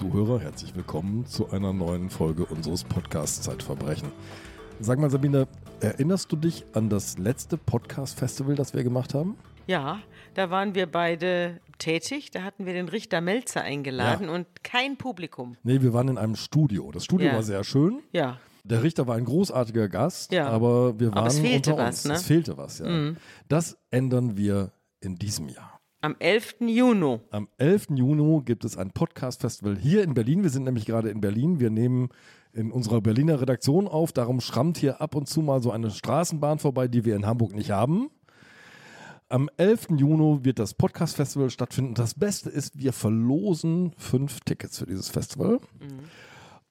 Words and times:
Zuhörer, 0.00 0.40
herzlich 0.40 0.76
willkommen 0.76 1.24
zu 1.24 1.48
einer 1.50 1.72
neuen 1.72 2.10
Folge 2.10 2.44
unseres 2.44 2.84
Podcasts 2.84 3.40
Zeitverbrechen. 3.40 4.12
Sag 4.78 4.98
mal, 4.98 5.08
Sabine, 5.08 5.48
erinnerst 5.80 6.30
du 6.30 6.36
dich 6.36 6.66
an 6.74 6.90
das 6.90 7.16
letzte 7.16 7.56
Podcast-Festival, 7.56 8.56
das 8.56 8.74
wir 8.74 8.84
gemacht 8.84 9.14
haben? 9.14 9.38
Ja, 9.66 10.00
da 10.34 10.50
waren 10.50 10.74
wir 10.74 10.86
beide 10.86 11.60
tätig. 11.78 12.30
Da 12.30 12.42
hatten 12.42 12.66
wir 12.66 12.74
den 12.74 12.90
Richter 12.90 13.22
Melzer 13.22 13.62
eingeladen 13.62 14.26
Ja. 14.28 14.34
und 14.34 14.46
kein 14.62 14.98
Publikum. 14.98 15.56
Nee, 15.62 15.80
wir 15.80 15.94
waren 15.94 16.08
in 16.08 16.18
einem 16.18 16.36
Studio. 16.36 16.90
Das 16.92 17.04
Studio 17.06 17.28
Ja. 17.28 17.34
war 17.36 17.42
sehr 17.42 17.64
schön. 17.64 18.02
Ja, 18.12 18.38
Der 18.64 18.82
Richter 18.82 19.06
war 19.06 19.14
ein 19.16 19.24
großartiger 19.24 19.88
Gast, 19.88 20.30
Ja. 20.32 20.48
aber 20.48 20.98
wir 21.00 21.06
Aber 21.08 21.20
waren 21.20 21.26
es 21.28 21.38
fehlte 21.38 21.70
unter 21.70 21.84
was, 21.84 21.94
uns. 22.00 22.04
ne? 22.04 22.14
Es 22.14 22.22
fehlte 22.24 22.56
was, 22.58 22.80
ja. 22.80 23.12
Das 23.48 23.78
ändern 23.90 24.36
wir 24.36 24.72
in 25.00 25.14
diesem 25.16 25.48
Jahr. 25.48 25.75
Am 26.06 26.14
11. 26.20 26.60
Juni. 26.60 27.18
Am 27.32 27.48
11. 27.58 27.88
Juni 27.96 28.40
gibt 28.44 28.64
es 28.64 28.76
ein 28.76 28.92
Podcast-Festival 28.92 29.76
hier 29.76 30.04
in 30.04 30.14
Berlin. 30.14 30.44
Wir 30.44 30.50
sind 30.50 30.62
nämlich 30.62 30.86
gerade 30.86 31.10
in 31.10 31.20
Berlin. 31.20 31.58
Wir 31.58 31.68
nehmen 31.68 32.10
in 32.52 32.70
unserer 32.70 33.00
Berliner 33.00 33.40
Redaktion 33.40 33.88
auf. 33.88 34.12
Darum 34.12 34.40
schrammt 34.40 34.78
hier 34.78 35.00
ab 35.00 35.16
und 35.16 35.28
zu 35.28 35.42
mal 35.42 35.60
so 35.60 35.72
eine 35.72 35.90
Straßenbahn 35.90 36.60
vorbei, 36.60 36.86
die 36.86 37.04
wir 37.04 37.16
in 37.16 37.26
Hamburg 37.26 37.56
nicht 37.56 37.72
haben. 37.72 38.10
Am 39.28 39.50
11. 39.56 39.88
Juni 39.96 40.44
wird 40.44 40.60
das 40.60 40.74
Podcast-Festival 40.74 41.50
stattfinden. 41.50 41.94
Das 41.94 42.14
Beste 42.14 42.50
ist, 42.50 42.78
wir 42.78 42.92
verlosen 42.92 43.92
fünf 43.96 44.38
Tickets 44.44 44.78
für 44.78 44.86
dieses 44.86 45.08
Festival. 45.08 45.58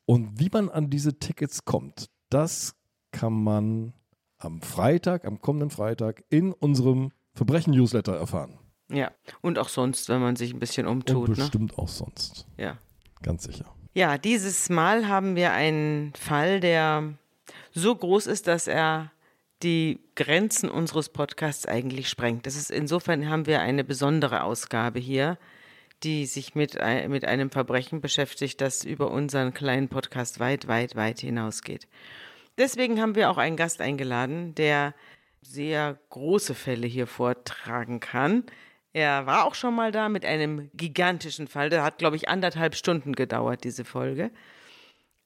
Und 0.05 0.39
wie 0.39 0.49
man 0.49 0.69
an 0.69 0.89
diese 0.89 1.19
Tickets 1.19 1.65
kommt, 1.65 2.09
das 2.29 2.73
kann 3.11 3.33
man 3.33 3.91
am 4.37 4.61
Freitag, 4.61 5.25
am 5.25 5.41
kommenden 5.41 5.71
Freitag 5.71 6.23
in 6.29 6.53
unserem 6.53 7.11
Verbrechen-Newsletter 7.33 8.15
erfahren. 8.15 8.59
Ja, 8.89 9.11
und 9.41 9.57
auch 9.57 9.69
sonst, 9.69 10.09
wenn 10.09 10.21
man 10.21 10.35
sich 10.35 10.53
ein 10.53 10.59
bisschen 10.59 10.85
umtut. 10.87 11.29
Und 11.29 11.37
Ne? 11.37 11.43
bestimmt 11.43 11.77
auch 11.79 11.87
sonst. 11.87 12.45
Ja. 12.57 12.77
Ganz 13.23 13.43
sicher. 13.45 13.65
ja, 13.93 14.17
dieses 14.19 14.69
Mal 14.69 15.07
haben 15.07 15.35
wir 15.35 15.51
einen 15.53 16.13
Fall, 16.13 16.59
der 16.59 17.13
so 17.73 17.95
groß 17.95 18.27
ist, 18.27 18.45
dass 18.47 18.67
er 18.67 19.11
die 19.63 19.99
Grenzen 20.15 20.69
unseres 20.69 21.09
Podcasts 21.09 21.65
eigentlich 21.65 22.09
sprengt. 22.09 22.45
Das 22.45 22.55
ist 22.55 22.69
insofern 22.69 23.29
haben 23.29 23.47
wir 23.47 23.61
eine 23.61 23.83
besondere 23.83 24.43
Ausgabe 24.43 24.99
hier, 24.99 25.37
die 26.03 26.25
sich 26.27 26.53
mit, 26.55 26.79
ein- 26.79 27.09
mit 27.09 27.25
einem 27.25 27.49
Verbrechen 27.49 28.01
beschäftigt, 28.01 28.61
das 28.61 28.83
über 28.83 29.09
unseren 29.09 29.53
kleinen 29.53 29.87
Podcast 29.87 30.39
weit, 30.39 30.67
weit, 30.67 30.95
weit 30.95 31.19
hinausgeht. 31.21 31.87
Deswegen 32.57 33.01
haben 33.01 33.15
wir 33.15 33.31
auch 33.31 33.37
einen 33.37 33.55
Gast 33.57 33.81
eingeladen, 33.81 34.53
der 34.55 34.93
sehr 35.41 35.97
große 36.09 36.53
Fälle 36.53 36.85
hier 36.85 37.07
vortragen 37.07 37.99
kann. 37.99 38.43
Er 38.95 39.25
war 39.25 39.43
auch 39.43 39.55
schon 39.55 39.75
mal 39.75 39.91
da 39.91 40.07
mit 40.07 40.23
einem 40.23 40.71
gigantischen 40.73 41.49
Fall. 41.49 41.69
Der 41.69 41.83
hat, 41.83 41.97
glaube 41.97 42.15
ich, 42.15 42.29
anderthalb 42.29 42.75
Stunden 42.75 43.11
gedauert, 43.11 43.65
diese 43.65 43.83
Folge. 43.83 44.31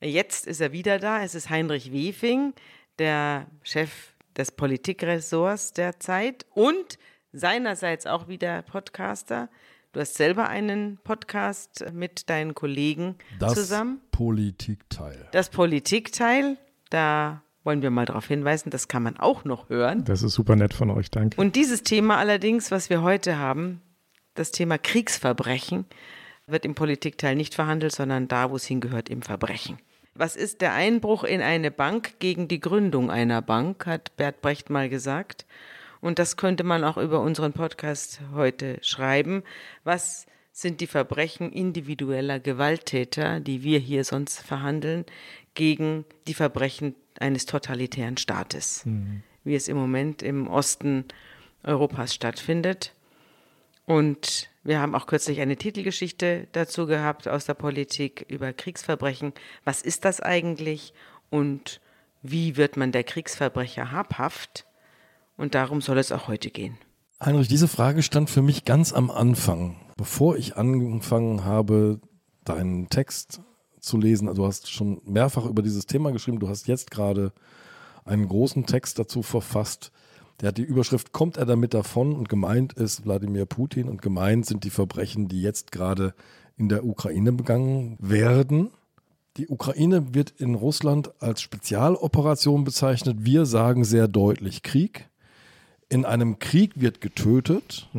Jetzt 0.02 0.48
ist 0.48 0.60
er 0.60 0.72
wieder 0.72 0.98
da. 0.98 1.22
Es 1.22 1.36
ist 1.36 1.52
Heinrich 1.52 1.92
Wiefing, 1.92 2.56
der 2.98 3.46
Chef 3.62 4.16
des 4.36 4.52
Politikressorts 4.52 5.74
der 5.74 6.00
Zeit 6.00 6.48
und 6.56 6.98
seinerseits 7.32 8.08
auch 8.08 8.28
wieder 8.28 8.64
Podcaster. 8.64 9.50
Du 9.92 10.00
hast 10.00 10.16
selber 10.16 10.50
einen 10.50 10.98
Podcast 11.04 11.86
mit 11.94 12.28
deinen 12.28 12.56
Kollegen 12.56 13.20
Das 13.38 13.54
zusammen. 13.54 14.02
Politikteil. 14.10 15.28
Das 15.32 15.52
Politikteil, 15.52 16.58
da 16.90 17.44
wollen 17.64 17.82
wir 17.82 17.90
mal 17.90 18.06
darauf 18.06 18.28
hinweisen, 18.28 18.70
das 18.70 18.88
kann 18.88 19.04
man 19.04 19.18
auch 19.18 19.44
noch 19.46 19.70
hören. 19.70 20.06
Das 20.06 20.24
ist 20.24 20.34
super 20.34 20.56
nett 20.56 20.74
von 20.74 20.90
euch, 20.90 21.12
danke. 21.12 21.40
Und 21.40 21.56
dieses 21.56 21.84
Thema 21.84 22.18
allerdings, 22.18 22.72
was 22.72 22.90
wir 22.90 23.02
heute 23.02 23.38
haben, 23.38 23.82
das 24.36 24.52
Thema 24.52 24.78
Kriegsverbrechen, 24.78 25.86
wird 26.48 26.66
im 26.66 26.76
Politikteil 26.76 27.36
nicht 27.36 27.54
verhandelt, 27.54 27.94
sondern 27.94 28.28
da, 28.28 28.50
wo 28.50 28.56
es 28.56 28.66
hingehört, 28.66 29.10
im 29.10 29.22
Verbrechen. 29.22 29.78
Was 30.16 30.36
ist 30.36 30.62
der 30.62 30.74
Einbruch 30.74 31.24
in 31.24 31.42
eine 31.42 31.72
Bank 31.72 32.20
gegen 32.20 32.48
die 32.48 32.60
Gründung 32.60 33.12
einer 33.12 33.42
Bank, 33.42 33.86
hat 33.86 34.16
Bert 34.18 34.42
Brecht 34.42 34.70
mal 34.70 34.90
gesagt. 34.90 35.46
Und 36.02 36.20
das 36.20 36.38
könnte 36.38 36.64
man 36.64 36.84
auch 36.84 36.98
über 36.98 37.22
unseren 37.22 37.54
Podcast 37.54 38.22
heute 38.34 38.80
schreiben. 38.82 39.44
Was 39.84 40.26
sind 40.52 40.82
die 40.82 40.88
Verbrechen 40.88 41.52
individueller 41.52 42.40
Gewalttäter, 42.40 43.40
die 43.40 43.64
wir 43.64 43.80
hier 43.80 44.04
sonst 44.04 44.42
verhandeln, 44.42 45.06
gegen 45.60 46.06
die 46.26 46.34
Verbrechen 46.34 46.96
eines 47.20 47.46
totalitären 47.46 48.16
Staates, 48.16 48.86
wie 49.44 49.56
es 49.56 49.68
im 49.68 49.76
Moment 49.76 50.24
im 50.24 50.48
Osten 50.48 51.04
Europas 51.66 52.16
stattfindet. 52.16 52.94
Und 53.86 54.50
wir 54.64 54.80
haben 54.80 54.96
auch 54.96 55.06
kürzlich 55.06 55.42
eine 55.42 55.58
Titelgeschichte 55.58 56.48
dazu 56.54 56.86
gehabt 56.86 57.28
aus 57.28 57.44
der 57.44 57.56
Politik 57.56 58.26
über 58.30 58.54
Kriegsverbrechen. 58.54 59.34
Was 59.66 59.82
ist 59.82 60.06
das 60.06 60.22
eigentlich 60.22 60.94
und 61.30 61.82
wie 62.22 62.56
wird 62.56 62.78
man 62.78 62.94
der 62.94 63.04
Kriegsverbrecher 63.04 63.92
habhaft? 63.92 64.66
Und 65.36 65.56
darum 65.56 65.82
soll 65.82 65.98
es 65.98 66.14
auch 66.14 66.30
heute 66.30 66.52
gehen. 66.52 66.78
Heinrich, 67.22 67.50
diese 67.50 67.68
Frage 67.68 68.02
stand 68.02 68.30
für 68.30 68.42
mich 68.42 68.64
ganz 68.64 68.94
am 68.94 69.12
Anfang, 69.12 69.76
bevor 69.98 70.38
ich 70.38 70.56
angefangen 70.56 71.44
habe, 71.44 72.00
deinen 72.46 72.88
Text 72.88 73.42
zu 73.80 73.98
lesen. 73.98 74.28
Also 74.28 74.44
du 74.44 74.48
hast 74.48 74.70
schon 74.70 75.02
mehrfach 75.06 75.46
über 75.46 75.62
dieses 75.62 75.86
Thema 75.86 76.12
geschrieben. 76.12 76.40
Du 76.40 76.50
hast 76.50 76.68
jetzt 76.68 76.92
gerade 76.92 77.32
einen 78.06 78.28
großen 78.28 78.66
Text 78.66 79.00
dazu 79.00 79.22
verfasst. 79.22 79.92
Der 80.42 80.50
hat 80.50 80.58
die 80.58 80.64
Überschrift 80.64 81.12
Kommt 81.12 81.38
er 81.38 81.46
damit 81.46 81.74
davon? 81.74 82.14
Und 82.14 82.30
gemeint 82.30 82.74
ist 82.74 83.06
Wladimir 83.06 83.46
Putin 83.46 83.90
und 83.90 84.02
gemeint 84.02 84.46
sind 84.46 84.64
die 84.64 84.70
Verbrechen, 84.70 85.28
die 85.28 85.42
jetzt 85.42 85.72
gerade 85.72 86.14
in 86.58 86.70
der 86.70 86.86
Ukraine 86.86 87.32
begangen 87.32 87.98
werden. 88.00 88.72
Die 89.38 89.48
Ukraine 89.48 90.14
wird 90.14 90.32
in 90.32 90.56
Russland 90.56 91.12
als 91.22 91.42
Spezialoperation 91.42 92.64
bezeichnet. 92.64 93.18
Wir 93.22 93.46
sagen 93.46 93.84
sehr 93.84 94.08
deutlich 94.08 94.64
Krieg. 94.64 95.10
In 95.88 96.06
einem 96.06 96.40
Krieg 96.40 96.80
wird 96.80 97.00
getötet. 97.02 97.90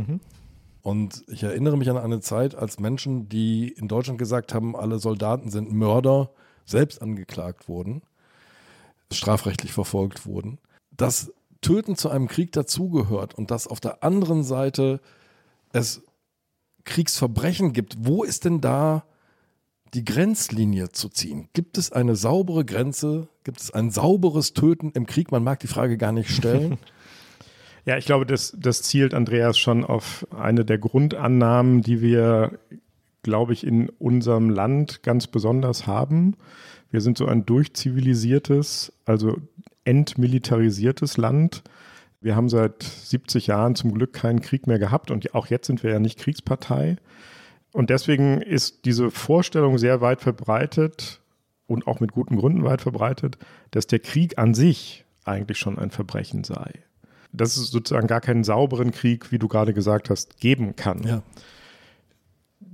Und 0.82 1.24
ich 1.28 1.42
erinnere 1.42 1.76
mich 1.76 1.90
an 1.90 1.98
eine 1.98 2.20
Zeit, 2.20 2.54
als 2.54 2.80
Menschen, 2.80 3.28
die 3.28 3.68
in 3.68 3.88
Deutschland 3.88 4.18
gesagt 4.18 4.54
haben, 4.54 4.74
alle 4.74 4.98
Soldaten 4.98 5.50
sind 5.50 5.72
Mörder, 5.72 6.30
selbst 6.64 7.02
angeklagt 7.02 7.68
wurden, 7.68 8.02
strafrechtlich 9.12 9.72
verfolgt 9.72 10.24
wurden. 10.24 10.58
Dass 10.96 11.32
Töten 11.60 11.96
zu 11.96 12.08
einem 12.08 12.28
Krieg 12.28 12.52
dazugehört 12.52 13.34
und 13.34 13.50
dass 13.50 13.66
auf 13.66 13.80
der 13.80 14.02
anderen 14.02 14.44
Seite 14.44 15.00
es 15.72 16.02
Kriegsverbrechen 16.84 17.72
gibt, 17.72 17.96
wo 18.00 18.24
ist 18.24 18.44
denn 18.44 18.60
da 18.60 19.04
die 19.92 20.04
Grenzlinie 20.04 20.90
zu 20.90 21.08
ziehen? 21.08 21.48
Gibt 21.52 21.76
es 21.76 21.92
eine 21.92 22.16
saubere 22.16 22.64
Grenze? 22.64 23.28
Gibt 23.44 23.60
es 23.60 23.70
ein 23.70 23.90
sauberes 23.90 24.54
Töten 24.54 24.92
im 24.92 25.06
Krieg? 25.06 25.32
Man 25.32 25.44
mag 25.44 25.60
die 25.60 25.66
Frage 25.66 25.98
gar 25.98 26.12
nicht 26.12 26.30
stellen. 26.30 26.78
Ja, 27.84 27.96
ich 27.96 28.04
glaube, 28.04 28.26
das, 28.26 28.54
das 28.58 28.82
zielt 28.82 29.14
Andreas 29.14 29.58
schon 29.58 29.84
auf 29.84 30.26
eine 30.36 30.64
der 30.64 30.78
Grundannahmen, 30.78 31.82
die 31.82 32.00
wir, 32.00 32.58
glaube 33.22 33.52
ich, 33.52 33.66
in 33.66 33.88
unserem 33.88 34.50
Land 34.50 35.02
ganz 35.02 35.26
besonders 35.26 35.86
haben. 35.86 36.36
Wir 36.90 37.00
sind 37.00 37.16
so 37.16 37.26
ein 37.26 37.46
durchzivilisiertes, 37.46 38.92
also 39.04 39.36
entmilitarisiertes 39.84 41.16
Land. 41.16 41.62
Wir 42.20 42.36
haben 42.36 42.48
seit 42.48 42.82
70 42.82 43.46
Jahren 43.46 43.74
zum 43.74 43.94
Glück 43.94 44.12
keinen 44.12 44.42
Krieg 44.42 44.66
mehr 44.66 44.78
gehabt 44.78 45.10
und 45.10 45.34
auch 45.34 45.46
jetzt 45.46 45.66
sind 45.66 45.82
wir 45.82 45.90
ja 45.90 45.98
nicht 45.98 46.18
Kriegspartei. 46.18 46.96
Und 47.72 47.88
deswegen 47.88 48.42
ist 48.42 48.84
diese 48.84 49.10
Vorstellung 49.10 49.78
sehr 49.78 50.00
weit 50.00 50.20
verbreitet 50.20 51.20
und 51.66 51.86
auch 51.86 52.00
mit 52.00 52.12
guten 52.12 52.36
Gründen 52.36 52.64
weit 52.64 52.82
verbreitet, 52.82 53.38
dass 53.70 53.86
der 53.86 54.00
Krieg 54.00 54.38
an 54.38 54.54
sich 54.54 55.04
eigentlich 55.24 55.58
schon 55.58 55.78
ein 55.78 55.90
Verbrechen 55.90 56.44
sei. 56.44 56.72
Dass 57.32 57.56
es 57.56 57.70
sozusagen 57.70 58.06
gar 58.06 58.20
keinen 58.20 58.44
sauberen 58.44 58.90
Krieg, 58.90 59.30
wie 59.30 59.38
du 59.38 59.48
gerade 59.48 59.72
gesagt 59.72 60.10
hast, 60.10 60.38
geben 60.40 60.76
kann. 60.76 61.02
ja. 61.04 61.22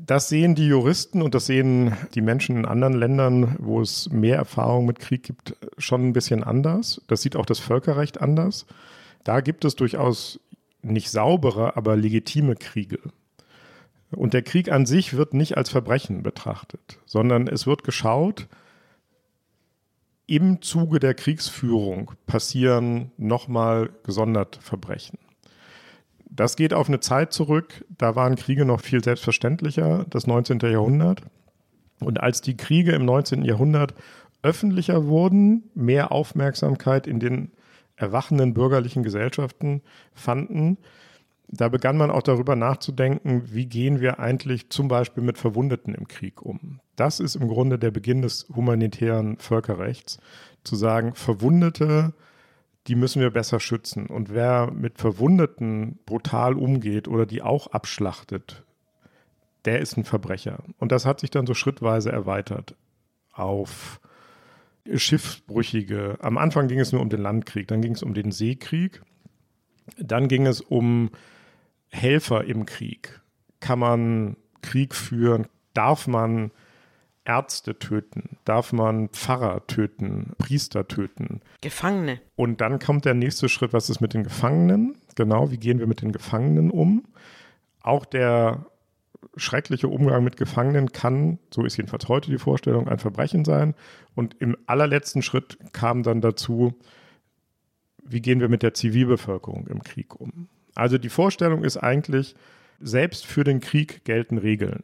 Das 0.06 0.28
sehen 0.28 0.54
die 0.54 0.68
Juristen 0.68 1.20
und 1.20 1.34
das 1.34 1.46
sehen 1.46 1.92
die 2.14 2.20
Menschen 2.20 2.58
in 2.58 2.64
anderen 2.64 2.94
Ländern, 2.94 3.56
wo 3.58 3.80
es 3.80 4.08
mehr 4.10 4.36
Erfahrung 4.36 4.86
mit 4.86 5.00
Krieg 5.00 5.24
gibt, 5.24 5.56
schon 5.78 6.06
ein 6.06 6.12
bisschen 6.12 6.44
anders. 6.44 7.00
Das 7.08 7.22
sieht 7.22 7.34
auch 7.34 7.44
das 7.44 7.58
Völkerrecht 7.58 8.20
anders. 8.20 8.66
Da 9.24 9.40
gibt 9.40 9.64
es 9.64 9.74
durchaus 9.74 10.38
nicht 10.82 11.10
saubere, 11.10 11.76
aber 11.76 11.96
legitime 11.96 12.54
Kriege. 12.54 13.00
Und 14.12 14.34
der 14.34 14.42
Krieg 14.42 14.70
an 14.70 14.86
sich 14.86 15.16
wird 15.16 15.34
nicht 15.34 15.56
als 15.56 15.70
Verbrechen 15.70 16.22
betrachtet, 16.22 17.00
sondern 17.04 17.48
es 17.48 17.66
wird 17.66 17.82
geschaut, 17.82 18.46
im 20.26 20.60
Zuge 20.62 20.98
der 20.98 21.14
Kriegsführung 21.14 22.12
passieren 22.26 23.12
nochmal 23.16 23.90
gesondert 24.02 24.58
Verbrechen. 24.60 25.18
Das 26.28 26.56
geht 26.56 26.74
auf 26.74 26.88
eine 26.88 27.00
Zeit 27.00 27.32
zurück, 27.32 27.84
da 27.88 28.16
waren 28.16 28.36
Kriege 28.36 28.64
noch 28.64 28.80
viel 28.80 29.02
selbstverständlicher, 29.02 30.04
das 30.10 30.26
19. 30.26 30.58
Jahrhundert. 30.60 31.22
Und 32.00 32.20
als 32.20 32.42
die 32.42 32.56
Kriege 32.56 32.92
im 32.92 33.04
19. 33.04 33.42
Jahrhundert 33.44 33.94
öffentlicher 34.42 35.06
wurden, 35.06 35.70
mehr 35.74 36.12
Aufmerksamkeit 36.12 37.06
in 37.06 37.20
den 37.20 37.52
erwachenden 37.96 38.52
bürgerlichen 38.52 39.02
Gesellschaften 39.02 39.80
fanden, 40.12 40.76
da 41.48 41.68
begann 41.68 41.96
man 41.96 42.10
auch 42.10 42.22
darüber 42.22 42.56
nachzudenken, 42.56 43.42
wie 43.52 43.66
gehen 43.66 44.00
wir 44.00 44.18
eigentlich 44.18 44.70
zum 44.70 44.88
Beispiel 44.88 45.22
mit 45.22 45.38
Verwundeten 45.38 45.94
im 45.94 46.08
Krieg 46.08 46.42
um. 46.42 46.80
Das 46.96 47.20
ist 47.20 47.36
im 47.36 47.48
Grunde 47.48 47.78
der 47.78 47.90
Beginn 47.90 48.22
des 48.22 48.46
humanitären 48.54 49.36
Völkerrechts, 49.38 50.18
zu 50.64 50.74
sagen, 50.74 51.14
Verwundete, 51.14 52.14
die 52.88 52.96
müssen 52.96 53.22
wir 53.22 53.30
besser 53.30 53.60
schützen. 53.60 54.06
Und 54.06 54.32
wer 54.32 54.70
mit 54.72 54.98
Verwundeten 54.98 55.98
brutal 56.04 56.54
umgeht 56.54 57.06
oder 57.06 57.26
die 57.26 57.42
auch 57.42 57.68
abschlachtet, 57.68 58.64
der 59.64 59.80
ist 59.80 59.96
ein 59.96 60.04
Verbrecher. 60.04 60.64
Und 60.78 60.92
das 60.92 61.06
hat 61.06 61.20
sich 61.20 61.30
dann 61.30 61.46
so 61.46 61.54
schrittweise 61.54 62.10
erweitert 62.10 62.74
auf 63.32 64.00
Schiffbrüchige. 64.92 66.16
Am 66.20 66.38
Anfang 66.38 66.68
ging 66.68 66.80
es 66.80 66.92
nur 66.92 67.02
um 67.02 67.08
den 67.08 67.20
Landkrieg, 67.20 67.68
dann 67.68 67.82
ging 67.82 67.92
es 67.92 68.02
um 68.02 68.14
den 68.14 68.32
Seekrieg, 68.32 69.02
dann 69.98 70.28
ging 70.28 70.46
es 70.46 70.60
um 70.60 71.10
Helfer 71.96 72.44
im 72.44 72.66
Krieg. 72.66 73.20
Kann 73.60 73.78
man 73.78 74.36
Krieg 74.62 74.94
führen? 74.94 75.46
Darf 75.74 76.06
man 76.06 76.50
Ärzte 77.24 77.78
töten? 77.78 78.36
Darf 78.44 78.72
man 78.72 79.08
Pfarrer 79.08 79.66
töten? 79.66 80.32
Priester 80.38 80.86
töten? 80.86 81.40
Gefangene. 81.60 82.20
Und 82.36 82.60
dann 82.60 82.78
kommt 82.78 83.04
der 83.04 83.14
nächste 83.14 83.48
Schritt, 83.48 83.72
was 83.72 83.90
ist 83.90 84.00
mit 84.00 84.14
den 84.14 84.22
Gefangenen? 84.22 84.96
Genau, 85.16 85.50
wie 85.50 85.58
gehen 85.58 85.78
wir 85.78 85.86
mit 85.86 86.02
den 86.02 86.12
Gefangenen 86.12 86.70
um? 86.70 87.04
Auch 87.82 88.04
der 88.04 88.66
schreckliche 89.36 89.88
Umgang 89.88 90.22
mit 90.22 90.36
Gefangenen 90.36 90.92
kann, 90.92 91.38
so 91.50 91.64
ist 91.64 91.76
jedenfalls 91.76 92.08
heute 92.08 92.30
die 92.30 92.38
Vorstellung, 92.38 92.88
ein 92.88 92.98
Verbrechen 92.98 93.44
sein. 93.44 93.74
Und 94.14 94.36
im 94.40 94.56
allerletzten 94.66 95.22
Schritt 95.22 95.58
kam 95.72 96.02
dann 96.02 96.20
dazu, 96.20 96.74
wie 98.04 98.20
gehen 98.20 98.40
wir 98.40 98.48
mit 98.48 98.62
der 98.62 98.74
Zivilbevölkerung 98.74 99.66
im 99.66 99.82
Krieg 99.82 100.14
um? 100.20 100.48
Also 100.76 100.98
die 100.98 101.08
Vorstellung 101.08 101.64
ist 101.64 101.76
eigentlich, 101.76 102.34
selbst 102.80 103.26
für 103.26 103.42
den 103.42 103.60
Krieg 103.60 104.04
gelten 104.04 104.38
Regeln. 104.38 104.82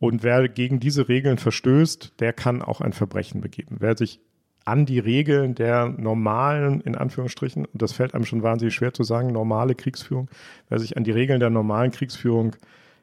Und 0.00 0.22
wer 0.22 0.48
gegen 0.48 0.80
diese 0.80 1.08
Regeln 1.08 1.38
verstößt, 1.38 2.20
der 2.20 2.32
kann 2.32 2.62
auch 2.62 2.80
ein 2.80 2.92
Verbrechen 2.92 3.40
begeben. 3.40 3.76
Wer 3.80 3.96
sich 3.96 4.20
an 4.64 4.84
die 4.84 4.98
Regeln 4.98 5.54
der 5.54 5.88
normalen, 5.88 6.80
in 6.82 6.94
Anführungsstrichen, 6.94 7.64
und 7.64 7.82
das 7.82 7.92
fällt 7.92 8.14
einem 8.14 8.26
schon 8.26 8.42
wahnsinnig 8.42 8.74
schwer 8.74 8.92
zu 8.92 9.02
sagen, 9.02 9.32
normale 9.32 9.74
Kriegsführung, 9.74 10.28
wer 10.68 10.78
sich 10.78 10.96
an 10.96 11.04
die 11.04 11.10
Regeln 11.10 11.40
der 11.40 11.50
normalen 11.50 11.90
Kriegsführung 11.90 12.54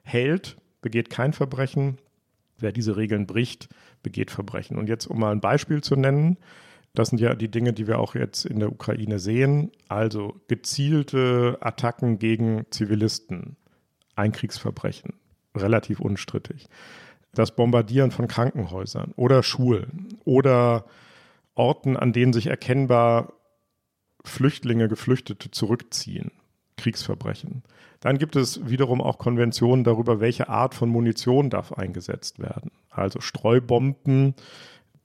hält, 0.04 0.58
begeht 0.82 1.10
kein 1.10 1.34
Verbrechen. 1.34 1.98
Wer 2.60 2.72
diese 2.72 2.96
Regeln 2.96 3.26
bricht, 3.26 3.68
begeht 4.04 4.32
Verbrechen. 4.32 4.78
Und 4.78 4.88
jetzt, 4.88 5.08
um 5.08 5.20
mal 5.20 5.32
ein 5.32 5.42
Beispiel 5.42 5.82
zu 5.82 5.96
nennen, 5.96 6.38
das 6.96 7.10
sind 7.10 7.20
ja 7.20 7.36
die 7.36 7.50
Dinge, 7.50 7.74
die 7.74 7.88
wir 7.88 8.00
auch 8.00 8.16
jetzt 8.16 8.46
in 8.46 8.60
der 8.60 8.72
Ukraine 8.72 9.20
sehen. 9.20 9.72
Also 9.88 10.42
gezielte 10.48 11.58
Attacken 11.62 12.20
gegen 12.20 12.66
Zivilisten, 12.72 13.58
ein 14.16 14.32
Kriegsverbrechen, 14.32 15.14
relativ 15.56 16.00
unstrittig. 16.00 16.68
Das 17.34 17.56
Bombardieren 17.56 18.12
von 18.12 18.28
Krankenhäusern 18.28 19.12
oder 19.16 19.44
Schulen 19.44 20.18
oder 20.24 20.86
Orten, 21.54 21.98
an 21.98 22.14
denen 22.14 22.34
sich 22.34 22.48
erkennbar 22.48 23.34
Flüchtlinge, 24.24 24.88
Geflüchtete 24.88 25.52
zurückziehen, 25.52 26.32
Kriegsverbrechen. 26.78 27.64
Dann 28.00 28.18
gibt 28.18 28.36
es 28.36 28.68
wiederum 28.68 29.02
auch 29.02 29.18
Konventionen 29.18 29.84
darüber, 29.84 30.20
welche 30.20 30.50
Art 30.50 30.74
von 30.74 30.90
Munition 30.90 31.50
darf 31.50 31.74
eingesetzt 31.74 32.40
werden. 32.40 32.72
Also 32.90 33.20
Streubomben, 33.22 34.34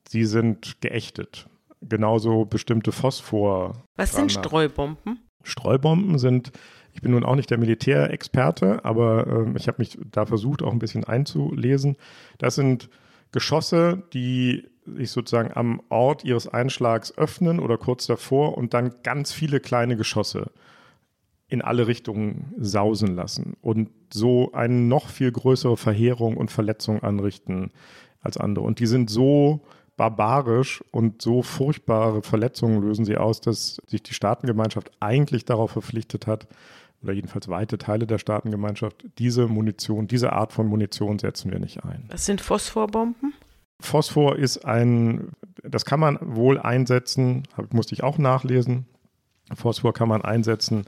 sie 0.08 0.24
sind 0.24 0.80
geächtet 0.80 1.49
genauso 1.80 2.44
bestimmte 2.44 2.92
Phosphor. 2.92 3.84
Was 3.96 4.12
sind 4.14 4.32
Streubomben? 4.32 5.20
Streubomben 5.42 6.18
sind, 6.18 6.52
ich 6.92 7.00
bin 7.00 7.12
nun 7.12 7.24
auch 7.24 7.36
nicht 7.36 7.50
der 7.50 7.58
Militärexperte, 7.58 8.84
aber 8.84 9.26
äh, 9.26 9.56
ich 9.56 9.68
habe 9.68 9.76
mich 9.78 9.98
da 10.10 10.26
versucht, 10.26 10.62
auch 10.62 10.72
ein 10.72 10.78
bisschen 10.78 11.04
einzulesen. 11.04 11.96
Das 12.38 12.54
sind 12.54 12.90
Geschosse, 13.32 14.02
die 14.12 14.68
sich 14.84 15.10
sozusagen 15.10 15.52
am 15.54 15.80
Ort 15.88 16.24
ihres 16.24 16.48
Einschlags 16.48 17.16
öffnen 17.16 17.60
oder 17.60 17.78
kurz 17.78 18.06
davor 18.06 18.58
und 18.58 18.74
dann 18.74 18.94
ganz 19.02 19.32
viele 19.32 19.60
kleine 19.60 19.96
Geschosse 19.96 20.50
in 21.48 21.62
alle 21.62 21.86
Richtungen 21.86 22.54
sausen 22.58 23.14
lassen 23.14 23.56
und 23.60 23.90
so 24.12 24.52
eine 24.52 24.74
noch 24.74 25.08
viel 25.08 25.32
größere 25.32 25.76
Verheerung 25.76 26.36
und 26.36 26.50
Verletzung 26.50 27.02
anrichten 27.02 27.72
als 28.20 28.36
andere. 28.36 28.64
Und 28.64 28.78
die 28.78 28.86
sind 28.86 29.10
so 29.10 29.62
barbarisch 30.00 30.82
und 30.92 31.20
so 31.20 31.42
furchtbare 31.42 32.22
Verletzungen 32.22 32.80
lösen 32.80 33.04
sie 33.04 33.18
aus, 33.18 33.42
dass 33.42 33.76
sich 33.86 34.02
die 34.02 34.14
Staatengemeinschaft 34.14 34.90
eigentlich 34.98 35.44
darauf 35.44 35.72
verpflichtet 35.72 36.26
hat, 36.26 36.48
oder 37.02 37.12
jedenfalls 37.12 37.48
weite 37.48 37.76
Teile 37.76 38.06
der 38.06 38.16
Staatengemeinschaft, 38.16 39.04
diese 39.18 39.46
Munition, 39.46 40.06
diese 40.06 40.32
Art 40.32 40.52
von 40.52 40.66
Munition 40.66 41.18
setzen 41.18 41.50
wir 41.50 41.58
nicht 41.58 41.84
ein. 41.84 42.04
Was 42.08 42.24
sind 42.24 42.40
Phosphorbomben? 42.40 43.34
Phosphor 43.78 44.36
ist 44.36 44.64
ein, 44.64 45.28
das 45.62 45.84
kann 45.84 46.00
man 46.00 46.18
wohl 46.22 46.58
einsetzen, 46.58 47.44
musste 47.70 47.94
ich 47.94 48.02
auch 48.02 48.16
nachlesen. 48.16 48.86
Phosphor 49.54 49.92
kann 49.92 50.08
man 50.08 50.22
einsetzen, 50.22 50.84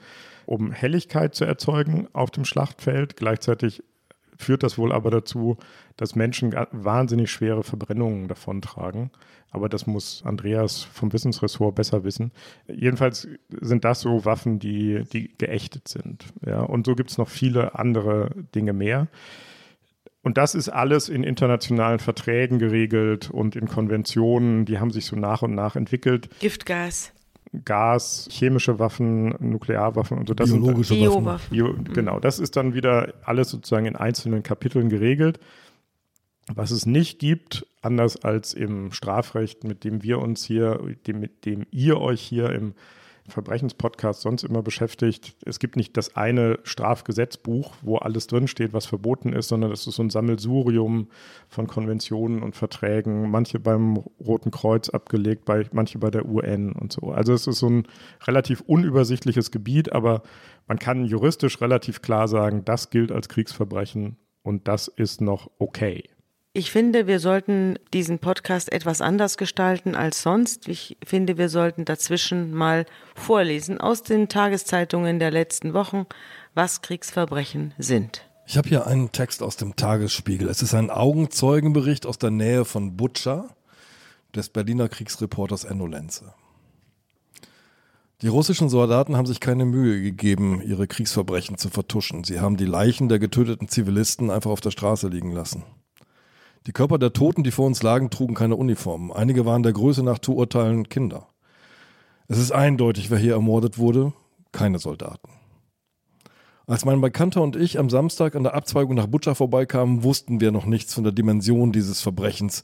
um 0.46 0.72
Helligkeit 0.72 1.34
zu 1.34 1.44
erzeugen 1.44 2.08
auf 2.14 2.30
dem 2.30 2.44
Schlachtfeld. 2.44 3.16
Gleichzeitig 3.16 3.82
führt 4.42 4.62
das 4.62 4.78
wohl 4.78 4.92
aber 4.92 5.10
dazu, 5.10 5.56
dass 5.96 6.14
Menschen 6.14 6.54
wahnsinnig 6.72 7.30
schwere 7.30 7.62
Verbrennungen 7.62 8.28
davontragen. 8.28 9.10
Aber 9.50 9.68
das 9.68 9.86
muss 9.86 10.22
Andreas 10.24 10.82
vom 10.82 11.12
Wissensressort 11.12 11.74
besser 11.74 12.04
wissen. 12.04 12.32
Jedenfalls 12.66 13.28
sind 13.60 13.84
das 13.84 14.00
so 14.00 14.24
Waffen, 14.24 14.58
die, 14.58 15.04
die 15.12 15.30
geächtet 15.36 15.88
sind. 15.88 16.24
Ja, 16.44 16.60
und 16.60 16.86
so 16.86 16.94
gibt 16.94 17.10
es 17.10 17.18
noch 17.18 17.28
viele 17.28 17.78
andere 17.78 18.30
Dinge 18.54 18.72
mehr. 18.72 19.08
Und 20.22 20.38
das 20.38 20.54
ist 20.54 20.68
alles 20.68 21.08
in 21.08 21.24
internationalen 21.24 21.98
Verträgen 21.98 22.58
geregelt 22.58 23.30
und 23.30 23.56
in 23.56 23.66
Konventionen, 23.66 24.64
die 24.64 24.78
haben 24.78 24.90
sich 24.90 25.04
so 25.04 25.16
nach 25.16 25.42
und 25.42 25.54
nach 25.54 25.76
entwickelt. 25.76 26.28
Giftgas. 26.40 27.12
Gas, 27.64 28.28
chemische 28.30 28.78
Waffen, 28.78 29.34
Nuklearwaffen 29.38 30.18
und 30.18 30.28
so. 30.28 30.34
Das 30.34 30.50
Biologische 30.50 30.94
sind, 30.94 31.24
Waffen. 31.24 31.50
Bio, 31.50 31.74
genau, 31.92 32.18
das 32.18 32.38
ist 32.38 32.56
dann 32.56 32.74
wieder 32.74 33.12
alles 33.24 33.50
sozusagen 33.50 33.86
in 33.86 33.96
einzelnen 33.96 34.42
Kapiteln 34.42 34.88
geregelt. 34.88 35.38
Was 36.52 36.70
es 36.70 36.86
nicht 36.86 37.18
gibt, 37.18 37.66
anders 37.82 38.24
als 38.24 38.54
im 38.54 38.90
Strafrecht, 38.92 39.64
mit 39.64 39.84
dem 39.84 40.02
wir 40.02 40.18
uns 40.18 40.44
hier, 40.44 40.80
dem, 41.06 41.20
mit 41.20 41.44
dem 41.44 41.66
ihr 41.70 42.00
euch 42.00 42.20
hier 42.20 42.50
im 42.50 42.74
Verbrechenspodcast 43.32 44.22
sonst 44.22 44.44
immer 44.44 44.62
beschäftigt. 44.62 45.36
Es 45.44 45.58
gibt 45.58 45.76
nicht 45.76 45.96
das 45.96 46.16
eine 46.16 46.58
Strafgesetzbuch, 46.62 47.74
wo 47.82 47.96
alles 47.96 48.26
drinsteht, 48.26 48.72
was 48.72 48.86
verboten 48.86 49.32
ist, 49.32 49.48
sondern 49.48 49.72
es 49.72 49.86
ist 49.86 49.96
so 49.96 50.02
ein 50.02 50.10
Sammelsurium 50.10 51.08
von 51.48 51.66
Konventionen 51.66 52.42
und 52.42 52.56
Verträgen, 52.56 53.30
manche 53.30 53.58
beim 53.58 53.96
Roten 54.20 54.50
Kreuz 54.50 54.88
abgelegt, 54.88 55.44
bei, 55.44 55.66
manche 55.72 55.98
bei 55.98 56.10
der 56.10 56.26
UN 56.26 56.72
und 56.72 56.92
so. 56.92 57.10
Also 57.10 57.32
es 57.32 57.46
ist 57.46 57.58
so 57.58 57.68
ein 57.68 57.88
relativ 58.26 58.60
unübersichtliches 58.60 59.50
Gebiet, 59.50 59.92
aber 59.92 60.22
man 60.66 60.78
kann 60.78 61.04
juristisch 61.04 61.60
relativ 61.60 62.02
klar 62.02 62.28
sagen, 62.28 62.64
das 62.64 62.90
gilt 62.90 63.10
als 63.10 63.28
Kriegsverbrechen 63.28 64.16
und 64.42 64.68
das 64.68 64.88
ist 64.88 65.20
noch 65.20 65.50
okay. 65.58 66.04
Ich 66.54 66.70
finde, 66.70 67.06
wir 67.06 67.18
sollten 67.18 67.78
diesen 67.94 68.18
Podcast 68.18 68.70
etwas 68.72 69.00
anders 69.00 69.38
gestalten 69.38 69.94
als 69.94 70.20
sonst. 70.20 70.68
Ich 70.68 70.98
finde, 71.02 71.38
wir 71.38 71.48
sollten 71.48 71.86
dazwischen 71.86 72.52
mal 72.52 72.84
vorlesen 73.14 73.80
aus 73.80 74.02
den 74.02 74.28
Tageszeitungen 74.28 75.18
der 75.18 75.30
letzten 75.30 75.72
Wochen, 75.72 76.04
was 76.52 76.82
Kriegsverbrechen 76.82 77.72
sind. 77.78 78.28
Ich 78.46 78.58
habe 78.58 78.68
hier 78.68 78.86
einen 78.86 79.12
Text 79.12 79.42
aus 79.42 79.56
dem 79.56 79.76
Tagesspiegel. 79.76 80.46
Es 80.46 80.60
ist 80.60 80.74
ein 80.74 80.90
Augenzeugenbericht 80.90 82.04
aus 82.04 82.18
der 82.18 82.30
Nähe 82.30 82.66
von 82.66 82.98
Butscha 82.98 83.48
des 84.36 84.50
Berliner 84.50 84.90
Kriegsreporters 84.90 85.64
Enno 85.64 85.86
Lenze. 85.86 86.34
Die 88.20 88.28
russischen 88.28 88.68
Soldaten 88.68 89.16
haben 89.16 89.26
sich 89.26 89.40
keine 89.40 89.64
Mühe 89.64 90.02
gegeben, 90.02 90.60
ihre 90.60 90.86
Kriegsverbrechen 90.86 91.56
zu 91.56 91.70
vertuschen. 91.70 92.24
Sie 92.24 92.40
haben 92.40 92.58
die 92.58 92.66
Leichen 92.66 93.08
der 93.08 93.18
getöteten 93.18 93.68
Zivilisten 93.68 94.30
einfach 94.30 94.50
auf 94.50 94.60
der 94.60 94.70
Straße 94.70 95.08
liegen 95.08 95.32
lassen. 95.32 95.64
Die 96.66 96.72
Körper 96.72 96.98
der 96.98 97.12
Toten, 97.12 97.42
die 97.42 97.50
vor 97.50 97.66
uns 97.66 97.82
lagen, 97.82 98.10
trugen 98.10 98.34
keine 98.34 98.54
Uniformen. 98.54 99.12
Einige 99.12 99.44
waren 99.44 99.64
der 99.64 99.72
Größe 99.72 100.04
nach 100.04 100.20
zu 100.20 100.36
urteilen 100.36 100.88
Kinder. 100.88 101.26
Es 102.28 102.38
ist 102.38 102.52
eindeutig, 102.52 103.10
wer 103.10 103.18
hier 103.18 103.34
ermordet 103.34 103.78
wurde. 103.78 104.12
Keine 104.52 104.78
Soldaten. 104.78 105.28
Als 106.66 106.84
mein 106.84 107.00
Bekannter 107.00 107.42
und 107.42 107.56
ich 107.56 107.78
am 107.80 107.90
Samstag 107.90 108.36
an 108.36 108.44
der 108.44 108.54
Abzweigung 108.54 108.94
nach 108.94 109.08
Butscha 109.08 109.34
vorbeikamen, 109.34 110.04
wussten 110.04 110.40
wir 110.40 110.52
noch 110.52 110.64
nichts 110.64 110.94
von 110.94 111.02
der 111.02 111.12
Dimension 111.12 111.72
dieses 111.72 112.00
Verbrechens, 112.00 112.62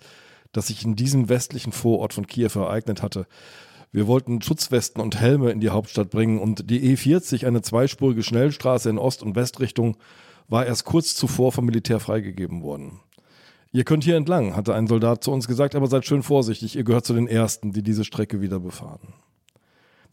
das 0.53 0.69
sich 0.69 0.85
in 0.85 0.95
diesem 0.95 1.29
westlichen 1.29 1.73
Vorort 1.73 2.15
von 2.15 2.27
Kiew 2.27 2.53
ereignet 2.55 3.03
hatte. 3.03 3.27
Wir 3.91 4.07
wollten 4.07 4.43
Schutzwesten 4.43 5.03
und 5.03 5.21
Helme 5.21 5.51
in 5.51 5.61
die 5.61 5.71
Hauptstadt 5.71 6.11
bringen 6.11 6.39
und 6.39 6.71
die 6.71 6.97
E40, 6.97 7.47
eine 7.47 7.63
zweispurige 7.63 8.23
Schnellstraße 8.23 8.89
in 8.91 8.99
Ost- 8.99 9.25
und 9.25 9.35
Westrichtung, 9.35 9.97
war 10.47 10.65
erst 10.65 10.85
kurz 10.85 11.17
zuvor 11.17 11.51
vom 11.51 11.67
Militär 11.67 11.99
freigegeben 11.99 12.63
worden. 12.63 13.01
Ihr 13.71 13.85
könnt 13.85 14.05
hier 14.05 14.17
entlang, 14.17 14.57
hatte 14.57 14.75
ein 14.75 14.87
Soldat 14.87 15.23
zu 15.23 15.31
uns 15.31 15.47
gesagt, 15.47 15.75
aber 15.75 15.87
seid 15.89 16.07
schön 16.07 16.23
vorsichtig, 16.23 16.77
ihr 16.77 16.85
gehört 16.85 17.05
zu 17.05 17.13
den 17.13 17.29
Ersten, 17.29 17.73
die 17.73 17.83
diese 17.83 18.05
Strecke 18.05 18.41
wieder 18.41 18.61
befahren. 18.61 19.13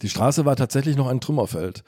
Die 0.02 0.10
Straße 0.10 0.44
war 0.44 0.56
tatsächlich 0.56 0.96
noch 0.96 1.06
ein 1.06 1.20
Trümmerfeld. 1.20 1.82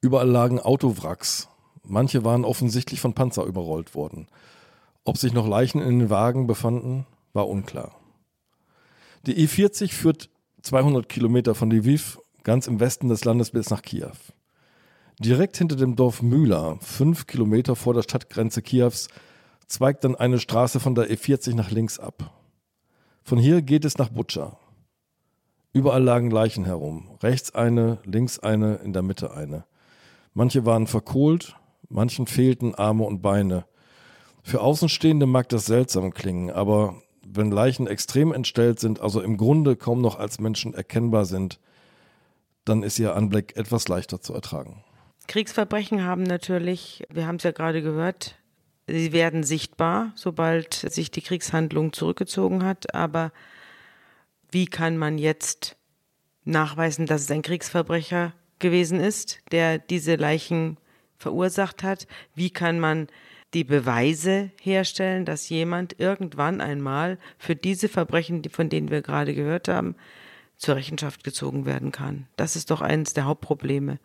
Überall 0.00 0.28
lagen 0.28 0.58
Autowracks. 0.58 1.48
Manche 1.84 2.24
waren 2.24 2.44
offensichtlich 2.44 3.00
von 3.00 3.14
Panzer 3.14 3.44
überrollt 3.44 3.94
worden. 3.94 4.26
Ob 5.04 5.18
sich 5.18 5.32
noch 5.32 5.46
Leichen 5.46 5.80
in 5.80 6.00
den 6.00 6.10
Wagen 6.10 6.48
befanden, 6.48 7.06
war 7.32 7.48
unklar. 7.48 7.94
Die 9.26 9.46
E40 9.46 9.92
führt 9.92 10.28
200 10.62 11.08
Kilometer 11.08 11.54
von 11.54 11.70
Lviv, 11.70 12.18
ganz 12.42 12.66
im 12.66 12.80
Westen 12.80 13.08
des 13.08 13.24
Landes, 13.24 13.52
bis 13.52 13.70
nach 13.70 13.82
Kiew. 13.82 14.16
Direkt 15.20 15.56
hinter 15.56 15.76
dem 15.76 15.94
Dorf 15.94 16.22
Mühla, 16.22 16.76
fünf 16.80 17.28
Kilometer 17.28 17.76
vor 17.76 17.94
der 17.94 18.02
Stadtgrenze 18.02 18.62
Kiews, 18.62 19.08
zweigt 19.66 20.04
dann 20.04 20.16
eine 20.16 20.38
Straße 20.38 20.80
von 20.80 20.94
der 20.94 21.10
E40 21.10 21.54
nach 21.54 21.70
links 21.70 21.98
ab. 21.98 22.32
Von 23.22 23.38
hier 23.38 23.62
geht 23.62 23.84
es 23.84 23.98
nach 23.98 24.08
Butscha. 24.08 24.58
Überall 25.72 26.02
lagen 26.02 26.30
Leichen 26.30 26.64
herum. 26.64 27.18
Rechts 27.22 27.54
eine, 27.54 27.98
links 28.04 28.38
eine, 28.38 28.76
in 28.76 28.92
der 28.92 29.02
Mitte 29.02 29.34
eine. 29.34 29.64
Manche 30.32 30.64
waren 30.64 30.86
verkohlt, 30.86 31.56
manchen 31.88 32.26
fehlten 32.26 32.74
Arme 32.74 33.04
und 33.04 33.20
Beine. 33.20 33.66
Für 34.42 34.60
Außenstehende 34.60 35.26
mag 35.26 35.48
das 35.48 35.66
seltsam 35.66 36.14
klingen, 36.14 36.50
aber 36.50 37.02
wenn 37.26 37.50
Leichen 37.50 37.86
extrem 37.86 38.32
entstellt 38.32 38.78
sind, 38.78 39.00
also 39.00 39.20
im 39.20 39.36
Grunde 39.36 39.76
kaum 39.76 40.00
noch 40.00 40.18
als 40.18 40.38
Menschen 40.38 40.72
erkennbar 40.72 41.24
sind, 41.24 41.58
dann 42.64 42.82
ist 42.82 42.98
ihr 42.98 43.16
Anblick 43.16 43.56
etwas 43.56 43.88
leichter 43.88 44.20
zu 44.20 44.34
ertragen. 44.34 44.84
Kriegsverbrechen 45.26 46.04
haben 46.04 46.22
natürlich, 46.22 47.02
wir 47.10 47.26
haben 47.26 47.36
es 47.36 47.42
ja 47.42 47.50
gerade 47.50 47.82
gehört, 47.82 48.36
sie 48.86 49.12
werden 49.12 49.42
sichtbar, 49.42 50.12
sobald 50.14 50.74
sich 50.74 51.10
die 51.10 51.22
Kriegshandlung 51.22 51.92
zurückgezogen 51.92 52.64
hat. 52.64 52.94
Aber 52.94 53.32
wie 54.50 54.66
kann 54.66 54.96
man 54.96 55.18
jetzt 55.18 55.76
nachweisen, 56.44 57.06
dass 57.06 57.22
es 57.22 57.30
ein 57.30 57.42
Kriegsverbrecher 57.42 58.32
gewesen 58.58 59.00
ist, 59.00 59.40
der 59.50 59.78
diese 59.78 60.16
Leichen 60.16 60.78
verursacht 61.18 61.82
hat? 61.82 62.06
Wie 62.34 62.50
kann 62.50 62.80
man 62.80 63.08
die 63.54 63.64
Beweise 63.64 64.50
herstellen, 64.60 65.24
dass 65.24 65.48
jemand 65.48 65.98
irgendwann 65.98 66.60
einmal 66.60 67.18
für 67.38 67.56
diese 67.56 67.88
Verbrechen, 67.88 68.42
von 68.50 68.68
denen 68.68 68.90
wir 68.90 69.02
gerade 69.02 69.34
gehört 69.34 69.68
haben, 69.68 69.96
zur 70.56 70.76
Rechenschaft 70.76 71.24
gezogen 71.24 71.66
werden 71.66 71.92
kann? 71.92 72.26
Das 72.36 72.56
ist 72.56 72.70
doch 72.70 72.80
eines 72.80 73.14
der 73.14 73.24
Hauptprobleme 73.24 73.98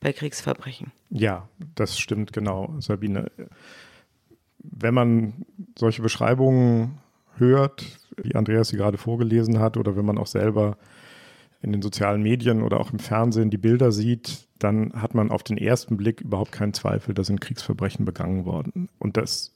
bei 0.00 0.12
Kriegsverbrechen. 0.12 0.92
Ja, 1.10 1.48
das 1.74 1.98
stimmt 1.98 2.32
genau, 2.32 2.74
Sabine. 2.80 3.30
Wenn 4.70 4.94
man 4.94 5.44
solche 5.78 6.02
Beschreibungen 6.02 6.98
hört, 7.36 7.98
wie 8.16 8.34
Andreas 8.34 8.68
sie 8.68 8.76
gerade 8.76 8.98
vorgelesen 8.98 9.58
hat, 9.58 9.76
oder 9.76 9.96
wenn 9.96 10.04
man 10.04 10.18
auch 10.18 10.26
selber 10.26 10.76
in 11.62 11.72
den 11.72 11.82
sozialen 11.82 12.22
Medien 12.22 12.62
oder 12.62 12.78
auch 12.80 12.92
im 12.92 12.98
Fernsehen 12.98 13.50
die 13.50 13.58
Bilder 13.58 13.90
sieht, 13.90 14.46
dann 14.58 14.92
hat 14.94 15.14
man 15.14 15.30
auf 15.30 15.42
den 15.42 15.58
ersten 15.58 15.96
Blick 15.96 16.20
überhaupt 16.20 16.52
keinen 16.52 16.74
Zweifel, 16.74 17.14
da 17.14 17.24
sind 17.24 17.40
Kriegsverbrechen 17.40 18.04
begangen 18.04 18.44
worden. 18.44 18.88
Und 18.98 19.16
das 19.16 19.54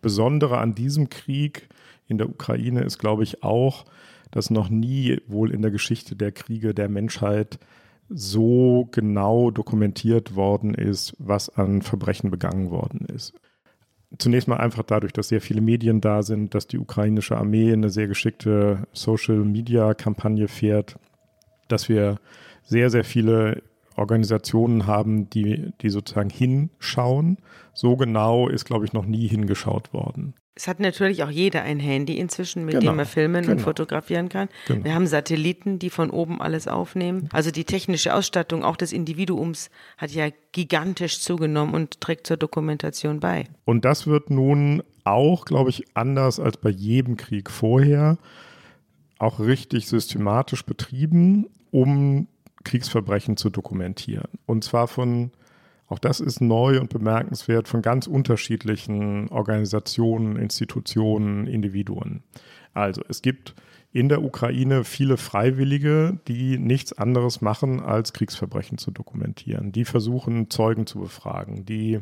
Besondere 0.00 0.58
an 0.58 0.74
diesem 0.74 1.10
Krieg 1.10 1.68
in 2.08 2.18
der 2.18 2.28
Ukraine 2.28 2.82
ist, 2.82 2.98
glaube 2.98 3.22
ich, 3.22 3.42
auch, 3.42 3.84
dass 4.30 4.50
noch 4.50 4.68
nie 4.68 5.20
wohl 5.26 5.50
in 5.52 5.62
der 5.62 5.70
Geschichte 5.70 6.16
der 6.16 6.32
Kriege 6.32 6.74
der 6.74 6.88
Menschheit 6.88 7.58
so 8.08 8.88
genau 8.90 9.50
dokumentiert 9.50 10.34
worden 10.34 10.74
ist, 10.74 11.14
was 11.18 11.48
an 11.48 11.82
Verbrechen 11.82 12.30
begangen 12.30 12.70
worden 12.70 13.06
ist. 13.06 13.32
Zunächst 14.18 14.48
mal 14.48 14.56
einfach 14.56 14.82
dadurch, 14.82 15.12
dass 15.12 15.28
sehr 15.28 15.40
viele 15.40 15.60
Medien 15.60 16.00
da 16.00 16.22
sind, 16.22 16.54
dass 16.54 16.66
die 16.66 16.78
ukrainische 16.78 17.36
Armee 17.36 17.72
eine 17.72 17.90
sehr 17.90 18.06
geschickte 18.06 18.86
Social-Media-Kampagne 18.92 20.48
fährt, 20.48 20.96
dass 21.68 21.88
wir 21.88 22.18
sehr, 22.62 22.90
sehr 22.90 23.04
viele 23.04 23.62
Organisationen 23.96 24.86
haben, 24.86 25.30
die, 25.30 25.72
die 25.80 25.90
sozusagen 25.90 26.30
hinschauen. 26.30 27.38
So 27.72 27.96
genau 27.96 28.48
ist, 28.48 28.64
glaube 28.64 28.84
ich, 28.84 28.92
noch 28.92 29.06
nie 29.06 29.28
hingeschaut 29.28 29.92
worden. 29.92 30.34
Es 30.56 30.68
hat 30.68 30.78
natürlich 30.78 31.24
auch 31.24 31.30
jeder 31.30 31.62
ein 31.62 31.80
Handy 31.80 32.16
inzwischen, 32.16 32.64
mit 32.64 32.78
genau, 32.78 32.92
dem 32.92 33.00
er 33.00 33.06
filmen 33.06 33.42
genau. 33.42 33.52
und 33.52 33.60
fotografieren 33.60 34.28
kann. 34.28 34.48
Genau. 34.68 34.84
Wir 34.84 34.94
haben 34.94 35.08
Satelliten, 35.08 35.80
die 35.80 35.90
von 35.90 36.10
oben 36.10 36.40
alles 36.40 36.68
aufnehmen. 36.68 37.28
Also 37.32 37.50
die 37.50 37.64
technische 37.64 38.14
Ausstattung 38.14 38.62
auch 38.62 38.76
des 38.76 38.92
Individuums 38.92 39.68
hat 39.98 40.12
ja 40.12 40.28
gigantisch 40.52 41.18
zugenommen 41.20 41.74
und 41.74 42.00
trägt 42.00 42.28
zur 42.28 42.36
Dokumentation 42.36 43.18
bei. 43.18 43.48
Und 43.64 43.84
das 43.84 44.06
wird 44.06 44.30
nun 44.30 44.84
auch, 45.02 45.44
glaube 45.44 45.70
ich, 45.70 45.84
anders 45.94 46.38
als 46.38 46.56
bei 46.56 46.70
jedem 46.70 47.16
Krieg 47.16 47.50
vorher, 47.50 48.16
auch 49.18 49.40
richtig 49.40 49.88
systematisch 49.88 50.64
betrieben, 50.64 51.46
um 51.72 52.28
Kriegsverbrechen 52.62 53.36
zu 53.36 53.50
dokumentieren. 53.50 54.28
Und 54.46 54.62
zwar 54.62 54.86
von 54.86 55.32
auch 55.86 55.98
das 55.98 56.20
ist 56.20 56.40
neu 56.40 56.80
und 56.80 56.90
bemerkenswert 56.90 57.68
von 57.68 57.82
ganz 57.82 58.06
unterschiedlichen 58.06 59.28
Organisationen, 59.28 60.36
Institutionen, 60.36 61.46
Individuen. 61.46 62.22
Also 62.72 63.02
es 63.08 63.22
gibt 63.22 63.54
in 63.92 64.08
der 64.08 64.22
Ukraine 64.22 64.82
viele 64.82 65.16
Freiwillige, 65.16 66.18
die 66.26 66.58
nichts 66.58 66.92
anderes 66.92 67.40
machen, 67.40 67.80
als 67.80 68.12
Kriegsverbrechen 68.12 68.76
zu 68.76 68.90
dokumentieren. 68.90 69.70
Die 69.70 69.84
versuchen, 69.84 70.50
Zeugen 70.50 70.86
zu 70.86 70.98
befragen, 70.98 71.64
die 71.64 72.00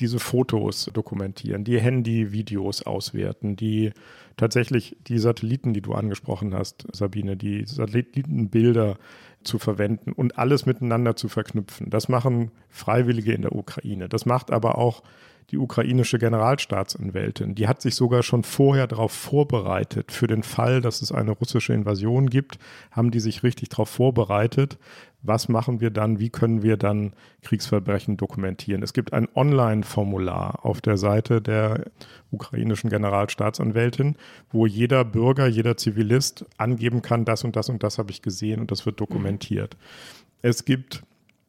diese 0.00 0.18
Fotos 0.18 0.90
dokumentieren, 0.92 1.64
die 1.64 1.80
Handyvideos 1.80 2.82
auswerten, 2.84 3.56
die 3.56 3.92
tatsächlich 4.36 4.96
die 5.06 5.18
Satelliten, 5.18 5.74
die 5.74 5.80
du 5.80 5.94
angesprochen 5.94 6.54
hast, 6.54 6.86
Sabine, 6.92 7.36
die 7.36 7.66
Satellitenbilder 7.66 8.96
zu 9.42 9.58
verwenden 9.58 10.12
und 10.12 10.38
alles 10.38 10.66
miteinander 10.66 11.16
zu 11.16 11.28
verknüpfen. 11.28 11.90
Das 11.90 12.08
machen 12.08 12.50
Freiwillige 12.68 13.32
in 13.32 13.42
der 13.42 13.54
Ukraine. 13.54 14.08
Das 14.08 14.26
macht 14.26 14.50
aber 14.50 14.78
auch 14.78 15.02
die 15.50 15.58
ukrainische 15.58 16.18
Generalstaatsanwältin. 16.18 17.54
Die 17.54 17.68
hat 17.68 17.80
sich 17.80 17.94
sogar 17.94 18.22
schon 18.22 18.42
vorher 18.42 18.86
darauf 18.86 19.12
vorbereitet. 19.12 20.12
Für 20.12 20.26
den 20.26 20.42
Fall, 20.42 20.82
dass 20.82 21.00
es 21.00 21.10
eine 21.10 21.30
russische 21.30 21.72
Invasion 21.72 22.28
gibt, 22.28 22.58
haben 22.90 23.10
die 23.10 23.20
sich 23.20 23.42
richtig 23.42 23.70
darauf 23.70 23.88
vorbereitet. 23.88 24.78
Was 25.28 25.48
machen 25.48 25.80
wir 25.80 25.90
dann? 25.90 26.18
Wie 26.18 26.30
können 26.30 26.62
wir 26.62 26.78
dann 26.78 27.12
Kriegsverbrechen 27.42 28.16
dokumentieren? 28.16 28.82
Es 28.82 28.94
gibt 28.94 29.12
ein 29.12 29.28
Online-Formular 29.34 30.64
auf 30.64 30.80
der 30.80 30.96
Seite 30.96 31.42
der 31.42 31.84
ukrainischen 32.30 32.88
Generalstaatsanwältin, 32.88 34.16
wo 34.50 34.64
jeder 34.64 35.04
Bürger, 35.04 35.46
jeder 35.46 35.76
Zivilist 35.76 36.46
angeben 36.56 37.02
kann, 37.02 37.26
das 37.26 37.44
und 37.44 37.56
das 37.56 37.68
und 37.68 37.82
das 37.82 37.98
habe 37.98 38.10
ich 38.10 38.22
gesehen 38.22 38.60
und 38.60 38.70
das 38.70 38.86
wird 38.86 39.00
dokumentiert. 39.00 39.76
Es 40.40 40.64
gibt 40.64 41.02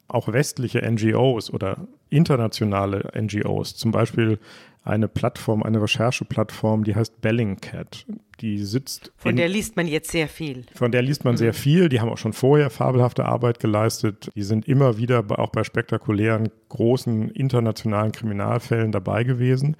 auch 0.09 0.27
westliche 0.27 0.81
NGOs 0.81 1.49
oder 1.49 1.87
internationale 2.09 3.09
NGOs, 3.15 3.77
zum 3.77 3.91
Beispiel 3.91 4.39
eine 4.83 5.07
Plattform, 5.07 5.63
eine 5.63 5.81
Rechercheplattform, 5.81 6.83
die 6.83 6.95
heißt 6.95 7.21
Bellingcat. 7.21 8.05
Die 8.39 8.63
sitzt. 8.63 9.11
Von 9.17 9.31
in, 9.31 9.37
der 9.37 9.49
liest 9.49 9.75
man 9.75 9.85
jetzt 9.85 10.11
sehr 10.11 10.29
viel. 10.29 10.65
Von 10.73 10.91
der 10.91 11.01
liest 11.01 11.25
man 11.25 11.33
mhm. 11.33 11.37
sehr 11.37 11.53
viel. 11.53 11.89
Die 11.89 11.99
haben 11.99 12.09
auch 12.09 12.17
schon 12.17 12.33
vorher 12.33 12.69
fabelhafte 12.69 13.25
Arbeit 13.25 13.59
geleistet. 13.59 14.31
Die 14.35 14.43
sind 14.43 14.67
immer 14.67 14.97
wieder 14.97 15.25
auch 15.37 15.49
bei 15.49 15.63
spektakulären, 15.63 16.49
großen 16.69 17.29
internationalen 17.31 18.13
Kriminalfällen 18.13 18.91
dabei 18.91 19.25
gewesen. 19.25 19.75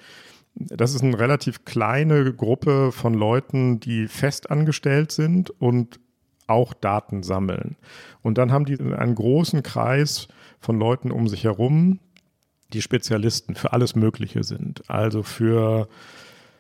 Das 0.56 0.94
ist 0.94 1.04
eine 1.04 1.18
relativ 1.18 1.64
kleine 1.64 2.34
Gruppe 2.34 2.92
von 2.92 3.14
Leuten, 3.14 3.80
die 3.80 4.08
fest 4.08 4.52
angestellt 4.52 5.12
sind 5.12 5.50
und 5.52 6.00
auch 6.48 6.74
Daten 6.74 7.24
sammeln. 7.24 7.78
Und 8.22 8.38
dann 8.38 8.52
haben 8.52 8.66
die 8.66 8.78
einen 8.80 9.16
großen 9.16 9.64
Kreis 9.64 10.28
von 10.60 10.78
Leuten 10.78 11.12
um 11.12 11.28
sich 11.28 11.46
herum, 11.46 12.00
die 12.74 12.82
Spezialisten 12.82 13.56
für 13.56 13.74
alles 13.74 13.96
Mögliche 13.96 14.44
sind. 14.44 14.84
Also 14.90 15.24
für, 15.24 15.88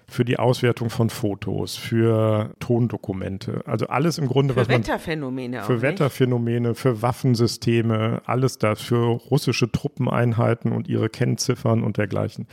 für 0.07 0.25
die 0.25 0.39
Auswertung 0.39 0.89
von 0.89 1.09
Fotos, 1.09 1.75
für 1.75 2.51
Tondokumente. 2.59 3.61
Also 3.65 3.87
alles 3.87 4.17
im 4.17 4.27
Grunde, 4.27 4.53
für 4.53 4.61
was 4.61 4.67
man. 4.67 4.83
Für 4.83 4.89
Wetterphänomene 4.89 5.61
auch. 5.61 5.65
Für 5.65 5.81
Wetterphänomene, 5.81 6.75
für 6.75 7.01
Waffensysteme, 7.01 8.21
alles 8.25 8.57
das, 8.57 8.81
für 8.81 9.05
russische 9.05 9.71
Truppeneinheiten 9.71 10.71
und 10.71 10.87
ihre 10.87 11.09
Kennziffern 11.09 11.83
und 11.83 11.97
dergleichen. 11.97 12.47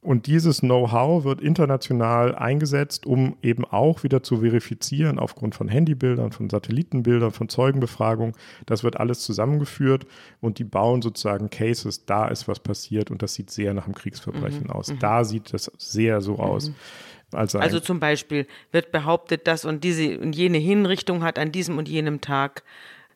Und 0.00 0.28
dieses 0.28 0.60
Know-how 0.60 1.24
wird 1.24 1.40
international 1.40 2.34
eingesetzt, 2.36 3.06
um 3.06 3.36
eben 3.42 3.64
auch 3.64 4.04
wieder 4.04 4.22
zu 4.22 4.38
verifizieren 4.38 5.18
aufgrund 5.18 5.56
von 5.56 5.66
Handybildern, 5.66 6.30
von 6.30 6.48
Satellitenbildern, 6.48 7.32
von 7.32 7.48
Zeugenbefragung. 7.48 8.36
Das 8.66 8.84
wird 8.84 9.00
alles 9.00 9.20
zusammengeführt 9.20 10.06
und 10.40 10.60
die 10.60 10.64
bauen 10.64 11.02
sozusagen 11.02 11.50
Cases, 11.50 12.04
da 12.04 12.28
ist 12.28 12.46
was 12.46 12.60
passiert 12.60 13.10
und 13.10 13.22
das 13.22 13.34
sieht 13.34 13.50
sehr 13.50 13.74
nach 13.74 13.86
einem 13.86 13.96
Kriegsverbrechen 13.96 14.64
mhm. 14.64 14.70
aus. 14.70 14.92
Mhm. 14.92 15.00
Da 15.00 15.24
sieht 15.24 15.52
das 15.52 15.72
sehr 15.76 16.20
so 16.20 16.38
aus. 16.38 16.68
Mhm. 16.68 16.74
Also, 17.32 17.58
also 17.58 17.80
zum 17.80 17.98
Beispiel 17.98 18.46
wird 18.70 18.92
behauptet, 18.92 19.48
dass 19.48 19.64
und 19.64 19.82
diese 19.82 20.20
und 20.20 20.36
jene 20.36 20.58
Hinrichtung 20.58 21.24
hat 21.24 21.38
an 21.40 21.50
diesem 21.50 21.76
und 21.78 21.88
jenem 21.88 22.20
Tag 22.20 22.62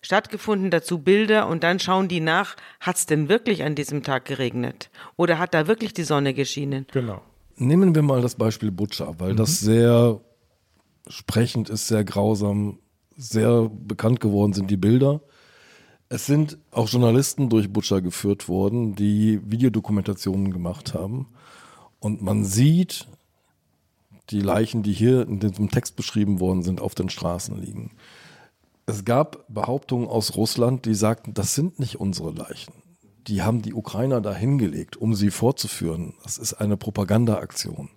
stattgefunden, 0.02 0.71
dazu 0.71 0.99
Bilder 0.99 1.47
und 1.49 1.62
dann 1.62 1.78
schauen 1.78 2.09
die 2.09 2.21
nach, 2.21 2.57
hat 2.80 2.97
es 2.97 3.07
denn 3.07 3.28
wirklich 3.28 3.62
an 3.62 3.75
diesem 3.75 4.02
Tag 4.02 4.25
geregnet? 4.25 4.90
Oder 5.16 5.38
hat 5.38 5.54
da 5.54 5.66
wirklich 5.66 5.92
die 5.92 6.04
Sonne 6.04 6.35
geschienen? 6.35 6.87
Genau. 6.92 7.23
Nehmen 7.57 7.95
wir 7.95 8.02
mal 8.02 8.23
das 8.23 8.37
Beispiel 8.37 8.71
Butcher, 8.71 9.14
weil 9.19 9.35
mhm. 9.35 9.37
das 9.37 9.61
sehr 9.61 10.21
sprechend 11.09 11.69
ist, 11.69 11.88
sehr 11.88 12.04
grausam, 12.04 12.78
sehr 13.16 13.69
bekannt 13.69 14.21
geworden 14.21 14.52
sind 14.52 14.71
die 14.71 14.76
Bilder. 14.76 15.21
Es 16.09 16.26
sind 16.26 16.59
auch 16.71 16.88
Journalisten 16.88 17.50
durch 17.50 17.73
Butcher 17.73 18.00
geführt 18.00 18.49
worden, 18.49 18.95
die 18.95 19.40
Videodokumentationen 19.45 20.52
gemacht 20.52 20.95
haben. 20.95 21.28
Und 22.00 22.23
man 22.23 22.45
sieht 22.45 23.07
die 24.30 24.40
Leichen, 24.40 24.83
die 24.83 24.92
hier 24.92 25.23
in 25.23 25.38
diesem 25.38 25.71
Text 25.71 25.97
beschrieben 25.97 26.40
worden 26.40 26.62
sind, 26.62 26.80
auf 26.80 26.95
den 26.95 27.11
Straßen 27.11 27.61
liegen. 27.61 27.92
Es 28.87 29.05
gab 29.05 29.45
Behauptungen 29.49 30.09
aus 30.09 30.37
Russland, 30.37 30.85
die 30.85 30.95
sagten, 30.95 31.35
das 31.35 31.55
sind 31.55 31.79
nicht 31.79 31.97
unsere 32.01 32.33
Leichen. 32.33 32.75
Die 33.27 33.43
haben 33.43 33.63
die 33.63 33.75
Ukrainer 33.75 34.21
da 34.21 34.35
hingelegt, 34.35 34.97
um 34.97 35.15
sie 35.15 35.31
vorzuführen. 35.31 36.15
Das 36.25 36.39
ist 36.39 36.55
eine 36.55 36.77
Propagandaaktion. 36.77 37.91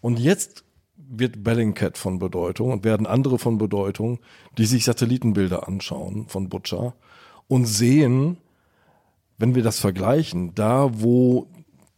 Und 0.00 0.18
jetzt 0.18 0.64
wird 0.96 1.44
Bellingcat 1.44 1.98
von 1.98 2.18
Bedeutung 2.18 2.72
und 2.72 2.84
werden 2.84 3.06
andere 3.06 3.38
von 3.38 3.58
Bedeutung, 3.58 4.20
die 4.56 4.64
sich 4.64 4.84
Satellitenbilder 4.84 5.68
anschauen 5.68 6.26
von 6.28 6.48
Butcher 6.48 6.94
und 7.48 7.66
sehen, 7.66 8.38
wenn 9.38 9.54
wir 9.54 9.62
das 9.62 9.78
vergleichen, 9.78 10.54
da 10.54 11.02
wo 11.02 11.48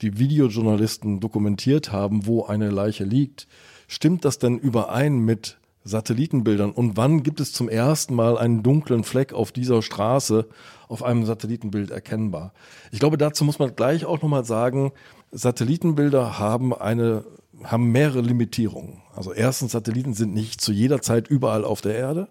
die 0.00 0.18
Videojournalisten 0.18 1.20
dokumentiert 1.20 1.92
haben, 1.92 2.26
wo 2.26 2.44
eine 2.44 2.70
Leiche 2.70 3.04
liegt, 3.04 3.46
stimmt 3.86 4.24
das 4.24 4.38
denn 4.38 4.58
überein 4.58 5.18
mit 5.18 5.58
Satellitenbildern? 5.84 6.72
Und 6.72 6.96
wann 6.96 7.22
gibt 7.22 7.40
es 7.40 7.52
zum 7.52 7.68
ersten 7.68 8.14
Mal 8.14 8.38
einen 8.38 8.62
dunklen 8.62 9.04
Fleck 9.04 9.32
auf 9.32 9.52
dieser 9.52 9.82
Straße 9.82 10.46
auf 10.88 11.02
einem 11.02 11.24
Satellitenbild 11.24 11.90
erkennbar? 11.90 12.52
Ich 12.90 13.00
glaube, 13.00 13.18
dazu 13.18 13.44
muss 13.44 13.58
man 13.58 13.76
gleich 13.76 14.04
auch 14.04 14.20
nochmal 14.22 14.44
sagen, 14.44 14.92
Satellitenbilder 15.30 16.38
haben 16.38 16.74
eine 16.74 17.24
haben 17.62 17.92
mehrere 17.92 18.20
Limitierungen. 18.20 19.02
Also 19.14 19.32
erstens, 19.32 19.72
Satelliten 19.72 20.14
sind 20.14 20.34
nicht 20.34 20.60
zu 20.60 20.72
jeder 20.72 21.00
Zeit 21.00 21.28
überall 21.28 21.64
auf 21.64 21.80
der 21.80 21.94
Erde. 21.94 22.28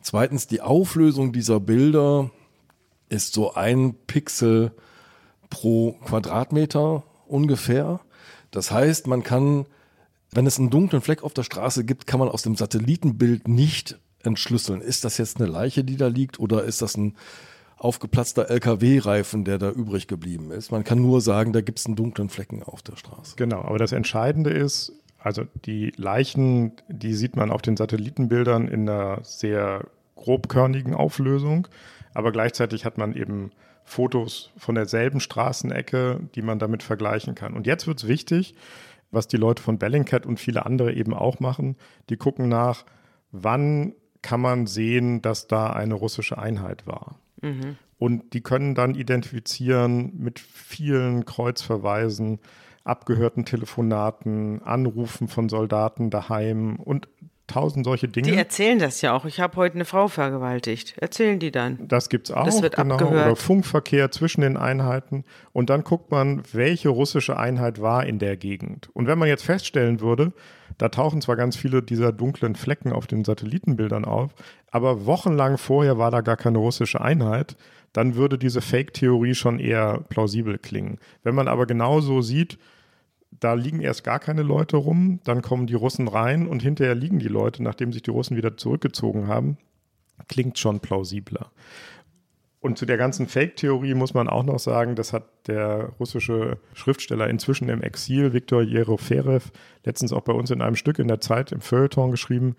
Zweitens, 0.00 0.46
die 0.46 0.60
Auflösung 0.60 1.32
dieser 1.32 1.60
Bilder 1.60 2.30
ist 3.08 3.34
so 3.34 3.54
ein 3.54 3.94
Pixel 4.06 4.72
pro 5.50 5.92
Quadratmeter 6.04 7.04
ungefähr. 7.26 8.00
Das 8.50 8.70
heißt, 8.70 9.06
man 9.06 9.22
kann, 9.22 9.66
wenn 10.34 10.46
es 10.46 10.58
einen 10.58 10.70
dunklen 10.70 11.02
Fleck 11.02 11.22
auf 11.22 11.34
der 11.34 11.42
Straße 11.42 11.84
gibt, 11.84 12.06
kann 12.06 12.20
man 12.20 12.28
aus 12.28 12.42
dem 12.42 12.56
Satellitenbild 12.56 13.48
nicht 13.48 13.98
entschlüsseln. 14.22 14.80
Ist 14.80 15.04
das 15.04 15.18
jetzt 15.18 15.40
eine 15.40 15.50
Leiche, 15.50 15.84
die 15.84 15.96
da 15.96 16.08
liegt, 16.08 16.40
oder 16.40 16.64
ist 16.64 16.82
das 16.82 16.96
ein 16.96 17.16
aufgeplatzter 17.76 18.50
LKW-Reifen, 18.50 19.44
der 19.44 19.58
da 19.58 19.70
übrig 19.70 20.08
geblieben 20.08 20.50
ist? 20.50 20.72
Man 20.72 20.84
kann 20.84 21.02
nur 21.02 21.20
sagen, 21.20 21.52
da 21.52 21.60
gibt 21.60 21.78
es 21.78 21.86
einen 21.86 21.96
dunklen 21.96 22.30
Flecken 22.30 22.62
auf 22.62 22.82
der 22.82 22.96
Straße. 22.96 23.36
Genau, 23.36 23.62
aber 23.62 23.78
das 23.78 23.92
Entscheidende 23.92 24.50
ist, 24.50 24.92
also 25.18 25.44
die 25.64 25.92
Leichen, 25.96 26.72
die 26.88 27.14
sieht 27.14 27.36
man 27.36 27.50
auf 27.50 27.62
den 27.62 27.76
Satellitenbildern 27.76 28.68
in 28.68 28.88
einer 28.88 29.20
sehr 29.22 29.86
grobkörnigen 30.16 30.94
Auflösung, 30.94 31.68
aber 32.14 32.32
gleichzeitig 32.32 32.84
hat 32.84 32.98
man 32.98 33.14
eben 33.14 33.50
Fotos 33.84 34.50
von 34.56 34.74
derselben 34.74 35.20
Straßenecke, 35.20 36.20
die 36.34 36.42
man 36.42 36.58
damit 36.58 36.82
vergleichen 36.82 37.34
kann. 37.34 37.52
Und 37.54 37.66
jetzt 37.66 37.86
wird 37.86 37.98
es 37.98 38.08
wichtig, 38.08 38.54
was 39.10 39.28
die 39.28 39.36
Leute 39.36 39.62
von 39.62 39.78
Bellingcat 39.78 40.26
und 40.26 40.40
viele 40.40 40.66
andere 40.66 40.92
eben 40.92 41.14
auch 41.14 41.40
machen. 41.40 41.76
Die 42.10 42.16
gucken 42.16 42.48
nach, 42.48 42.84
wann 43.30 43.94
kann 44.22 44.40
man 44.40 44.66
sehen, 44.66 45.22
dass 45.22 45.46
da 45.46 45.72
eine 45.72 45.94
russische 45.94 46.38
Einheit 46.38 46.86
war. 46.86 47.18
Mhm. 47.42 47.76
Und 47.98 48.32
die 48.32 48.40
können 48.40 48.74
dann 48.74 48.94
identifizieren 48.94 50.12
mit 50.18 50.40
vielen 50.40 51.24
Kreuzverweisen, 51.24 52.40
abgehörten 52.82 53.44
Telefonaten, 53.44 54.62
Anrufen 54.62 55.28
von 55.28 55.48
Soldaten 55.48 56.10
daheim 56.10 56.76
und 56.76 57.08
tausend 57.46 57.84
solche 57.84 58.08
Dinge. 58.08 58.30
Die 58.30 58.36
erzählen 58.36 58.78
das 58.78 59.00
ja 59.02 59.12
auch. 59.12 59.24
Ich 59.24 59.40
habe 59.40 59.56
heute 59.56 59.74
eine 59.74 59.84
Frau 59.84 60.08
vergewaltigt. 60.08 60.94
Erzählen 60.98 61.38
die 61.38 61.50
dann. 61.50 61.86
Das 61.88 62.08
gibt 62.08 62.28
es 62.28 62.34
auch. 62.34 62.44
Das 62.44 62.62
wird 62.62 62.76
genau. 62.76 62.94
abgehört. 62.94 63.26
Oder 63.26 63.36
Funkverkehr 63.36 64.10
zwischen 64.10 64.40
den 64.40 64.56
Einheiten. 64.56 65.24
Und 65.52 65.70
dann 65.70 65.84
guckt 65.84 66.10
man, 66.10 66.42
welche 66.52 66.88
russische 66.88 67.38
Einheit 67.38 67.80
war 67.80 68.06
in 68.06 68.18
der 68.18 68.36
Gegend. 68.36 68.88
Und 68.94 69.06
wenn 69.06 69.18
man 69.18 69.28
jetzt 69.28 69.44
feststellen 69.44 70.00
würde, 70.00 70.32
da 70.78 70.88
tauchen 70.88 71.20
zwar 71.20 71.36
ganz 71.36 71.56
viele 71.56 71.82
dieser 71.82 72.12
dunklen 72.12 72.56
Flecken 72.56 72.92
auf 72.92 73.06
den 73.06 73.24
Satellitenbildern 73.24 74.04
auf, 74.04 74.32
aber 74.70 75.06
wochenlang 75.06 75.58
vorher 75.58 75.98
war 75.98 76.10
da 76.10 76.20
gar 76.20 76.36
keine 76.36 76.58
russische 76.58 77.00
Einheit, 77.00 77.56
dann 77.92 78.16
würde 78.16 78.38
diese 78.38 78.60
Fake-Theorie 78.60 79.34
schon 79.34 79.60
eher 79.60 80.00
plausibel 80.08 80.58
klingen. 80.58 80.98
Wenn 81.22 81.36
man 81.36 81.46
aber 81.46 81.66
genauso 81.66 82.22
sieht, 82.22 82.58
da 83.40 83.54
liegen 83.54 83.80
erst 83.80 84.04
gar 84.04 84.18
keine 84.18 84.42
Leute 84.42 84.76
rum, 84.76 85.20
dann 85.24 85.42
kommen 85.42 85.66
die 85.66 85.74
Russen 85.74 86.08
rein 86.08 86.46
und 86.46 86.62
hinterher 86.62 86.94
liegen 86.94 87.18
die 87.18 87.28
Leute, 87.28 87.62
nachdem 87.62 87.92
sich 87.92 88.02
die 88.02 88.10
Russen 88.10 88.36
wieder 88.36 88.56
zurückgezogen 88.56 89.28
haben. 89.28 89.58
Klingt 90.28 90.58
schon 90.58 90.80
plausibler. 90.80 91.50
Und 92.60 92.78
zu 92.78 92.86
der 92.86 92.96
ganzen 92.96 93.26
Fake-Theorie 93.26 93.92
muss 93.92 94.14
man 94.14 94.26
auch 94.26 94.42
noch 94.42 94.58
sagen, 94.58 94.94
das 94.96 95.12
hat 95.12 95.24
der 95.48 95.92
russische 96.00 96.56
Schriftsteller 96.72 97.28
inzwischen 97.28 97.68
im 97.68 97.82
Exil, 97.82 98.32
Viktor 98.32 98.62
Jeroferev, 98.62 99.50
letztens 99.84 100.14
auch 100.14 100.22
bei 100.22 100.32
uns 100.32 100.50
in 100.50 100.62
einem 100.62 100.76
Stück 100.76 100.98
in 100.98 101.08
der 101.08 101.20
Zeit 101.20 101.52
im 101.52 101.60
Feuilleton 101.60 102.10
geschrieben, 102.10 102.56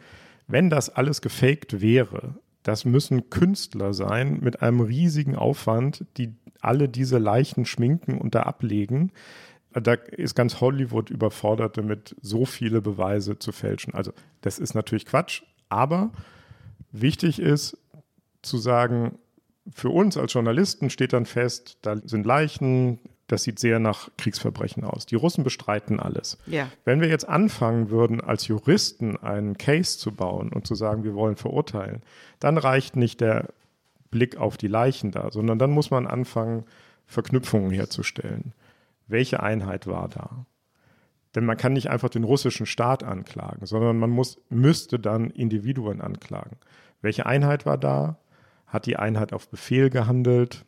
wenn 0.48 0.70
das 0.70 0.92
alles 0.92 1.22
gefaked 1.22 1.82
wäre, 1.82 2.36
das 2.62 2.86
müssen 2.86 3.32
Künstler 3.32 3.94
sein 3.94 4.40
mit 4.42 4.62
einem 4.62 4.82
riesigen 4.82 5.36
Aufwand, 5.36 6.06
die 6.18 6.36
alle 6.62 6.88
diese 6.88 7.18
Leichen 7.18 7.66
schminken 7.66 8.20
und 8.20 8.36
da 8.36 8.44
ablegen 8.44 9.12
da 9.82 9.94
ist 9.94 10.36
ganz 10.36 10.62
Hollywood 10.62 11.10
überfordert 11.10 11.78
damit, 11.78 12.16
so 12.22 12.46
viele 12.46 12.82
Beweise 12.82 13.38
zu 13.40 13.52
fälschen. 13.52 13.94
Also 13.94 14.14
das 14.42 14.60
ist 14.60 14.74
natürlich 14.74 15.06
Quatsch, 15.06 15.44
aber 15.70 16.12
wichtig 16.92 17.40
ist 17.40 17.78
zu 18.42 18.58
sagen, 18.58 19.18
für 19.74 19.90
uns 19.90 20.18
als 20.18 20.34
Journalisten 20.34 20.90
steht 20.90 21.14
dann 21.14 21.26
fest, 21.26 21.80
da 21.82 21.98
sind 22.04 22.26
Leichen, 22.26 23.00
das 23.28 23.44
sieht 23.44 23.58
sehr 23.58 23.80
nach 23.80 24.10
Kriegsverbrechen 24.18 24.84
aus. 24.84 25.08
Die 25.08 25.16
Russen 25.16 25.44
bestreiten 25.44 26.00
alles. 26.00 26.38
Ja. 26.46 26.70
Wenn 26.86 27.02
wir 27.02 27.08
jetzt 27.08 27.28
anfangen 27.28 27.90
würden, 27.90 28.22
als 28.22 28.48
Juristen 28.48 29.18
einen 29.18 29.58
Case 29.58 29.98
zu 29.98 30.12
bauen 30.12 30.50
und 30.50 30.68
zu 30.68 30.76
sagen, 30.76 31.04
wir 31.04 31.16
wollen 31.16 31.36
verurteilen, 31.36 32.04
dann 32.40 32.60
reicht 32.60 32.96
nicht 32.96 33.22
der 33.22 33.50
Blick 34.12 34.38
auf 34.38 34.58
die 34.58 34.68
Leichen 34.68 35.12
da, 35.12 35.32
sondern 35.32 35.58
dann 35.58 35.72
muss 35.72 35.90
man 35.90 36.06
anfangen, 36.06 36.66
Verknüpfungen 37.08 37.72
herzustellen 37.72 38.54
welche 39.08 39.42
Einheit 39.42 39.88
war 39.88 40.10
da? 40.10 40.46
Denn 41.36 41.46
man 41.46 41.58
kann 41.58 41.74
nicht 41.74 41.90
einfach 41.90 42.10
den 42.10 42.24
russischen 42.24 42.66
Staat 42.66 43.04
anklagen, 43.04 43.66
sondern 43.66 43.98
man 43.98 44.10
muss, 44.10 44.42
müsste 44.50 45.00
dann 45.00 45.30
Individuen 45.30 46.02
anklagen. 46.02 46.58
Welche 47.02 47.26
Einheit 47.26 47.66
war 47.66 47.78
da? 47.78 48.20
Hat 48.68 48.86
die 48.86 48.98
Einheit 48.98 49.34
auf 49.34 49.50
Befehl 49.50 49.90
gehandelt? 49.90 50.66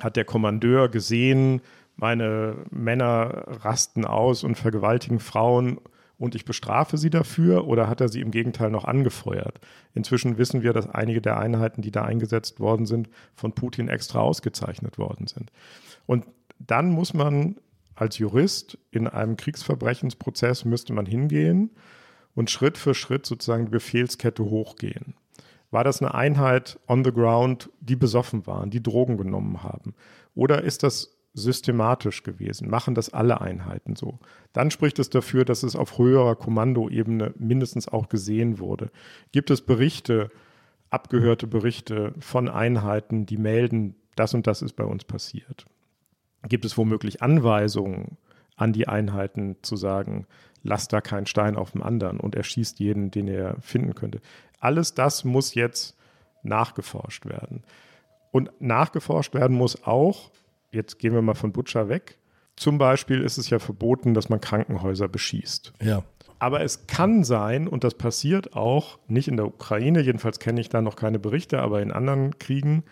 Hat 0.00 0.16
der 0.16 0.24
Kommandeur 0.24 0.88
gesehen, 0.88 1.60
meine 1.96 2.64
Männer 2.70 3.44
rasten 3.62 4.06
aus 4.06 4.42
und 4.42 4.56
vergewaltigen 4.56 5.20
Frauen 5.20 5.78
und 6.16 6.34
ich 6.34 6.44
bestrafe 6.44 6.98
sie 6.98 7.10
dafür 7.10 7.66
oder 7.66 7.88
hat 7.88 8.00
er 8.00 8.08
sie 8.08 8.20
im 8.20 8.30
Gegenteil 8.30 8.70
noch 8.70 8.84
angefeuert? 8.84 9.60
Inzwischen 9.94 10.38
wissen 10.38 10.62
wir, 10.62 10.72
dass 10.72 10.88
einige 10.88 11.20
der 11.20 11.38
Einheiten, 11.38 11.82
die 11.82 11.90
da 11.90 12.04
eingesetzt 12.04 12.60
worden 12.60 12.86
sind, 12.86 13.10
von 13.34 13.54
Putin 13.54 13.88
extra 13.88 14.20
ausgezeichnet 14.20 14.98
worden 14.98 15.26
sind. 15.26 15.50
Und 16.06 16.26
dann 16.60 16.90
muss 16.90 17.14
man 17.14 17.56
als 17.94 18.18
Jurist 18.18 18.78
in 18.90 19.08
einem 19.08 19.36
Kriegsverbrechensprozess 19.36 20.64
müsste 20.64 20.92
man 20.92 21.06
hingehen 21.06 21.70
und 22.34 22.50
Schritt 22.50 22.78
für 22.78 22.94
Schritt 22.94 23.26
sozusagen 23.26 23.66
die 23.66 23.72
Befehlskette 23.72 24.44
hochgehen. 24.44 25.14
War 25.70 25.84
das 25.84 26.00
eine 26.00 26.14
Einheit 26.14 26.78
on 26.88 27.04
the 27.04 27.12
ground, 27.12 27.70
die 27.80 27.96
besoffen 27.96 28.46
waren, 28.46 28.70
die 28.70 28.82
Drogen 28.82 29.16
genommen 29.16 29.62
haben? 29.62 29.94
Oder 30.34 30.62
ist 30.64 30.82
das 30.82 31.16
systematisch 31.32 32.22
gewesen? 32.22 32.68
Machen 32.68 32.94
das 32.94 33.10
alle 33.10 33.40
Einheiten 33.40 33.94
so? 33.94 34.18
Dann 34.52 34.70
spricht 34.70 34.98
es 34.98 35.10
dafür, 35.10 35.44
dass 35.44 35.62
es 35.62 35.76
auf 35.76 35.98
höherer 35.98 36.34
Kommandoebene 36.34 37.34
mindestens 37.38 37.86
auch 37.86 38.08
gesehen 38.08 38.58
wurde. 38.58 38.90
Gibt 39.30 39.50
es 39.50 39.60
Berichte, 39.60 40.30
abgehörte 40.90 41.46
Berichte 41.46 42.14
von 42.18 42.48
Einheiten, 42.48 43.26
die 43.26 43.36
melden, 43.36 43.94
das 44.16 44.34
und 44.34 44.46
das 44.46 44.62
ist 44.62 44.74
bei 44.74 44.84
uns 44.84 45.04
passiert? 45.04 45.66
Gibt 46.48 46.64
es 46.64 46.76
womöglich 46.76 47.22
Anweisungen 47.22 48.16
an 48.56 48.72
die 48.72 48.88
Einheiten 48.88 49.56
zu 49.62 49.76
sagen, 49.76 50.26
lass 50.62 50.88
da 50.88 51.00
keinen 51.00 51.26
Stein 51.26 51.56
auf 51.56 51.72
dem 51.72 51.82
anderen 51.82 52.20
und 52.20 52.34
er 52.34 52.42
schießt 52.42 52.78
jeden, 52.80 53.10
den 53.10 53.28
er 53.28 53.56
finden 53.60 53.94
könnte. 53.94 54.20
Alles 54.58 54.94
das 54.94 55.24
muss 55.24 55.54
jetzt 55.54 55.96
nachgeforscht 56.42 57.26
werden. 57.26 57.64
Und 58.30 58.50
nachgeforscht 58.60 59.34
werden 59.34 59.56
muss 59.56 59.84
auch, 59.84 60.30
jetzt 60.70 60.98
gehen 60.98 61.14
wir 61.14 61.22
mal 61.22 61.34
von 61.34 61.52
Butcher 61.52 61.88
weg, 61.88 62.18
zum 62.56 62.78
Beispiel 62.78 63.22
ist 63.22 63.38
es 63.38 63.48
ja 63.48 63.58
verboten, 63.58 64.12
dass 64.12 64.28
man 64.28 64.40
Krankenhäuser 64.40 65.08
beschießt. 65.08 65.72
Ja. 65.82 66.04
Aber 66.38 66.62
es 66.62 66.86
kann 66.86 67.24
sein, 67.24 67.66
und 67.68 67.84
das 67.84 67.94
passiert 67.94 68.54
auch, 68.54 68.98
nicht 69.08 69.28
in 69.28 69.36
der 69.36 69.46
Ukraine, 69.46 70.00
jedenfalls 70.00 70.38
kenne 70.38 70.60
ich 70.60 70.68
da 70.68 70.80
noch 70.82 70.96
keine 70.96 71.18
Berichte, 71.18 71.60
aber 71.60 71.82
in 71.82 71.92
anderen 71.92 72.38
Kriegen, 72.38 72.84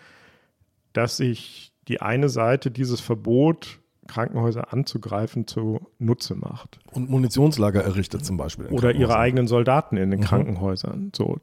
dass 0.93 1.17
sich 1.17 1.71
die 1.89 2.01
eine 2.01 2.29
Seite 2.29 2.71
dieses 2.71 3.01
Verbot, 3.01 3.79
Krankenhäuser 4.07 4.73
anzugreifen, 4.73 5.47
zunutze 5.47 6.35
macht. 6.35 6.79
Und 6.91 7.09
Munitionslager 7.09 7.83
errichtet 7.83 8.25
zum 8.25 8.37
Beispiel. 8.37 8.67
Oder 8.67 8.93
ihre 8.95 9.17
eigenen 9.17 9.47
Soldaten 9.47 9.97
in 9.97 10.11
den 10.11 10.21
mhm. 10.21 10.23
Krankenhäusern. 10.23 11.11
So. 11.15 11.37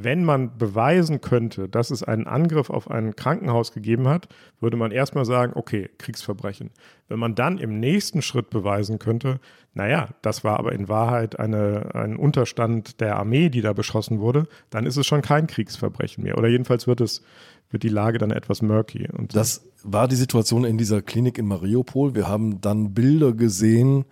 Wenn 0.00 0.24
man 0.24 0.56
beweisen 0.56 1.20
könnte, 1.20 1.68
dass 1.68 1.90
es 1.90 2.04
einen 2.04 2.28
Angriff 2.28 2.70
auf 2.70 2.88
ein 2.88 3.16
Krankenhaus 3.16 3.72
gegeben 3.72 4.06
hat, 4.06 4.28
würde 4.60 4.76
man 4.76 4.92
erstmal 4.92 5.24
sagen, 5.24 5.52
okay, 5.56 5.90
Kriegsverbrechen. 5.98 6.70
Wenn 7.08 7.18
man 7.18 7.34
dann 7.34 7.58
im 7.58 7.80
nächsten 7.80 8.22
Schritt 8.22 8.48
beweisen 8.48 9.00
könnte, 9.00 9.40
naja, 9.74 10.08
das 10.22 10.44
war 10.44 10.60
aber 10.60 10.72
in 10.72 10.88
Wahrheit 10.88 11.40
eine, 11.40 11.94
ein 11.94 12.16
Unterstand 12.16 13.00
der 13.00 13.16
Armee, 13.16 13.48
die 13.48 13.60
da 13.60 13.72
beschossen 13.72 14.20
wurde, 14.20 14.46
dann 14.70 14.86
ist 14.86 14.96
es 14.96 15.06
schon 15.06 15.20
kein 15.20 15.48
Kriegsverbrechen 15.48 16.22
mehr. 16.22 16.38
Oder 16.38 16.48
jedenfalls 16.48 16.86
wird 16.86 17.00
es, 17.00 17.24
wird 17.70 17.82
die 17.82 17.88
Lage 17.88 18.18
dann 18.18 18.30
etwas 18.30 18.62
murky. 18.62 19.08
Und 19.10 19.34
das 19.34 19.64
war 19.82 20.08
die 20.08 20.16
Situation 20.16 20.64
in 20.64 20.78
dieser 20.78 21.02
Klinik 21.02 21.38
in 21.38 21.46
Mariupol. 21.46 22.14
Wir 22.14 22.28
haben 22.28 22.60
dann 22.60 22.94
Bilder 22.94 23.32
gesehen, 23.32 24.04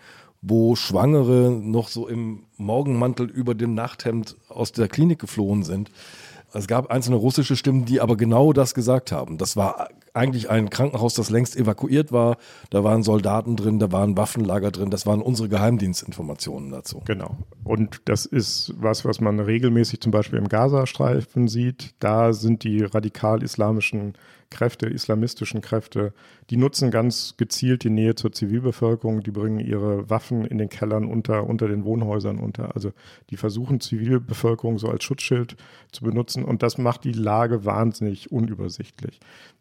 wo 0.43 0.77
Schwangere 0.77 1.51
noch 1.51 1.89
so 1.89 2.07
im 2.09 2.45
Morgenmantel 2.57 3.29
über 3.29 3.55
dem 3.55 3.75
Nachthemd 3.75 4.37
aus 4.49 4.73
der 4.73 4.89
Klinik 4.89 5.19
geflohen 5.19 5.63
sind. 5.63 5.91
Es 6.57 6.67
gab 6.67 6.91
einzelne 6.91 7.17
russische 7.17 7.55
Stimmen, 7.55 7.85
die 7.85 8.01
aber 8.01 8.17
genau 8.17 8.55
das 8.55 8.73
gesagt 8.73 9.13
haben. 9.13 9.37
Das 9.37 9.57
war 9.57 9.89
eigentlich 10.15 10.49
ein 10.49 10.71
Krankenhaus, 10.71 11.13
das 11.13 11.29
längst 11.29 11.55
evakuiert 11.55 12.13
war. 12.13 12.39
Da 12.71 12.83
waren 12.83 13.03
Soldaten 13.03 13.57
drin, 13.57 13.79
da 13.79 13.93
waren 13.93 14.17
Waffenlager 14.17 14.71
drin. 14.71 14.91
Das 14.91 15.07
waren 15.07 15.21
unsere 15.21 15.51
Geheimdienstinformationen 15.51 16.71
dazu. 16.71 17.03
Genau. 17.05 17.37
Und 17.63 18.01
das 18.07 18.25
ist 18.25 18.73
was, 18.79 19.05
was 19.05 19.21
man 19.21 19.39
regelmäßig 19.39 20.01
zum 20.01 20.13
Beispiel 20.13 20.39
im 20.39 20.49
Gazastreifen 20.49 21.47
sieht. 21.47 21.95
Da 21.99 22.33
sind 22.33 22.65
die 22.65 22.83
radikal-islamischen 22.83 24.15
Kräfte, 24.51 24.87
islamistischen 24.87 25.61
Kräfte, 25.61 26.13
die 26.51 26.57
nutzen 26.57 26.91
ganz 26.91 27.35
gezielt 27.37 27.85
die 27.85 27.91
Nähe 27.91 28.15
zur 28.15 28.33
Zivilbevölkerung, 28.33 29.23
die 29.23 29.31
bringen 29.31 29.61
ihre 29.61 30.09
Waffen 30.09 30.45
in 30.45 30.59
den 30.59 30.69
Kellern 30.69 31.05
unter, 31.05 31.47
unter 31.47 31.69
den 31.69 31.85
Wohnhäusern 31.85 32.39
unter. 32.39 32.75
Also 32.75 32.93
die 33.31 33.37
versuchen 33.37 33.81
Zivilbevölkerung 33.81 34.79
so 34.79 34.89
als 34.89 35.05
Schutzschild 35.05 35.57
zu 35.93 36.05
benutzen 36.05 36.45
und 36.45 36.63
das 36.63 36.79
macht 36.79 37.05
die 37.05 37.13
Lage 37.13 37.65
wahnsinnig 37.65 38.33
unübersichtlich. 38.33 39.21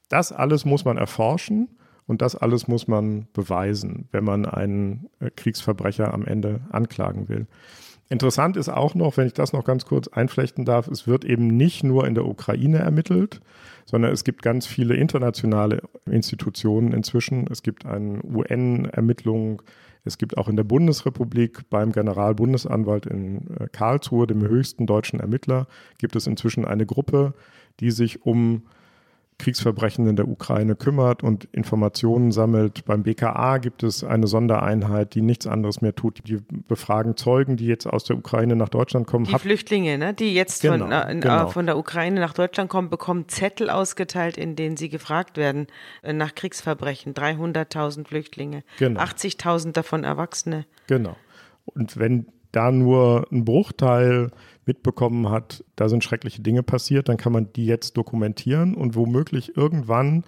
Das 0.09 0.31
alles 0.31 0.65
muss 0.65 0.85
man 0.85 0.97
erforschen 0.97 1.69
und 2.07 2.21
das 2.21 2.35
alles 2.35 2.67
muss 2.67 2.87
man 2.87 3.27
beweisen, 3.33 4.07
wenn 4.11 4.23
man 4.23 4.45
einen 4.45 5.09
äh, 5.19 5.29
Kriegsverbrecher 5.29 6.13
am 6.13 6.25
Ende 6.25 6.61
anklagen 6.69 7.29
will. 7.29 7.47
Interessant 8.07 8.55
ist 8.55 8.69
auch 8.69 8.93
noch, 8.93 9.17
wenn 9.17 9.25
ich 9.25 9.33
das 9.33 9.51
noch 9.51 9.63
ganz 9.63 9.85
kurz 9.85 10.07
einflechten 10.07 10.63
darf, 10.63 10.87
es 10.87 11.07
wird 11.07 11.25
eben 11.25 11.47
nicht 11.47 11.83
nur 11.83 12.05
in 12.05 12.13
der 12.13 12.25
Ukraine 12.25 12.77
ermittelt, 12.77 13.41
sondern 13.85 14.11
es 14.11 14.23
gibt 14.23 14.43
ganz 14.43 14.67
viele 14.67 14.95
internationale 14.95 15.81
Institutionen 16.05 16.93
inzwischen. 16.93 17.47
Es 17.51 17.63
gibt 17.63 17.85
eine 17.85 18.21
UN-Ermittlung. 18.23 19.63
Es 20.03 20.19
gibt 20.19 20.37
auch 20.37 20.47
in 20.47 20.55
der 20.55 20.63
Bundesrepublik 20.63 21.67
beim 21.71 21.91
Generalbundesanwalt 21.91 23.07
in 23.07 23.47
äh, 23.59 23.67
Karlsruhe, 23.71 24.27
dem 24.27 24.41
höchsten 24.41 24.85
deutschen 24.85 25.19
Ermittler, 25.19 25.65
gibt 25.97 26.15
es 26.15 26.27
inzwischen 26.27 26.63
eine 26.63 26.85
Gruppe, 26.85 27.33
die 27.79 27.89
sich 27.89 28.23
um 28.23 28.67
Kriegsverbrechen 29.37 30.07
in 30.07 30.15
der 30.15 30.27
Ukraine 30.27 30.75
kümmert 30.75 31.21
und 31.21 31.45
Informationen 31.51 32.31
sammelt. 32.31 32.85
Beim 32.85 33.03
BKA 33.03 33.57
gibt 33.57 33.83
es 33.83 34.03
eine 34.03 34.27
Sondereinheit, 34.27 35.13
die 35.13 35.21
nichts 35.21 35.45
anderes 35.45 35.81
mehr 35.81 35.93
tut. 35.93 36.21
Die 36.27 36.39
befragen 36.67 37.17
Zeugen, 37.17 37.57
die 37.57 37.67
jetzt 37.67 37.85
aus 37.85 38.05
der 38.05 38.17
Ukraine 38.17 38.55
nach 38.55 38.69
Deutschland 38.69 39.07
kommen. 39.07 39.25
Die 39.25 39.33
Hab 39.33 39.41
Flüchtlinge, 39.41 39.97
ne? 39.97 40.13
die 40.13 40.33
jetzt 40.33 40.61
genau, 40.61 40.85
von, 40.85 40.91
äh, 40.91 41.19
genau. 41.19 41.47
von, 41.49 41.65
der 41.65 41.77
Ukraine 41.77 42.19
nach 42.21 42.33
Deutschland 42.33 42.69
kommen, 42.69 42.89
bekommen 42.89 43.27
Zettel 43.27 43.69
ausgeteilt, 43.69 44.37
in 44.37 44.55
denen 44.55 44.77
sie 44.77 44.87
gefragt 44.87 45.35
werden 45.35 45.67
äh, 46.01 46.13
nach 46.13 46.33
Kriegsverbrechen. 46.33 47.13
300.000 47.13 48.07
Flüchtlinge, 48.07 48.63
genau. 48.79 49.01
80.000 49.01 49.73
davon 49.73 50.05
Erwachsene. 50.05 50.65
Genau. 50.87 51.17
Und 51.65 51.97
wenn 51.97 52.27
da 52.55 52.71
nur 52.71 53.27
ein 53.31 53.43
Bruchteil 53.43 54.31
mitbekommen 54.65 55.29
hat, 55.29 55.63
da 55.75 55.89
sind 55.89 56.03
schreckliche 56.03 56.41
Dinge 56.41 56.63
passiert, 56.63 57.09
dann 57.09 57.17
kann 57.17 57.33
man 57.33 57.51
die 57.53 57.65
jetzt 57.65 57.97
dokumentieren 57.97 58.75
und 58.75 58.95
womöglich 58.95 59.55
irgendwann 59.57 60.23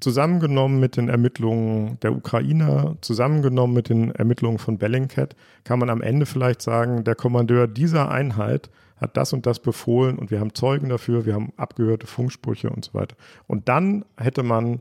zusammengenommen 0.00 0.80
mit 0.80 0.96
den 0.96 1.08
Ermittlungen 1.08 1.98
der 2.00 2.14
Ukrainer, 2.14 2.96
zusammengenommen 3.00 3.74
mit 3.74 3.88
den 3.88 4.10
Ermittlungen 4.10 4.58
von 4.58 4.78
Bellingcat, 4.78 5.34
kann 5.64 5.78
man 5.78 5.90
am 5.90 6.02
Ende 6.02 6.26
vielleicht 6.26 6.62
sagen, 6.62 7.04
der 7.04 7.14
Kommandeur 7.14 7.66
dieser 7.66 8.10
Einheit 8.10 8.70
hat 8.96 9.16
das 9.16 9.32
und 9.32 9.46
das 9.46 9.60
befohlen 9.60 10.18
und 10.18 10.30
wir 10.30 10.40
haben 10.40 10.54
Zeugen 10.54 10.88
dafür, 10.88 11.26
wir 11.26 11.34
haben 11.34 11.52
abgehörte 11.56 12.06
Funksprüche 12.06 12.70
und 12.70 12.84
so 12.84 12.94
weiter. 12.94 13.16
Und 13.46 13.68
dann 13.68 14.04
hätte 14.16 14.42
man 14.42 14.80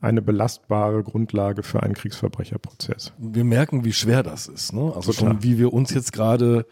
eine 0.00 0.20
belastbare 0.20 1.02
Grundlage 1.02 1.62
für 1.62 1.82
einen 1.82 1.94
Kriegsverbrecherprozess. 1.94 3.12
Wir 3.18 3.44
merken, 3.44 3.84
wie 3.84 3.92
schwer 3.92 4.22
das 4.22 4.48
ist. 4.48 4.72
Ne? 4.72 4.92
Also 4.94 5.12
Total. 5.12 5.32
schon, 5.32 5.42
wie 5.42 5.58
wir 5.58 5.72
uns 5.72 5.94
jetzt 5.94 6.12
gerade 6.12 6.66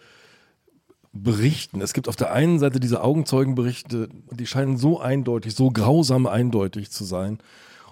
berichten. 1.12 1.80
Es 1.80 1.92
gibt 1.92 2.08
auf 2.08 2.16
der 2.16 2.32
einen 2.32 2.58
Seite 2.58 2.80
diese 2.80 3.02
Augenzeugenberichte, 3.02 4.08
die 4.30 4.46
scheinen 4.46 4.76
so 4.76 5.00
eindeutig, 5.00 5.54
so 5.54 5.70
grausam 5.70 6.26
eindeutig 6.26 6.90
zu 6.90 7.04
sein. 7.04 7.38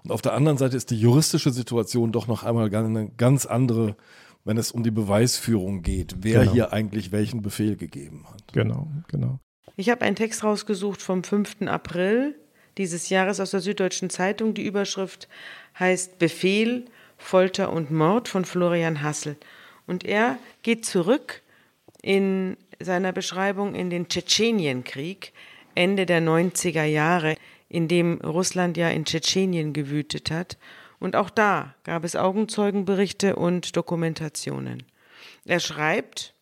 Und 0.04 0.12
auf 0.12 0.22
der 0.22 0.34
anderen 0.34 0.58
Seite 0.58 0.76
ist 0.76 0.90
die 0.90 1.00
juristische 1.00 1.50
Situation 1.50 2.12
doch 2.12 2.28
noch 2.28 2.44
einmal 2.44 2.72
eine 2.72 3.10
ganz 3.16 3.46
andere, 3.46 3.96
wenn 4.44 4.56
es 4.56 4.70
um 4.70 4.84
die 4.84 4.92
Beweisführung 4.92 5.82
geht, 5.82 6.16
wer 6.20 6.40
genau. 6.40 6.52
hier 6.52 6.72
eigentlich 6.72 7.10
welchen 7.10 7.42
Befehl 7.42 7.76
gegeben 7.76 8.24
hat. 8.32 8.52
Genau, 8.52 8.88
genau. 9.08 9.40
Ich 9.76 9.90
habe 9.90 10.02
einen 10.02 10.16
Text 10.16 10.44
rausgesucht 10.44 11.02
vom 11.02 11.24
5. 11.24 11.62
April 11.62 12.34
dieses 12.78 13.08
Jahres 13.08 13.40
aus 13.40 13.50
der 13.50 13.60
Süddeutschen 13.60 14.10
Zeitung. 14.10 14.54
Die 14.54 14.64
Überschrift 14.64 15.28
heißt 15.78 16.18
Befehl, 16.18 16.84
Folter 17.16 17.72
und 17.72 17.90
Mord 17.90 18.28
von 18.28 18.44
Florian 18.44 19.02
Hassel. 19.02 19.36
Und 19.86 20.04
er 20.04 20.38
geht 20.62 20.86
zurück 20.86 21.42
in 22.02 22.56
seiner 22.80 23.12
Beschreibung 23.12 23.74
in 23.74 23.90
den 23.90 24.08
Tschetschenienkrieg 24.08 25.32
Ende 25.74 26.06
der 26.06 26.20
90er 26.20 26.84
Jahre, 26.84 27.36
in 27.68 27.86
dem 27.86 28.20
Russland 28.20 28.76
ja 28.76 28.88
in 28.88 29.04
Tschetschenien 29.04 29.72
gewütet 29.72 30.30
hat. 30.30 30.58
Und 30.98 31.14
auch 31.14 31.30
da 31.30 31.74
gab 31.84 32.04
es 32.04 32.16
Augenzeugenberichte 32.16 33.36
und 33.36 33.76
Dokumentationen. 33.76 34.82
Er 35.44 35.60
schreibt, 35.60 36.34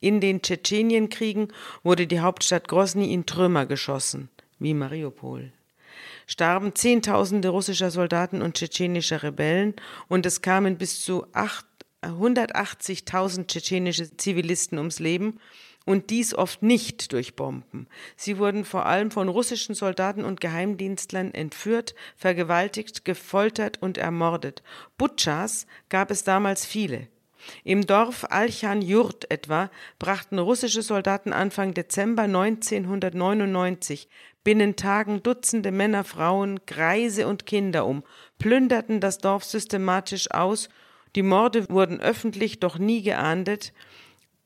in 0.00 0.20
den 0.20 0.42
Tschetschenienkriegen 0.42 1.52
wurde 1.82 2.06
die 2.06 2.20
Hauptstadt 2.20 2.68
Grosny 2.68 3.12
in 3.12 3.24
Trümmer 3.24 3.64
geschossen, 3.64 4.28
wie 4.58 4.74
Mariupol. 4.74 5.52
Starben 6.26 6.74
Zehntausende 6.74 7.48
russischer 7.48 7.90
Soldaten 7.90 8.42
und 8.42 8.56
tschetschenischer 8.56 9.22
Rebellen 9.22 9.74
und 10.08 10.26
es 10.26 10.42
kamen 10.42 10.76
bis 10.76 11.00
zu 11.02 11.26
180.000 12.02 13.46
tschetschenische 13.46 14.16
Zivilisten 14.16 14.76
ums 14.78 14.98
Leben 14.98 15.40
und 15.86 16.10
dies 16.10 16.34
oft 16.34 16.62
nicht 16.62 17.12
durch 17.12 17.36
Bomben. 17.36 17.86
Sie 18.16 18.36
wurden 18.36 18.66
vor 18.66 18.84
allem 18.84 19.10
von 19.10 19.28
russischen 19.28 19.74
Soldaten 19.74 20.24
und 20.24 20.42
Geheimdienstlern 20.42 21.32
entführt, 21.32 21.94
vergewaltigt, 22.16 23.06
gefoltert 23.06 23.80
und 23.80 23.96
ermordet. 23.96 24.62
Butchas 24.98 25.66
gab 25.88 26.10
es 26.10 26.24
damals 26.24 26.66
viele. 26.66 27.08
Im 27.64 27.86
Dorf 27.86 28.26
Alchan-Jurt 28.28 29.30
etwa 29.30 29.70
brachten 30.00 30.38
russische 30.38 30.82
Soldaten 30.82 31.32
Anfang 31.32 31.72
Dezember 31.74 32.22
1999 32.22 34.08
binnen 34.42 34.76
Tagen 34.76 35.22
Dutzende 35.22 35.70
Männer, 35.70 36.02
Frauen, 36.04 36.60
Greise 36.66 37.28
und 37.28 37.46
Kinder 37.46 37.86
um, 37.86 38.02
plünderten 38.38 39.00
das 39.00 39.18
Dorf 39.18 39.44
systematisch 39.44 40.30
aus, 40.30 40.68
die 41.14 41.22
Morde 41.22 41.68
wurden 41.70 42.00
öffentlich 42.00 42.60
doch 42.60 42.78
nie 42.78 43.02
geahndet, 43.02 43.72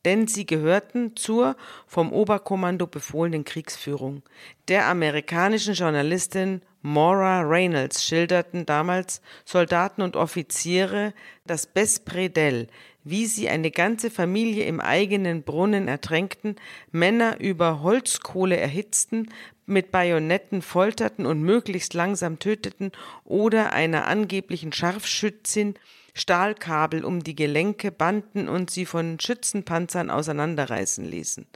denn 0.04 0.26
sie 0.26 0.46
gehörten 0.46 1.16
zur 1.16 1.56
vom 1.86 2.12
Oberkommando 2.12 2.86
befohlenen 2.86 3.44
Kriegsführung. 3.44 4.22
Der 4.68 4.86
amerikanischen 4.86 5.74
Journalistin 5.74 6.62
Maura 6.82 7.42
Reynolds 7.42 8.04
schilderten 8.04 8.64
damals 8.64 9.20
Soldaten 9.44 10.00
und 10.00 10.16
Offiziere 10.16 11.12
das 11.44 11.66
Bespredel, 11.66 12.68
wie 13.04 13.26
sie 13.26 13.48
eine 13.48 13.70
ganze 13.70 14.10
Familie 14.10 14.64
im 14.64 14.80
eigenen 14.80 15.42
Brunnen 15.42 15.88
ertränkten, 15.88 16.56
Männer 16.90 17.38
über 17.40 17.82
Holzkohle 17.82 18.56
erhitzten, 18.56 19.28
mit 19.70 19.90
Bajonetten 19.90 20.62
folterten 20.62 21.26
und 21.26 21.42
möglichst 21.42 21.94
langsam 21.94 22.38
töteten 22.38 22.92
oder 23.24 23.72
einer 23.72 24.06
angeblichen 24.06 24.72
Scharfschützin 24.72 25.74
Stahlkabel 26.14 27.04
um 27.04 27.22
die 27.22 27.37
Gelenke 27.37 27.90
banden 27.92 28.48
und 28.48 28.70
sie 28.70 28.85
von 28.85 29.18
Schützenpanzern 29.20 30.11
auseinanderreißen 30.11 31.04
ließen. 31.04 31.46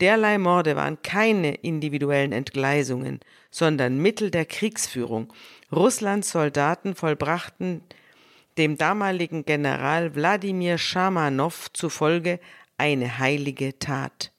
Derlei 0.00 0.38
Morde 0.38 0.74
waren 0.74 1.00
keine 1.02 1.54
individuellen 1.54 2.32
Entgleisungen, 2.32 3.20
sondern 3.50 3.98
Mittel 3.98 4.30
der 4.32 4.46
Kriegsführung. 4.46 5.32
Russlands 5.70 6.32
Soldaten 6.32 6.96
vollbrachten 6.96 7.82
dem 8.58 8.76
damaligen 8.76 9.44
General 9.44 10.14
Wladimir 10.14 10.76
Schamanow 10.76 11.72
zufolge 11.72 12.40
eine 12.76 13.18
heilige 13.18 13.78
Tat. 13.78 14.31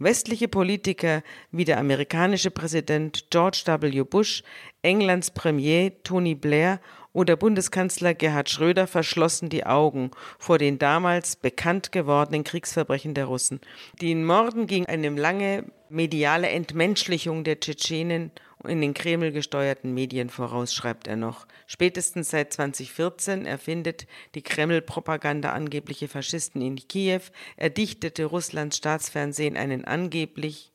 Westliche 0.00 0.48
Politiker 0.48 1.22
wie 1.52 1.66
der 1.66 1.78
amerikanische 1.78 2.50
Präsident 2.50 3.26
George 3.28 3.62
W. 3.66 4.02
Bush, 4.02 4.42
Englands 4.80 5.30
Premier 5.30 5.92
Tony 6.02 6.34
Blair 6.34 6.80
oder 7.12 7.36
Bundeskanzler 7.36 8.14
Gerhard 8.14 8.48
Schröder 8.48 8.86
verschlossen 8.86 9.50
die 9.50 9.66
Augen 9.66 10.10
vor 10.38 10.56
den 10.56 10.78
damals 10.78 11.36
bekannt 11.36 11.92
gewordenen 11.92 12.44
Kriegsverbrechen 12.44 13.12
der 13.12 13.26
Russen. 13.26 13.60
Den 14.00 14.24
Morden 14.24 14.66
ging 14.66 14.86
eine 14.86 15.10
lange 15.10 15.66
mediale 15.90 16.48
Entmenschlichung 16.48 17.44
der 17.44 17.60
Tschetschenen 17.60 18.30
in 18.66 18.80
den 18.80 18.94
Kreml 18.94 19.32
gesteuerten 19.32 19.94
Medien 19.94 20.28
voraus, 20.28 20.74
schreibt 20.74 21.06
er 21.06 21.16
noch. 21.16 21.46
Spätestens 21.66 22.30
seit 22.30 22.52
2014 22.52 23.46
erfindet 23.46 24.06
die 24.34 24.42
Kreml-Propaganda 24.42 25.52
angebliche 25.52 26.08
Faschisten 26.08 26.60
in 26.60 26.76
Kiew, 26.76 27.22
erdichtete 27.56 28.24
Russlands 28.24 28.76
Staatsfernsehen 28.76 29.56
einen 29.56 29.84
angeblich 29.84 30.72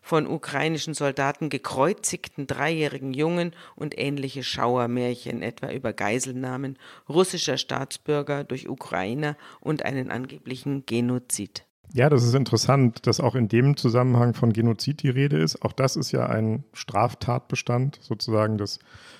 von 0.00 0.26
ukrainischen 0.26 0.94
Soldaten 0.94 1.50
gekreuzigten 1.50 2.46
dreijährigen 2.46 3.12
Jungen 3.12 3.54
und 3.76 3.98
ähnliche 3.98 4.42
Schauermärchen, 4.42 5.42
etwa 5.42 5.70
über 5.70 5.92
Geiselnahmen 5.92 6.78
russischer 7.08 7.58
Staatsbürger 7.58 8.42
durch 8.42 8.68
Ukrainer 8.68 9.36
und 9.60 9.84
einen 9.84 10.10
angeblichen 10.10 10.86
Genozid. 10.86 11.67
Ja, 11.94 12.10
das 12.10 12.24
ist 12.24 12.34
interessant, 12.34 13.06
dass 13.06 13.20
auch 13.20 13.34
in 13.34 13.48
dem 13.48 13.76
Zusammenhang 13.76 14.34
von 14.34 14.52
Genozid 14.52 15.02
die 15.02 15.08
Rede 15.08 15.38
ist. 15.38 15.62
Auch 15.62 15.72
das 15.72 15.96
ist 15.96 16.12
ja 16.12 16.26
ein 16.26 16.64
Straftatbestand 16.72 17.98
sozusagen 18.02 18.58
des 18.58 18.78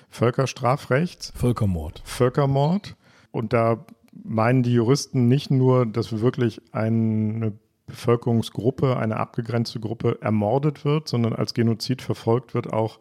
Völkerstrafrechts. 0.09 1.33
Völkermord. 1.35 2.01
Völkermord. 2.05 2.95
Und 3.31 3.53
da 3.53 3.85
meinen 4.23 4.63
die 4.63 4.73
Juristen 4.73 5.27
nicht 5.27 5.51
nur, 5.51 5.85
dass 5.85 6.21
wirklich 6.21 6.61
eine 6.71 7.53
Bevölkerungsgruppe, 7.87 8.97
eine 8.97 9.17
abgegrenzte 9.17 9.79
Gruppe 9.79 10.19
ermordet 10.21 10.85
wird, 10.85 11.07
sondern 11.07 11.33
als 11.33 11.53
Genozid 11.53 12.01
verfolgt 12.01 12.53
wird 12.53 12.71
auch, 12.71 12.99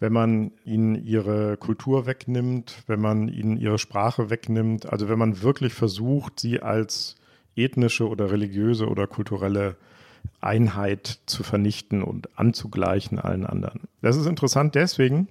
wenn 0.00 0.12
man 0.12 0.52
ihnen 0.64 0.94
ihre 0.94 1.56
Kultur 1.56 2.06
wegnimmt, 2.06 2.84
wenn 2.86 3.00
man 3.00 3.28
ihnen 3.28 3.56
ihre 3.56 3.78
Sprache 3.78 4.30
wegnimmt, 4.30 4.90
also 4.90 5.08
wenn 5.08 5.18
man 5.18 5.42
wirklich 5.42 5.74
versucht, 5.74 6.40
sie 6.40 6.60
als 6.60 7.16
ethnische 7.58 8.08
oder 8.08 8.30
religiöse 8.30 8.88
oder 8.88 9.06
kulturelle 9.06 9.76
Einheit 10.40 11.20
zu 11.26 11.42
vernichten 11.42 12.02
und 12.02 12.38
anzugleichen 12.38 13.18
allen 13.18 13.46
anderen. 13.46 13.82
Das 14.02 14.16
ist 14.16 14.26
interessant 14.26 14.74
deswegen, 14.74 15.28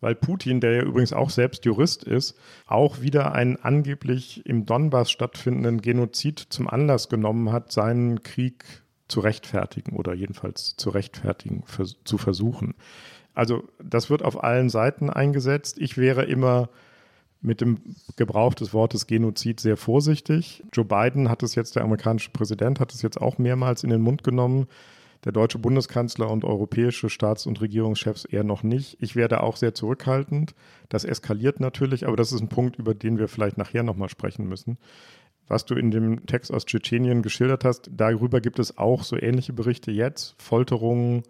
weil 0.00 0.14
Putin, 0.14 0.60
der 0.60 0.72
ja 0.72 0.82
übrigens 0.82 1.12
auch 1.12 1.30
selbst 1.30 1.64
Jurist 1.64 2.04
ist, 2.04 2.38
auch 2.66 3.00
wieder 3.00 3.32
einen 3.32 3.56
angeblich 3.56 4.46
im 4.46 4.66
Donbass 4.66 5.10
stattfindenden 5.10 5.80
Genozid 5.80 6.38
zum 6.38 6.68
Anlass 6.68 7.08
genommen 7.08 7.50
hat, 7.50 7.72
seinen 7.72 8.22
Krieg 8.22 8.64
zu 9.08 9.20
rechtfertigen 9.20 9.96
oder 9.96 10.14
jedenfalls 10.14 10.76
zu 10.76 10.90
rechtfertigen, 10.90 11.64
zu 12.04 12.18
versuchen. 12.18 12.74
Also 13.34 13.64
das 13.82 14.10
wird 14.10 14.22
auf 14.22 14.42
allen 14.42 14.68
Seiten 14.68 15.10
eingesetzt. 15.10 15.78
Ich 15.78 15.96
wäre 15.96 16.24
immer 16.24 16.68
mit 17.40 17.60
dem 17.60 17.78
Gebrauch 18.16 18.54
des 18.54 18.74
Wortes 18.74 19.06
Genozid 19.06 19.60
sehr 19.60 19.76
vorsichtig. 19.76 20.64
Joe 20.72 20.84
Biden 20.84 21.28
hat 21.28 21.42
es 21.42 21.54
jetzt, 21.54 21.76
der 21.76 21.84
amerikanische 21.84 22.30
Präsident, 22.30 22.80
hat 22.80 22.92
es 22.92 23.02
jetzt 23.02 23.20
auch 23.20 23.38
mehrmals 23.38 23.84
in 23.84 23.90
den 23.90 24.00
Mund 24.00 24.24
genommen. 24.24 24.66
Der 25.24 25.32
deutsche 25.32 25.58
Bundeskanzler 25.58 26.30
und 26.30 26.44
europäische 26.44 27.10
Staats- 27.10 27.46
und 27.46 27.60
Regierungschefs 27.60 28.24
eher 28.24 28.44
noch 28.44 28.62
nicht. 28.62 28.96
Ich 29.00 29.16
werde 29.16 29.42
auch 29.42 29.56
sehr 29.56 29.74
zurückhaltend. 29.74 30.54
Das 30.88 31.04
eskaliert 31.04 31.58
natürlich, 31.58 32.06
aber 32.06 32.16
das 32.16 32.32
ist 32.32 32.40
ein 32.40 32.48
Punkt, 32.48 32.78
über 32.78 32.94
den 32.94 33.18
wir 33.18 33.26
vielleicht 33.26 33.58
nachher 33.58 33.82
nochmal 33.82 34.08
sprechen 34.08 34.48
müssen. 34.48 34.78
Was 35.48 35.64
du 35.64 35.74
in 35.74 35.90
dem 35.90 36.26
Text 36.26 36.52
aus 36.52 36.66
Tschetschenien 36.66 37.22
geschildert 37.22 37.64
hast, 37.64 37.90
darüber 37.92 38.40
gibt 38.40 38.58
es 38.58 38.78
auch 38.78 39.02
so 39.02 39.16
ähnliche 39.16 39.52
Berichte 39.52 39.90
jetzt. 39.90 40.34
Folterungen, 40.38 41.22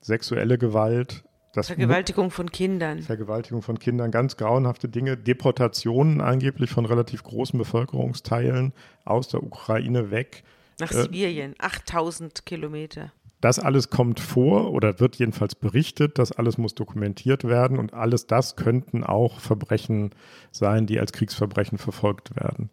sexuelle 0.00 0.58
Gewalt, 0.58 1.24
das 1.54 1.68
Vergewaltigung 1.68 2.30
von 2.30 2.50
Kindern. 2.50 3.00
Vergewaltigung 3.00 3.62
von 3.62 3.78
Kindern, 3.78 4.10
ganz 4.10 4.36
grauenhafte 4.36 4.88
Dinge. 4.88 5.16
Deportationen 5.16 6.20
angeblich 6.20 6.70
von 6.70 6.84
relativ 6.84 7.22
großen 7.22 7.56
Bevölkerungsteilen 7.58 8.72
aus 9.04 9.28
der 9.28 9.42
Ukraine 9.42 10.10
weg. 10.10 10.42
Nach 10.80 10.90
äh, 10.90 11.02
Sibirien, 11.02 11.54
8000 11.58 12.44
Kilometer. 12.44 13.12
Das 13.40 13.58
alles 13.58 13.90
kommt 13.90 14.20
vor 14.20 14.72
oder 14.72 15.00
wird 15.00 15.16
jedenfalls 15.16 15.54
berichtet. 15.54 16.18
Das 16.18 16.32
alles 16.32 16.58
muss 16.58 16.74
dokumentiert 16.74 17.44
werden 17.44 17.78
und 17.78 17.92
alles 17.92 18.26
das 18.26 18.56
könnten 18.56 19.04
auch 19.04 19.38
Verbrechen 19.38 20.10
sein, 20.50 20.86
die 20.86 20.98
als 20.98 21.12
Kriegsverbrechen 21.12 21.78
verfolgt 21.78 22.34
werden. 22.36 22.70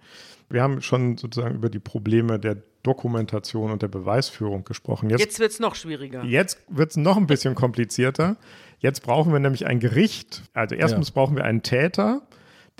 Wir 0.49 0.63
haben 0.63 0.81
schon 0.81 1.17
sozusagen 1.17 1.55
über 1.55 1.69
die 1.69 1.79
Probleme 1.79 2.39
der 2.39 2.57
Dokumentation 2.83 3.71
und 3.71 3.81
der 3.81 3.87
Beweisführung 3.89 4.63
gesprochen. 4.63 5.09
Jetzt, 5.09 5.19
jetzt 5.19 5.39
wird 5.39 5.51
es 5.51 5.59
noch 5.59 5.75
schwieriger. 5.75 6.23
Jetzt 6.23 6.59
wird 6.67 6.91
es 6.91 6.97
noch 6.97 7.17
ein 7.17 7.27
bisschen 7.27 7.53
komplizierter. 7.53 8.37
Jetzt 8.81 9.03
brauchen 9.03 9.31
wir 9.31 9.39
nämlich 9.39 9.67
ein 9.67 9.79
Gericht. 9.79 10.41
Also 10.53 10.73
erstens 10.73 11.09
ja. 11.09 11.13
brauchen 11.13 11.35
wir 11.35 11.45
einen 11.45 11.61
Täter. 11.61 12.23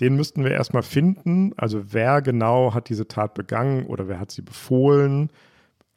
Den 0.00 0.16
müssten 0.16 0.42
wir 0.42 0.50
erstmal 0.50 0.82
finden. 0.82 1.52
Also 1.56 1.92
wer 1.92 2.22
genau 2.22 2.74
hat 2.74 2.88
diese 2.88 3.06
Tat 3.06 3.34
begangen 3.34 3.86
oder 3.86 4.08
wer 4.08 4.18
hat 4.18 4.32
sie 4.32 4.42
befohlen? 4.42 5.30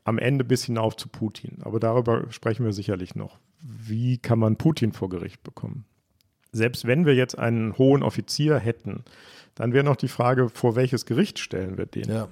Am 0.04 0.20
Ende 0.20 0.44
bis 0.44 0.64
hinauf 0.64 0.96
zu 0.96 1.10
Putin. 1.10 1.58
Aber 1.64 1.80
darüber 1.80 2.32
sprechen 2.32 2.66
wir 2.66 2.72
sicherlich 2.72 3.16
noch. 3.16 3.40
Wie 3.60 4.20
kann 4.20 4.38
man 4.38 4.58
Putin 4.58 4.92
vor 4.92 5.10
Gericht 5.10 5.42
bekommen? 5.42 5.86
Selbst 6.56 6.88
wenn 6.88 7.06
wir 7.06 7.16
jetzt 7.16 7.38
einen 7.38 7.78
hohen 7.78 8.02
Offizier 8.02 8.58
hätten, 8.58 9.04
dann 9.56 9.74
wäre 9.74 9.84
noch 9.84 9.98
die 9.98 10.08
Frage, 10.08 10.50
vor 10.50 10.76
welches 10.76 11.06
Gericht 11.06 11.40
stellen 11.40 11.78
wir 11.78 11.86
den? 11.86 12.10
Ja. 12.10 12.28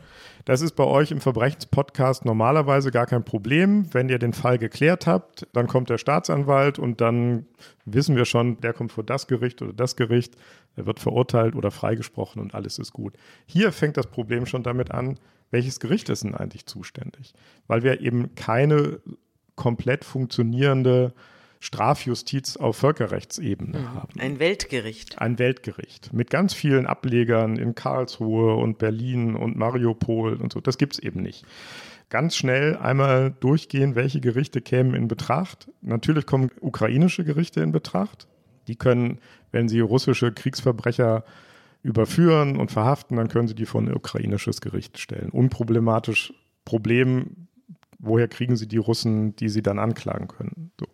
Das 0.46 0.62
ist 0.62 0.76
bei 0.76 0.86
euch 0.86 1.12
im 1.12 1.20
Verbrechenspodcast 1.20 2.24
normalerweise 2.24 2.92
gar 2.92 3.06
kein 3.06 3.24
Problem. 3.26 3.94
Wenn 3.94 4.08
ihr 4.08 4.20
den 4.20 4.34
Fall 4.34 4.58
geklärt 4.58 5.08
habt, 5.08 5.48
dann 5.52 5.68
kommt 5.68 5.90
der 5.90 5.98
Staatsanwalt 5.98 6.80
und 6.80 7.02
dann 7.02 7.46
wissen 7.86 8.16
wir 8.16 8.26
schon, 8.26 8.62
der 8.62 8.74
kommt 8.74 8.94
vor 8.94 9.04
das 9.04 9.28
Gericht 9.28 9.62
oder 9.62 9.74
das 9.74 9.98
Gericht, 9.98 10.36
er 10.76 10.86
wird 10.86 11.00
verurteilt 11.02 11.56
oder 11.56 11.72
freigesprochen 11.72 12.42
und 12.42 12.56
alles 12.56 12.80
ist 12.80 12.94
gut. 12.94 13.16
Hier 13.46 13.74
fängt 13.74 13.98
das 13.98 14.08
Problem 14.08 14.46
schon 14.46 14.64
damit 14.64 14.92
an, 14.92 15.18
welches 15.52 15.82
Gericht 15.82 16.10
ist 16.10 16.24
denn 16.24 16.36
eigentlich 16.36 16.66
zuständig? 16.66 17.34
Weil 17.68 17.84
wir 17.84 18.02
eben 18.02 18.36
keine 18.36 19.00
komplett 19.56 20.04
funktionierende 20.06 21.14
Strafjustiz 21.64 22.58
auf 22.58 22.76
Völkerrechtsebene 22.76 23.80
mhm. 23.80 23.94
haben. 23.94 24.20
Ein 24.20 24.40
Weltgericht. 24.40 25.20
Ein 25.20 25.40
Weltgericht 25.40 26.12
mit 26.12 26.30
ganz 26.30 26.54
vielen 26.54 26.86
Ablegern 26.86 27.56
in 27.56 27.74
Karlsruhe 27.74 28.56
und 28.56 28.80
Berlin 28.80 29.38
und 29.38 29.56
Mariupol 29.56 30.36
und 30.36 30.52
so. 30.52 30.60
Das 30.60 30.78
gibt 30.78 30.96
es 30.96 31.00
eben 31.00 31.22
nicht. 31.22 31.46
Ganz 32.10 32.36
schnell 32.36 32.76
einmal 32.76 33.32
durchgehen, 33.40 33.96
welche 33.96 34.20
Gerichte 34.20 34.60
kämen 34.60 34.94
in 34.94 35.08
Betracht. 35.08 35.70
Natürlich 35.80 36.26
kommen 36.26 36.52
ukrainische 36.60 37.24
Gerichte 37.24 37.62
in 37.62 37.72
Betracht. 37.72 38.28
Die 38.68 38.76
können, 38.76 39.20
wenn 39.52 39.70
sie 39.70 39.80
russische 39.80 40.34
Kriegsverbrecher 40.34 41.24
überführen 41.82 42.58
und 42.58 42.72
verhaften, 42.72 43.16
dann 43.16 43.30
können 43.30 43.48
sie 43.48 43.56
die 43.56 43.66
vor 43.66 43.82
ein 43.82 43.94
ukrainisches 43.94 44.60
Gericht 44.60 45.00
stellen. 45.00 45.30
Unproblematisch. 45.30 46.34
Problem, 46.66 47.48
woher 48.00 48.28
kriegen 48.28 48.58
sie 48.58 48.68
die 48.68 48.78
Russen, 48.78 49.38
die 49.38 49.48
sie 49.48 49.62
dann 49.62 49.80
anklagen 49.80 50.28
können? 50.28 50.72
So. 50.78 50.88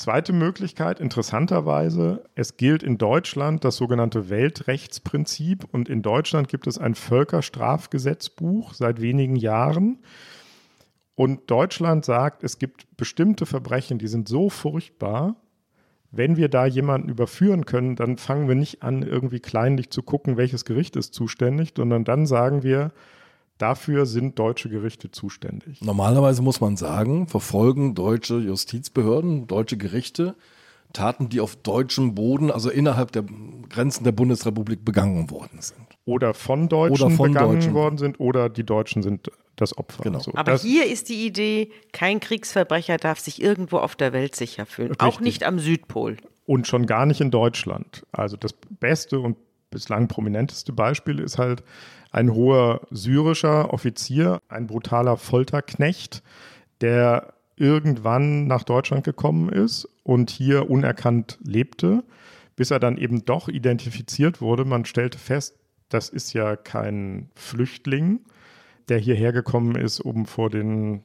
Zweite 0.00 0.32
Möglichkeit, 0.32 0.98
interessanterweise, 0.98 2.24
es 2.34 2.56
gilt 2.56 2.82
in 2.82 2.96
Deutschland 2.96 3.66
das 3.66 3.76
sogenannte 3.76 4.30
Weltrechtsprinzip 4.30 5.66
und 5.72 5.90
in 5.90 6.00
Deutschland 6.00 6.48
gibt 6.48 6.66
es 6.66 6.78
ein 6.78 6.94
Völkerstrafgesetzbuch 6.94 8.72
seit 8.72 9.02
wenigen 9.02 9.36
Jahren. 9.36 9.98
Und 11.16 11.50
Deutschland 11.50 12.06
sagt, 12.06 12.44
es 12.44 12.58
gibt 12.58 12.96
bestimmte 12.96 13.44
Verbrechen, 13.44 13.98
die 13.98 14.08
sind 14.08 14.26
so 14.26 14.48
furchtbar, 14.48 15.36
wenn 16.10 16.38
wir 16.38 16.48
da 16.48 16.64
jemanden 16.64 17.10
überführen 17.10 17.66
können, 17.66 17.94
dann 17.94 18.16
fangen 18.16 18.48
wir 18.48 18.54
nicht 18.54 18.82
an, 18.82 19.02
irgendwie 19.02 19.40
kleinlich 19.40 19.90
zu 19.90 20.02
gucken, 20.02 20.38
welches 20.38 20.64
Gericht 20.64 20.96
ist 20.96 21.12
zuständig, 21.12 21.74
sondern 21.76 22.04
dann 22.04 22.24
sagen 22.24 22.62
wir, 22.62 22.92
Dafür 23.60 24.06
sind 24.06 24.38
deutsche 24.38 24.68
Gerichte 24.68 25.10
zuständig. 25.10 25.82
Normalerweise 25.82 26.40
muss 26.42 26.60
man 26.60 26.76
sagen, 26.76 27.28
verfolgen 27.28 27.94
deutsche 27.94 28.38
Justizbehörden, 28.38 29.46
deutsche 29.46 29.76
Gerichte 29.76 30.34
Taten, 30.92 31.28
die 31.28 31.40
auf 31.40 31.56
deutschem 31.56 32.14
Boden, 32.14 32.50
also 32.50 32.70
innerhalb 32.70 33.12
der 33.12 33.24
Grenzen 33.68 34.04
der 34.04 34.12
Bundesrepublik 34.12 34.84
begangen 34.84 35.30
worden 35.30 35.60
sind. 35.60 35.86
Oder 36.04 36.34
von 36.34 36.68
Deutschen 36.68 37.06
oder 37.06 37.14
von 37.14 37.32
begangen 37.32 37.54
Deutschen. 37.54 37.74
worden 37.74 37.98
sind 37.98 38.18
oder 38.18 38.48
die 38.48 38.64
Deutschen 38.64 39.02
sind 39.02 39.30
das 39.56 39.76
Opfer. 39.76 40.02
Genau. 40.02 40.18
So, 40.18 40.32
Aber 40.34 40.56
hier 40.56 40.86
ist 40.86 41.08
die 41.08 41.26
Idee, 41.26 41.70
kein 41.92 42.18
Kriegsverbrecher 42.18 42.96
darf 42.96 43.20
sich 43.20 43.40
irgendwo 43.40 43.78
auf 43.78 43.94
der 43.94 44.12
Welt 44.12 44.34
sicher 44.34 44.66
fühlen. 44.66 44.88
Richtig. 44.88 45.06
Auch 45.06 45.20
nicht 45.20 45.44
am 45.44 45.58
Südpol. 45.58 46.16
Und 46.46 46.66
schon 46.66 46.86
gar 46.86 47.06
nicht 47.06 47.20
in 47.20 47.30
Deutschland. 47.30 48.04
Also 48.10 48.36
das 48.36 48.52
beste 48.80 49.20
und 49.20 49.36
bislang 49.70 50.08
prominenteste 50.08 50.72
Beispiel 50.72 51.20
ist 51.20 51.38
halt 51.38 51.62
ein 52.10 52.34
hoher 52.34 52.82
syrischer 52.90 53.72
Offizier, 53.72 54.40
ein 54.48 54.66
brutaler 54.66 55.16
Folterknecht, 55.16 56.22
der 56.80 57.34
irgendwann 57.56 58.46
nach 58.46 58.64
Deutschland 58.64 59.04
gekommen 59.04 59.48
ist 59.50 59.88
und 60.02 60.30
hier 60.30 60.70
unerkannt 60.70 61.38
lebte, 61.44 62.02
bis 62.56 62.70
er 62.70 62.80
dann 62.80 62.96
eben 62.96 63.24
doch 63.24 63.48
identifiziert 63.48 64.40
wurde. 64.40 64.64
Man 64.64 64.84
stellte 64.86 65.18
fest, 65.18 65.56
das 65.88 66.08
ist 66.08 66.32
ja 66.32 66.56
kein 66.56 67.30
Flüchtling, 67.34 68.20
der 68.88 68.98
hierher 68.98 69.32
gekommen 69.32 69.76
ist, 69.76 70.00
um 70.00 70.26
vor, 70.26 70.50
den, 70.50 71.02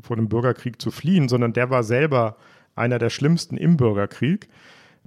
vor 0.00 0.16
dem 0.16 0.28
Bürgerkrieg 0.28 0.80
zu 0.80 0.90
fliehen, 0.90 1.28
sondern 1.28 1.52
der 1.52 1.70
war 1.70 1.82
selber 1.82 2.36
einer 2.74 2.98
der 2.98 3.10
schlimmsten 3.10 3.56
im 3.56 3.76
Bürgerkrieg 3.76 4.48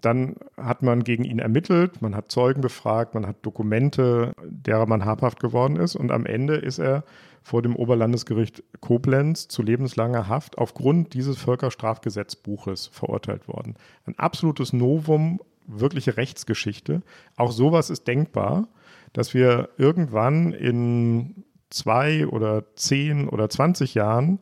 Dann 0.01 0.35
hat 0.57 0.81
man 0.81 1.03
gegen 1.03 1.23
ihn 1.23 1.39
ermittelt, 1.39 2.01
man 2.01 2.15
hat 2.15 2.31
Zeugen 2.31 2.61
befragt, 2.61 3.13
man 3.13 3.27
hat 3.27 3.37
Dokumente, 3.43 4.33
derer 4.43 4.87
man 4.87 5.05
habhaft 5.05 5.39
geworden 5.39 5.75
ist. 5.75 5.95
Und 5.95 6.11
am 6.11 6.25
Ende 6.25 6.55
ist 6.55 6.79
er 6.79 7.03
vor 7.43 7.61
dem 7.61 7.75
Oberlandesgericht 7.75 8.63
Koblenz 8.81 9.47
zu 9.47 9.63
lebenslanger 9.63 10.27
Haft 10.27 10.57
aufgrund 10.57 11.13
dieses 11.13 11.37
Völkerstrafgesetzbuches 11.37 12.87
verurteilt 12.87 13.47
worden. 13.47 13.75
Ein 14.05 14.17
absolutes 14.17 14.73
Novum, 14.73 15.39
wirkliche 15.67 16.17
Rechtsgeschichte. 16.17 17.01
Auch 17.37 17.51
sowas 17.51 17.89
ist 17.89 18.07
denkbar, 18.07 18.67
dass 19.13 19.33
wir 19.33 19.69
irgendwann 19.77 20.53
in 20.53 21.43
zwei 21.69 22.27
oder 22.27 22.75
zehn 22.75 23.29
oder 23.29 23.49
zwanzig 23.49 23.93
Jahren 23.93 24.39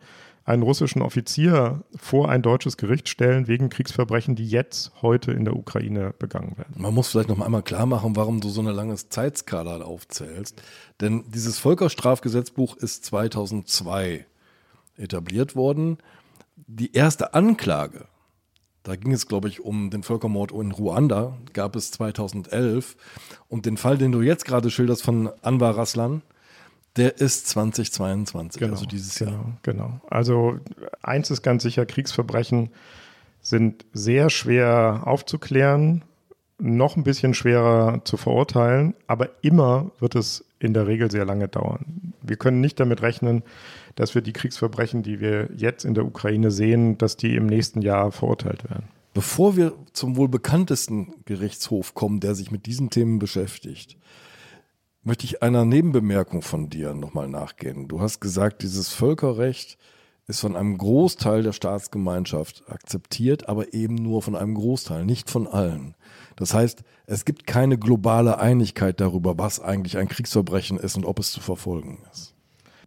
einen 0.49 0.63
russischen 0.63 1.03
Offizier 1.03 1.83
vor 1.95 2.29
ein 2.29 2.41
deutsches 2.41 2.75
Gericht 2.75 3.07
stellen 3.07 3.47
wegen 3.47 3.69
Kriegsverbrechen, 3.69 4.35
die 4.35 4.47
jetzt 4.47 4.91
heute 5.03 5.31
in 5.31 5.45
der 5.45 5.55
Ukraine 5.55 6.13
begangen 6.17 6.57
werden. 6.57 6.73
Man 6.75 6.93
muss 6.93 7.09
vielleicht 7.09 7.29
noch 7.29 7.39
einmal 7.39 7.61
klar 7.61 7.85
machen, 7.85 8.15
warum 8.15 8.41
du 8.41 8.49
so 8.49 8.59
eine 8.59 8.71
lange 8.71 8.95
Zeitskala 8.95 9.81
aufzählst. 9.81 10.61
Denn 11.01 11.23
dieses 11.27 11.59
Völkerstrafgesetzbuch 11.59 12.75
ist 12.77 13.05
2002 13.05 14.25
etabliert 14.97 15.55
worden. 15.55 15.99
Die 16.55 16.93
erste 16.93 17.35
Anklage, 17.35 18.05
da 18.81 18.95
ging 18.95 19.11
es, 19.11 19.27
glaube 19.27 19.49
ich, 19.49 19.61
um 19.61 19.91
den 19.91 20.01
Völkermord 20.01 20.51
in 20.51 20.71
Ruanda, 20.71 21.37
gab 21.53 21.75
es 21.75 21.91
2011. 21.91 22.97
Und 23.49 23.67
den 23.67 23.77
Fall, 23.77 23.99
den 23.99 24.11
du 24.11 24.21
jetzt 24.21 24.45
gerade 24.45 24.71
schilderst 24.71 25.03
von 25.03 25.29
Anwar 25.43 25.77
Raslan, 25.77 26.23
der 26.95 27.19
ist 27.19 27.47
2022, 27.47 28.59
genau, 28.59 28.73
also 28.73 28.85
dieses 28.85 29.19
genau, 29.19 29.31
Jahr. 29.31 29.57
Genau. 29.63 30.01
Also 30.09 30.59
eins 31.01 31.31
ist 31.31 31.41
ganz 31.41 31.63
sicher, 31.63 31.85
Kriegsverbrechen 31.85 32.69
sind 33.41 33.85
sehr 33.93 34.29
schwer 34.29 35.03
aufzuklären, 35.05 36.03
noch 36.57 36.97
ein 36.97 37.03
bisschen 37.03 37.33
schwerer 37.33 38.01
zu 38.03 38.17
verurteilen, 38.17 38.93
aber 39.07 39.29
immer 39.41 39.91
wird 39.99 40.15
es 40.15 40.45
in 40.59 40.73
der 40.73 40.87
Regel 40.87 41.09
sehr 41.09 41.25
lange 41.25 41.47
dauern. 41.47 42.13
Wir 42.21 42.35
können 42.35 42.59
nicht 42.59 42.79
damit 42.79 43.01
rechnen, 43.01 43.43
dass 43.95 44.13
wir 44.13 44.21
die 44.21 44.33
Kriegsverbrechen, 44.33 45.03
die 45.03 45.21
wir 45.21 45.49
jetzt 45.55 45.85
in 45.85 45.93
der 45.93 46.05
Ukraine 46.05 46.51
sehen, 46.51 46.97
dass 46.97 47.15
die 47.15 47.35
im 47.35 47.45
nächsten 47.45 47.81
Jahr 47.81 48.11
verurteilt 48.11 48.69
werden. 48.69 48.89
Bevor 49.13 49.55
wir 49.55 49.73
zum 49.93 50.17
wohl 50.17 50.27
bekanntesten 50.27 51.13
Gerichtshof 51.25 51.95
kommen, 51.95 52.19
der 52.19 52.35
sich 52.35 52.51
mit 52.51 52.65
diesen 52.65 52.89
Themen 52.89 53.19
beschäftigt, 53.19 53.97
möchte 55.03 55.25
ich 55.25 55.41
einer 55.41 55.65
Nebenbemerkung 55.65 56.41
von 56.41 56.69
dir 56.69 56.93
nochmal 56.93 57.27
nachgehen. 57.27 57.87
Du 57.87 58.01
hast 58.01 58.19
gesagt, 58.19 58.63
dieses 58.63 58.89
Völkerrecht 58.89 59.77
ist 60.27 60.41
von 60.41 60.55
einem 60.55 60.77
Großteil 60.77 61.41
der 61.41 61.53
Staatsgemeinschaft 61.53 62.63
akzeptiert, 62.69 63.49
aber 63.49 63.73
eben 63.73 63.95
nur 63.95 64.21
von 64.21 64.35
einem 64.35 64.53
Großteil, 64.53 65.03
nicht 65.03 65.29
von 65.29 65.47
allen. 65.47 65.95
Das 66.35 66.53
heißt, 66.53 66.83
es 67.07 67.25
gibt 67.25 67.47
keine 67.47 67.79
globale 67.79 68.39
Einigkeit 68.39 69.01
darüber, 69.01 69.39
was 69.39 69.59
eigentlich 69.59 69.97
ein 69.97 70.07
Kriegsverbrechen 70.07 70.77
ist 70.77 70.95
und 70.95 71.05
ob 71.05 71.17
es 71.17 71.31
zu 71.31 71.41
verfolgen 71.41 72.03
ist. 72.11 72.35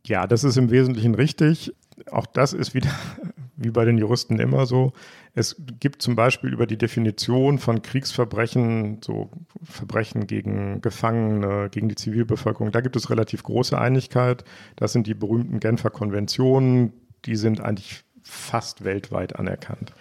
Ja, 0.06 0.28
das 0.28 0.44
ist 0.44 0.56
im 0.56 0.70
Wesentlichen 0.70 1.16
richtig. 1.16 1.74
Auch 2.10 2.26
das 2.26 2.52
ist 2.52 2.74
wieder 2.74 2.90
wie 3.56 3.70
bei 3.70 3.84
den 3.84 3.98
Juristen 3.98 4.38
immer 4.38 4.66
so. 4.66 4.92
Es 5.34 5.56
gibt 5.80 6.02
zum 6.02 6.14
Beispiel 6.14 6.52
über 6.52 6.66
die 6.66 6.76
Definition 6.76 7.58
von 7.58 7.80
Kriegsverbrechen, 7.80 9.00
so 9.02 9.30
Verbrechen 9.62 10.26
gegen 10.26 10.82
Gefangene, 10.82 11.70
gegen 11.70 11.88
die 11.88 11.94
Zivilbevölkerung, 11.94 12.70
da 12.70 12.82
gibt 12.82 12.96
es 12.96 13.08
relativ 13.08 13.42
große 13.42 13.78
Einigkeit. 13.78 14.44
Das 14.76 14.92
sind 14.92 15.06
die 15.06 15.14
berühmten 15.14 15.58
Genfer 15.58 15.88
Konventionen, 15.88 16.92
die 17.24 17.36
sind 17.36 17.60
eigentlich 17.62 18.04
fast 18.22 18.84
weltweit 18.84 19.36
anerkannt. 19.36 19.94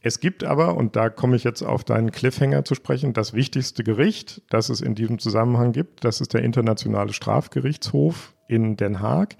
Es 0.00 0.20
gibt 0.20 0.44
aber, 0.44 0.76
und 0.76 0.96
da 0.96 1.08
komme 1.08 1.36
ich 1.36 1.44
jetzt 1.44 1.62
auf 1.62 1.84
deinen 1.84 2.10
Cliffhanger 2.10 2.64
zu 2.64 2.74
sprechen, 2.74 3.14
das 3.14 3.32
wichtigste 3.32 3.84
Gericht, 3.84 4.42
das 4.50 4.68
es 4.68 4.80
in 4.80 4.94
diesem 4.94 5.18
Zusammenhang 5.18 5.72
gibt, 5.72 6.04
das 6.04 6.20
ist 6.20 6.34
der 6.34 6.42
Internationale 6.42 7.12
Strafgerichtshof 7.12 8.34
in 8.48 8.76
Den 8.76 9.00
Haag. 9.00 9.36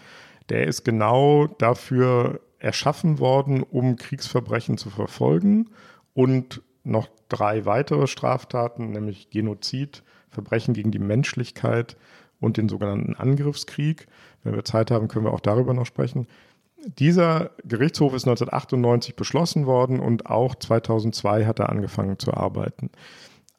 Der 0.48 0.66
ist 0.66 0.85
genau 0.85 1.48
dafür 1.48 2.40
erschaffen 2.64 3.18
worden, 3.18 3.62
um 3.62 3.96
Kriegsverbrechen 3.96 4.79
zu 4.79 4.90
verfolgen 4.90 5.70
und 6.14 6.62
noch 6.83 7.09
drei 7.29 7.66
weitere 7.66 8.07
Straftaten, 8.07 8.90
nämlich 8.90 9.31
Genozid, 9.31 10.03
Verbrechen 10.31 10.74
gegen 10.74 10.90
die 10.90 10.98
Menschlichkeit 10.98 11.96
und 12.40 12.57
den 12.57 12.68
sogenannten 12.68 13.14
Angriffskrieg. 13.14 14.07
Wenn 14.42 14.55
wir 14.55 14.64
Zeit 14.64 14.90
haben, 14.90 15.09
können 15.09 15.27
wir 15.27 15.33
auch 15.33 15.40
darüber 15.40 15.74
noch 15.74 15.87
sprechen. 15.87 16.27
Dieser 16.98 17.50
Gerichtshof 17.64 18.14
ist 18.14 18.27
1998 18.27 19.16
beschlossen 19.16 19.66
worden 19.66 20.00
und 20.00 20.27
auch 20.27 20.55
2002 20.55 21.46
hat 21.46 21.59
er 21.59 21.70
angefangen 21.70 22.18
zu 22.18 22.35
arbeiten. 22.35 22.90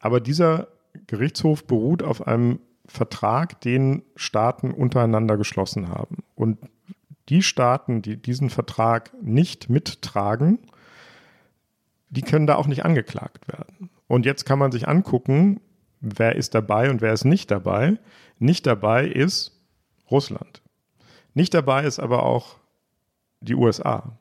Aber 0.00 0.20
dieser 0.20 0.68
Gerichtshof 1.06 1.66
beruht 1.66 2.02
auf 2.02 2.26
einem 2.26 2.60
Vertrag, 2.86 3.60
den 3.62 4.02
Staaten 4.14 4.70
untereinander 4.70 5.36
geschlossen 5.36 5.88
haben. 5.88 6.18
Und 6.36 6.58
die 7.28 7.42
Staaten, 7.42 8.02
die 8.02 8.16
diesen 8.16 8.50
Vertrag 8.50 9.10
nicht 9.22 9.68
mittragen, 9.68 10.58
die 12.08 12.22
können 12.22 12.46
da 12.46 12.56
auch 12.56 12.66
nicht 12.66 12.84
angeklagt 12.84 13.48
werden. 13.48 13.90
Und 14.06 14.24
jetzt 14.24 14.44
kann 14.46 14.58
man 14.58 14.72
sich 14.72 14.88
angucken, 14.88 15.60
wer 16.00 16.36
ist 16.36 16.54
dabei 16.54 16.90
und 16.90 17.00
wer 17.00 17.12
ist 17.12 17.24
nicht 17.24 17.50
dabei. 17.50 17.98
Nicht 18.38 18.66
dabei 18.66 19.06
ist 19.06 19.52
Russland. 20.10 20.62
Nicht 21.34 21.52
dabei 21.54 21.84
ist 21.84 21.98
aber 21.98 22.22
auch 22.22 22.56
die 23.40 23.54
USA. 23.54 24.18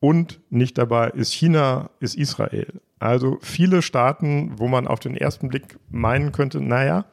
Und 0.00 0.40
nicht 0.50 0.78
dabei 0.78 1.10
ist 1.10 1.32
China, 1.32 1.90
ist 2.00 2.16
Israel. 2.16 2.80
Also 2.98 3.38
viele 3.42 3.82
Staaten, 3.82 4.58
wo 4.58 4.66
man 4.66 4.86
auf 4.86 5.00
den 5.00 5.16
ersten 5.16 5.48
Blick 5.48 5.78
meinen 5.90 6.32
könnte, 6.32 6.60
naja, 6.60 7.04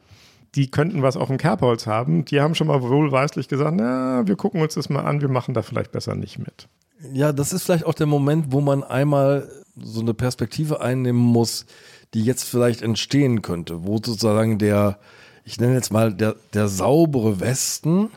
die 0.54 0.70
könnten 0.70 1.02
was 1.02 1.16
auf 1.16 1.28
dem 1.28 1.36
Kerbholz 1.36 1.86
haben. 1.86 2.24
Die 2.24 2.40
haben 2.40 2.54
schon 2.54 2.66
mal 2.66 2.82
wohlweislich 2.82 3.48
gesagt, 3.48 3.76
na, 3.76 4.26
wir 4.26 4.36
gucken 4.36 4.60
uns 4.60 4.74
das 4.74 4.88
mal 4.88 5.02
an, 5.04 5.20
wir 5.20 5.28
machen 5.28 5.54
da 5.54 5.62
vielleicht 5.62 5.92
besser 5.92 6.14
nicht 6.14 6.38
mit. 6.38 6.68
Ja, 7.12 7.32
das 7.32 7.52
ist 7.52 7.64
vielleicht 7.64 7.86
auch 7.86 7.94
der 7.94 8.06
Moment, 8.06 8.46
wo 8.52 8.60
man 8.60 8.82
einmal 8.82 9.48
so 9.80 10.00
eine 10.00 10.14
Perspektive 10.14 10.80
einnehmen 10.80 11.20
muss, 11.20 11.66
die 12.14 12.24
jetzt 12.24 12.44
vielleicht 12.44 12.82
entstehen 12.82 13.42
könnte, 13.42 13.84
wo 13.84 13.96
sozusagen 13.96 14.58
der, 14.58 14.98
ich 15.44 15.60
nenne 15.60 15.74
jetzt 15.74 15.92
mal 15.92 16.12
der, 16.12 16.34
der 16.54 16.68
saubere 16.68 17.40
Westen 17.40 18.10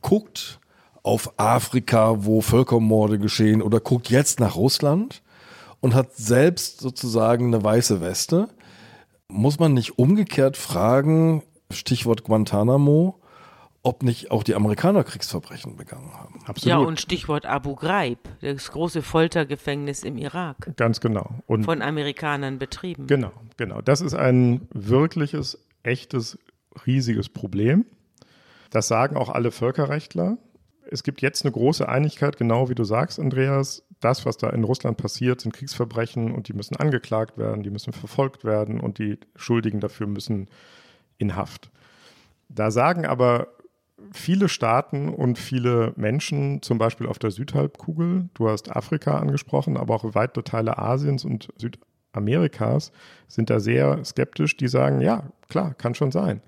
guckt 0.00 0.60
auf 1.02 1.38
Afrika, 1.38 2.24
wo 2.24 2.40
Völkermorde 2.40 3.18
geschehen 3.18 3.62
oder 3.62 3.80
guckt 3.80 4.10
jetzt 4.10 4.40
nach 4.40 4.56
Russland 4.56 5.22
und 5.80 5.94
hat 5.94 6.14
selbst 6.16 6.80
sozusagen 6.80 7.46
eine 7.46 7.62
weiße 7.62 8.00
Weste 8.00 8.48
muss 9.30 9.58
man 9.58 9.74
nicht 9.74 9.98
umgekehrt 9.98 10.56
fragen, 10.56 11.42
Stichwort 11.70 12.24
Guantanamo, 12.24 13.20
ob 13.82 14.02
nicht 14.02 14.30
auch 14.30 14.42
die 14.42 14.54
Amerikaner 14.54 15.04
Kriegsverbrechen 15.04 15.76
begangen 15.76 16.12
haben? 16.12 16.40
Absolut. 16.44 16.64
Ja, 16.66 16.78
und 16.78 17.00
Stichwort 17.00 17.46
Abu 17.46 17.74
Ghraib, 17.74 18.18
das 18.40 18.70
große 18.72 19.02
Foltergefängnis 19.02 20.02
im 20.02 20.18
Irak. 20.18 20.76
Ganz 20.76 21.00
genau. 21.00 21.30
Und 21.46 21.64
von 21.64 21.80
Amerikanern 21.80 22.58
betrieben. 22.58 23.06
Genau, 23.06 23.32
genau. 23.56 23.80
Das 23.80 24.00
ist 24.00 24.14
ein 24.14 24.68
wirkliches, 24.74 25.58
echtes, 25.82 26.38
riesiges 26.86 27.28
Problem. 27.28 27.86
Das 28.70 28.88
sagen 28.88 29.16
auch 29.16 29.30
alle 29.30 29.50
Völkerrechtler. 29.50 30.38
Es 30.90 31.02
gibt 31.02 31.22
jetzt 31.22 31.44
eine 31.44 31.52
große 31.52 31.88
Einigkeit, 31.88 32.36
genau 32.36 32.68
wie 32.68 32.74
du 32.74 32.84
sagst, 32.84 33.18
Andreas 33.18 33.82
das, 34.00 34.26
was 34.26 34.38
da 34.38 34.50
in 34.50 34.64
Russland 34.64 34.96
passiert, 34.96 35.40
sind 35.40 35.52
Kriegsverbrechen 35.52 36.32
und 36.32 36.48
die 36.48 36.54
müssen 36.54 36.76
angeklagt 36.76 37.38
werden, 37.38 37.62
die 37.62 37.70
müssen 37.70 37.92
verfolgt 37.92 38.44
werden 38.44 38.80
und 38.80 38.98
die 38.98 39.18
Schuldigen 39.36 39.80
dafür 39.80 40.06
müssen 40.06 40.48
in 41.18 41.36
Haft. 41.36 41.70
Da 42.48 42.70
sagen 42.70 43.06
aber 43.06 43.48
viele 44.12 44.48
Staaten 44.48 45.08
und 45.10 45.38
viele 45.38 45.92
Menschen, 45.96 46.62
zum 46.62 46.78
Beispiel 46.78 47.06
auf 47.06 47.18
der 47.18 47.30
Südhalbkugel, 47.30 48.30
du 48.34 48.48
hast 48.48 48.74
Afrika 48.74 49.18
angesprochen, 49.18 49.76
aber 49.76 49.94
auch 49.94 50.14
weite 50.14 50.42
Teile 50.42 50.78
Asiens 50.78 51.24
und 51.24 51.48
Südamerikas, 51.58 52.92
sind 53.28 53.50
da 53.50 53.60
sehr 53.60 54.02
skeptisch. 54.04 54.56
Die 54.56 54.68
sagen, 54.68 55.00
ja, 55.00 55.24
klar, 55.48 55.74
kann 55.74 55.94
schon 55.94 56.10
sein, 56.10 56.40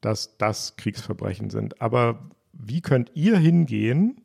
dass 0.00 0.36
das 0.38 0.76
Kriegsverbrechen 0.76 1.50
sind. 1.50 1.80
Aber 1.82 2.20
wie 2.52 2.80
könnt 2.80 3.10
ihr 3.14 3.36
hingehen 3.36 4.20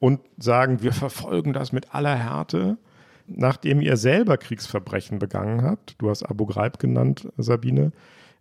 und 0.00 0.20
sagen, 0.38 0.82
wir 0.82 0.92
verfolgen 0.92 1.52
das 1.52 1.72
mit 1.72 1.94
aller 1.94 2.14
Härte, 2.14 2.78
nachdem 3.26 3.80
ihr 3.80 3.96
selber 3.96 4.36
Kriegsverbrechen 4.36 5.18
begangen 5.18 5.62
habt. 5.62 5.96
Du 5.98 6.08
hast 6.08 6.22
Abu 6.22 6.46
Ghraib 6.46 6.78
genannt, 6.78 7.28
Sabine. 7.36 7.92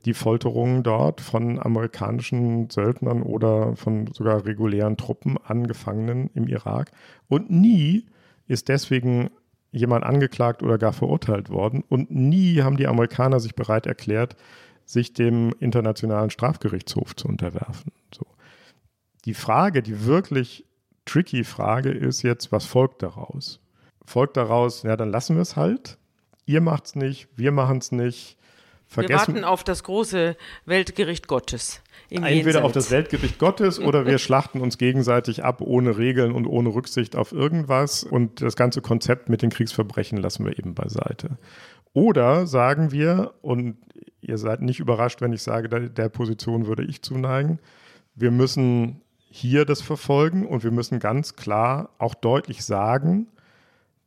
Die 0.06 0.14
Folterungen 0.14 0.84
dort 0.84 1.20
von 1.22 1.60
amerikanischen 1.60 2.70
Söldnern 2.70 3.24
oder 3.24 3.76
von 3.76 4.08
sogar 4.14 4.46
regulären 4.46 4.96
Truppen 4.96 5.38
an 5.44 5.68
Gefangenen 5.68 6.30
im 6.36 6.48
Irak. 6.48 6.92
Und 7.28 7.50
nie 7.50 8.06
ist 8.48 8.70
deswegen 8.70 9.30
jemand 9.72 10.06
angeklagt 10.06 10.64
oder 10.64 10.78
gar 10.78 10.94
verurteilt 10.94 11.50
worden. 11.50 11.84
Und 11.90 12.12
nie 12.12 12.62
haben 12.62 12.78
die 12.78 12.88
Amerikaner 12.88 13.40
sich 13.40 13.56
bereit 13.56 13.86
erklärt, 13.86 14.36
sich 14.86 15.14
dem 15.14 15.54
Internationalen 15.60 16.30
Strafgerichtshof 16.30 17.16
zu 17.16 17.28
unterwerfen. 17.28 17.92
So. 18.16 18.26
Die 19.26 19.34
Frage, 19.34 19.84
die 19.84 20.06
wirklich 20.06 20.67
tricky 21.08 21.44
Frage 21.44 21.90
ist 21.90 22.22
jetzt, 22.22 22.52
was 22.52 22.66
folgt 22.66 23.02
daraus? 23.02 23.60
Folgt 24.06 24.38
daraus, 24.38 24.84
ja, 24.84 24.96
dann 24.96 25.12
lassen 25.12 25.36
wir 25.36 25.42
es 25.42 25.56
halt. 25.56 25.98
ihr 26.46 26.62
macht's 26.62 26.96
nicht, 26.96 27.28
wir 27.36 27.52
machen's 27.52 27.92
nicht. 27.92 28.38
Vergessen, 28.90 29.36
wir 29.36 29.42
warten 29.42 29.44
auf 29.44 29.66
das 29.66 29.84
große 29.84 30.38
Weltgericht 30.66 31.28
Gottes. 31.28 31.82
Entweder 32.10 32.32
Jenseits. 32.32 32.58
auf 32.64 32.72
das 32.72 32.90
Weltgericht 32.90 33.38
Gottes 33.38 33.82
oder 33.82 34.06
wir 34.06 34.18
schlachten 34.18 34.62
uns 34.62 34.78
gegenseitig 34.78 35.44
ab 35.44 35.60
ohne 35.60 35.98
Regeln 35.98 36.32
und 36.32 36.46
ohne 36.46 36.70
Rücksicht 36.70 37.18
auf 37.18 37.34
irgendwas 37.34 38.04
und 38.06 38.42
das 38.42 38.56
ganze 38.56 38.82
Konzept 38.82 39.28
mit 39.28 39.42
den 39.42 39.50
Kriegsverbrechen 39.50 40.18
lassen 40.18 40.46
wir 40.46 40.58
eben 40.58 40.74
beiseite. 40.74 41.38
Oder 41.92 42.48
sagen 42.48 42.94
wir, 42.94 43.34
und 43.42 43.76
ihr 44.22 44.38
seid 44.38 44.62
nicht 44.62 44.80
überrascht, 44.80 45.20
wenn 45.20 45.34
ich 45.34 45.44
sage, 45.44 45.68
der, 45.68 45.90
der 45.90 46.08
Position 46.08 46.66
würde 46.66 46.86
ich 46.86 47.02
zuneigen, 47.02 47.60
wir 48.16 48.32
müssen 48.32 49.02
hier 49.30 49.66
das 49.66 49.82
verfolgen 49.82 50.46
und 50.46 50.64
wir 50.64 50.72
müssen 50.72 51.00
ganz 51.00 51.36
klar 51.36 51.90
auch 51.98 52.16
deutlich 52.16 52.64
sagen, 52.64 53.28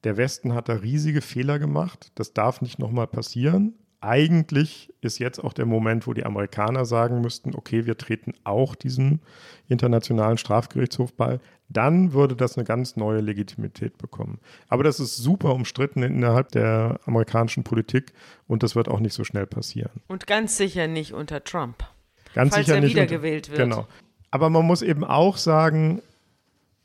der 0.05 0.17
Westen 0.17 0.55
hat 0.55 0.69
da 0.69 0.75
riesige 0.75 1.21
Fehler 1.21 1.59
gemacht. 1.59 2.11
Das 2.15 2.33
darf 2.33 2.63
nicht 2.63 2.79
nochmal 2.79 3.07
passieren. 3.07 3.75
Eigentlich 4.03 4.95
ist 5.03 5.19
jetzt 5.19 5.45
auch 5.45 5.53
der 5.53 5.67
Moment, 5.67 6.07
wo 6.07 6.15
die 6.15 6.25
Amerikaner 6.25 6.87
sagen 6.87 7.21
müssten, 7.21 7.55
okay, 7.55 7.85
wir 7.85 7.99
treten 7.99 8.33
auch 8.45 8.75
diesem 8.75 9.21
internationalen 9.69 10.39
Strafgerichtshof 10.39 11.13
bei. 11.13 11.39
Dann 11.69 12.15
würde 12.15 12.35
das 12.35 12.57
eine 12.57 12.65
ganz 12.65 12.97
neue 12.97 13.21
Legitimität 13.21 13.99
bekommen. 13.99 14.39
Aber 14.69 14.85
das 14.85 15.01
ist 15.01 15.19
super 15.19 15.55
umstritten 15.55 16.03
innerhalb 16.03 16.49
der 16.53 16.99
amerikanischen 17.05 17.63
Politik 17.63 18.15
und 18.49 18.63
das 18.63 18.75
wird 18.75 18.89
auch 18.89 19.01
nicht 19.01 19.13
so 19.13 19.23
schnell 19.23 19.47
passieren. 19.47 20.01
Und 20.09 20.27
ganz 20.27 20.57
sicher 20.57 20.87
nicht 20.87 21.13
unter 21.13 21.45
Trump. 21.45 21.85
Ganz 22.33 22.55
falls 22.55 22.67
sicher 22.67 22.77
er 22.77 22.81
nicht 22.81 22.95
wiedergewählt 22.95 23.51
wird. 23.51 23.59
Genau. 23.59 23.87
Aber 24.31 24.51
man 24.51 24.67
muss 24.67 24.83
eben 24.83 25.05
auch 25.05 25.37
sagen, 25.37 26.03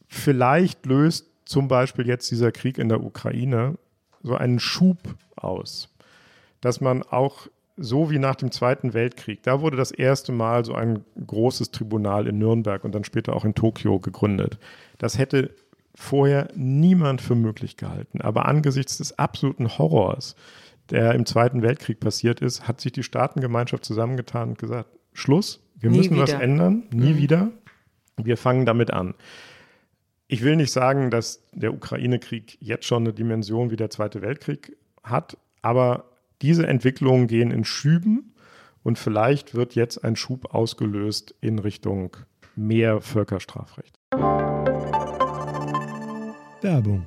vielleicht 0.07 0.85
löst 0.85 1.27
zum 1.45 1.67
Beispiel 1.67 2.07
jetzt 2.07 2.29
dieser 2.31 2.51
Krieg 2.51 2.77
in 2.77 2.89
der 2.89 3.03
Ukraine 3.03 3.77
so 4.23 4.35
einen 4.35 4.59
Schub 4.59 4.97
aus, 5.35 5.89
dass 6.61 6.81
man 6.81 7.03
auch 7.03 7.47
so 7.77 8.09
wie 8.09 8.19
nach 8.19 8.35
dem 8.35 8.51
Zweiten 8.51 8.93
Weltkrieg, 8.93 9.43
da 9.43 9.61
wurde 9.61 9.77
das 9.77 9.91
erste 9.91 10.31
Mal 10.31 10.63
so 10.63 10.73
ein 10.73 11.03
großes 11.27 11.71
Tribunal 11.71 12.25
in 12.27 12.37
Nürnberg 12.37 12.83
und 12.83 12.95
dann 12.95 13.03
später 13.03 13.35
auch 13.35 13.45
in 13.45 13.53
Tokio 13.53 13.99
gegründet. 13.99 14.57
Das 14.97 15.17
hätte 15.17 15.53
vorher 15.93 16.49
niemand 16.55 17.21
für 17.21 17.35
möglich 17.35 17.77
gehalten. 17.77 18.21
Aber 18.21 18.45
angesichts 18.45 18.97
des 18.97 19.19
absoluten 19.19 19.77
Horrors, 19.77 20.35
der 20.89 21.13
im 21.13 21.25
Zweiten 21.25 21.61
Weltkrieg 21.61 21.99
passiert 21.99 22.41
ist, 22.41 22.67
hat 22.67 22.79
sich 22.79 22.91
die 22.91 23.03
Staatengemeinschaft 23.03 23.83
zusammengetan 23.83 24.49
und 24.49 24.57
gesagt, 24.57 24.89
Schluss, 25.13 25.61
wir 25.76 25.89
Nie 25.89 25.97
müssen 25.97 26.13
wieder. 26.13 26.23
was 26.23 26.32
ändern, 26.32 26.84
nie 26.91 27.13
mhm. 27.13 27.17
wieder. 27.17 27.51
Wir 28.17 28.38
fangen 28.38 28.65
damit 28.65 28.91
an. 28.91 29.13
Ich 30.28 30.41
will 30.41 30.55
nicht 30.55 30.71
sagen, 30.71 31.11
dass 31.11 31.43
der 31.51 31.73
Ukraine-Krieg 31.73 32.57
jetzt 32.59 32.86
schon 32.86 33.03
eine 33.03 33.13
Dimension 33.13 33.69
wie 33.69 33.76
der 33.76 33.89
Zweite 33.89 34.21
Weltkrieg 34.21 34.76
hat, 35.03 35.38
aber 35.61 36.05
diese 36.41 36.65
Entwicklungen 36.65 37.28
gehen 37.28 37.51
in 37.51 37.63
Schüben 37.63 38.34
und 38.84 38.97
vielleicht 38.97 39.53
wird 39.53 39.76
jetzt 39.76 40.03
ein 40.03 40.15
Schub 40.15 40.53
ausgelöst 40.53 41.36
in 41.41 41.59
Richtung 41.59 42.17
mehr 42.55 43.01
Völkerstrafrecht. 43.01 43.99
Werbung 46.61 47.05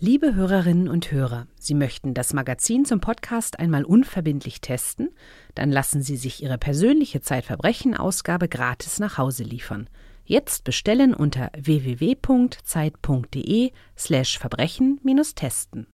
Liebe 0.00 0.34
Hörerinnen 0.34 0.88
und 0.88 1.12
Hörer, 1.12 1.46
Sie 1.56 1.74
möchten 1.74 2.14
das 2.14 2.34
Magazin 2.34 2.84
zum 2.84 3.00
Podcast 3.00 3.60
einmal 3.60 3.84
unverbindlich 3.84 4.60
testen? 4.60 5.10
Dann 5.54 5.70
lassen 5.70 6.02
Sie 6.02 6.16
sich 6.16 6.42
Ihre 6.42 6.58
persönliche 6.58 7.20
Zeitverbrechen-Ausgabe 7.20 8.48
gratis 8.48 8.98
nach 8.98 9.18
Hause 9.18 9.44
liefern. 9.44 9.88
Jetzt 10.24 10.64
bestellen 10.64 11.14
unter 11.14 11.50
www.zeit.de 11.56 12.62
slash 13.96 14.38
Verbrechen-testen. 14.38 15.86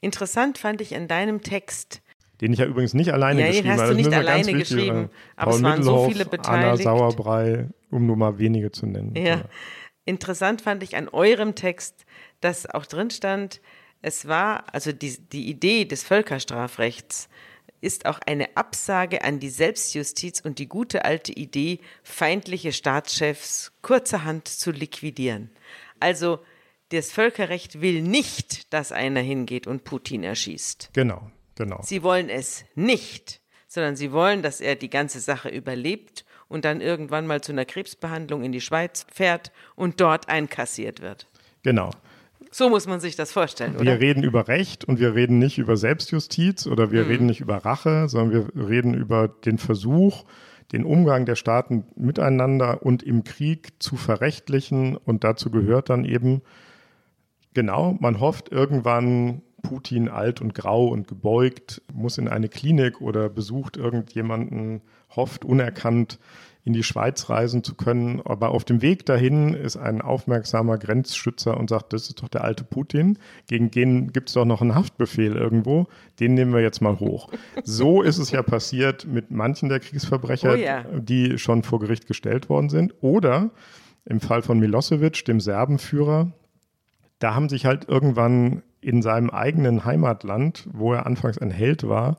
Interessant 0.00 0.58
fand 0.58 0.80
ich 0.80 0.92
in 0.92 1.08
deinem 1.08 1.42
Text, 1.42 2.02
den 2.40 2.52
ich 2.52 2.58
ja 2.58 2.66
übrigens 2.66 2.92
nicht 2.92 3.12
alleine 3.12 3.40
ja, 3.40 3.46
geschrieben 3.46 3.70
habe. 3.70 3.78
Den 3.78 3.82
hast 3.82 3.90
du 3.90 3.94
nicht 3.94 4.12
alleine 4.12 4.52
geschrieben, 4.52 5.10
aber 5.36 5.50
Paul 5.52 5.60
es 5.60 5.62
waren 5.62 5.82
so 5.84 6.08
viele 6.08 6.24
beteiligt. 6.24 6.64
Anna 6.64 6.76
Sauerbrei, 6.76 7.68
um 7.90 8.04
nur 8.04 8.16
mal 8.16 8.38
wenige 8.38 8.72
zu 8.72 8.86
nennen. 8.86 9.14
Ja. 9.14 9.22
ja. 9.22 9.44
Interessant 10.04 10.60
fand 10.60 10.82
ich 10.82 10.96
an 10.96 11.08
eurem 11.08 11.54
Text, 11.54 12.04
dass 12.40 12.66
auch 12.68 12.84
drin 12.84 13.10
stand, 13.10 13.60
es 14.02 14.26
war, 14.26 14.64
also 14.74 14.92
die, 14.92 15.16
die 15.28 15.48
Idee 15.48 15.84
des 15.84 16.02
Völkerstrafrechts 16.02 17.28
ist 17.80 18.06
auch 18.06 18.20
eine 18.26 18.56
Absage 18.56 19.24
an 19.24 19.40
die 19.40 19.48
Selbstjustiz 19.48 20.40
und 20.40 20.58
die 20.58 20.68
gute 20.68 21.04
alte 21.04 21.32
Idee, 21.32 21.78
feindliche 22.02 22.72
Staatschefs 22.72 23.72
kurzerhand 23.82 24.48
zu 24.48 24.70
liquidieren. 24.70 25.50
Also 25.98 26.40
das 26.90 27.10
Völkerrecht 27.10 27.80
will 27.80 28.02
nicht, 28.02 28.72
dass 28.72 28.92
einer 28.92 29.20
hingeht 29.20 29.66
und 29.66 29.84
Putin 29.84 30.22
erschießt. 30.24 30.90
Genau. 30.92 31.30
Genau. 31.54 31.80
Sie 31.82 32.02
wollen 32.02 32.28
es 32.28 32.64
nicht, 32.74 33.40
sondern 33.68 33.96
sie 33.96 34.12
wollen, 34.12 34.42
dass 34.42 34.60
er 34.60 34.74
die 34.74 34.90
ganze 34.90 35.20
Sache 35.20 35.48
überlebt 35.48 36.24
und 36.48 36.64
dann 36.64 36.80
irgendwann 36.80 37.26
mal 37.26 37.40
zu 37.40 37.52
einer 37.52 37.64
Krebsbehandlung 37.64 38.42
in 38.42 38.52
die 38.52 38.60
Schweiz 38.60 39.06
fährt 39.12 39.52
und 39.74 40.00
dort 40.00 40.28
einkassiert 40.28 41.00
wird. 41.00 41.26
Genau. 41.62 41.90
So 42.54 42.68
muss 42.68 42.86
man 42.86 43.00
sich 43.00 43.16
das 43.16 43.32
vorstellen, 43.32 43.76
oder? 43.76 43.84
Wir 43.84 43.98
reden 43.98 44.22
über 44.22 44.46
Recht 44.46 44.84
und 44.84 45.00
wir 45.00 45.14
reden 45.14 45.38
nicht 45.38 45.56
über 45.56 45.78
Selbstjustiz 45.78 46.66
oder 46.66 46.92
wir 46.92 47.04
mhm. 47.04 47.10
reden 47.10 47.26
nicht 47.26 47.40
über 47.40 47.56
Rache, 47.56 48.08
sondern 48.08 48.52
wir 48.54 48.68
reden 48.68 48.92
über 48.92 49.26
den 49.26 49.56
Versuch, 49.56 50.24
den 50.70 50.84
Umgang 50.84 51.24
der 51.24 51.34
Staaten 51.34 51.84
miteinander 51.96 52.82
und 52.82 53.02
im 53.02 53.24
Krieg 53.24 53.72
zu 53.78 53.96
verrechtlichen. 53.96 54.98
Und 54.98 55.24
dazu 55.24 55.50
gehört 55.50 55.88
dann 55.88 56.04
eben, 56.04 56.42
genau, 57.54 57.96
man 58.00 58.20
hofft 58.20 58.52
irgendwann 58.52 59.40
Putin 59.62 60.10
alt 60.10 60.42
und 60.42 60.54
grau 60.54 60.88
und 60.88 61.08
gebeugt, 61.08 61.80
muss 61.90 62.18
in 62.18 62.28
eine 62.28 62.50
Klinik 62.50 63.00
oder 63.00 63.30
besucht 63.30 63.78
irgendjemanden, 63.78 64.82
hofft 65.08 65.46
unerkannt 65.46 66.18
in 66.64 66.72
die 66.72 66.82
Schweiz 66.82 67.28
reisen 67.28 67.64
zu 67.64 67.74
können. 67.74 68.20
Aber 68.24 68.50
auf 68.50 68.64
dem 68.64 68.82
Weg 68.82 69.04
dahin 69.06 69.54
ist 69.54 69.76
ein 69.76 70.00
aufmerksamer 70.00 70.78
Grenzschützer 70.78 71.56
und 71.56 71.70
sagt, 71.70 71.92
das 71.92 72.08
ist 72.08 72.22
doch 72.22 72.28
der 72.28 72.44
alte 72.44 72.64
Putin, 72.64 73.18
gegen 73.48 73.70
den 73.70 74.12
gibt 74.12 74.28
es 74.28 74.34
doch 74.34 74.44
noch 74.44 74.62
einen 74.62 74.74
Haftbefehl 74.74 75.36
irgendwo, 75.36 75.86
den 76.20 76.34
nehmen 76.34 76.52
wir 76.52 76.60
jetzt 76.60 76.80
mal 76.80 77.00
hoch. 77.00 77.30
So 77.64 78.02
ist 78.02 78.18
es 78.18 78.30
ja 78.30 78.42
passiert 78.42 79.06
mit 79.06 79.30
manchen 79.30 79.68
der 79.68 79.80
Kriegsverbrecher, 79.80 80.52
oh 80.52 80.56
ja. 80.56 80.84
die 80.92 81.38
schon 81.38 81.62
vor 81.62 81.80
Gericht 81.80 82.06
gestellt 82.06 82.48
worden 82.48 82.68
sind. 82.68 82.94
Oder 83.00 83.50
im 84.04 84.20
Fall 84.20 84.42
von 84.42 84.58
Milosevic, 84.58 85.24
dem 85.24 85.40
Serbenführer, 85.40 86.32
da 87.18 87.34
haben 87.34 87.48
sich 87.48 87.66
halt 87.66 87.88
irgendwann 87.88 88.62
in 88.80 89.00
seinem 89.00 89.30
eigenen 89.30 89.84
Heimatland, 89.84 90.68
wo 90.72 90.92
er 90.92 91.06
anfangs 91.06 91.38
ein 91.38 91.50
Held 91.50 91.88
war 91.88 92.18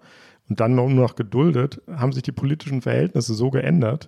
und 0.53 0.59
dann 0.59 0.75
nur 0.75 0.87
noch 0.87 1.15
geduldet, 1.15 1.81
haben 1.91 2.11
sich 2.11 2.21
die 2.21 2.31
politischen 2.31 2.83
Verhältnisse 2.83 3.33
so 3.33 3.49
geändert, 3.49 4.07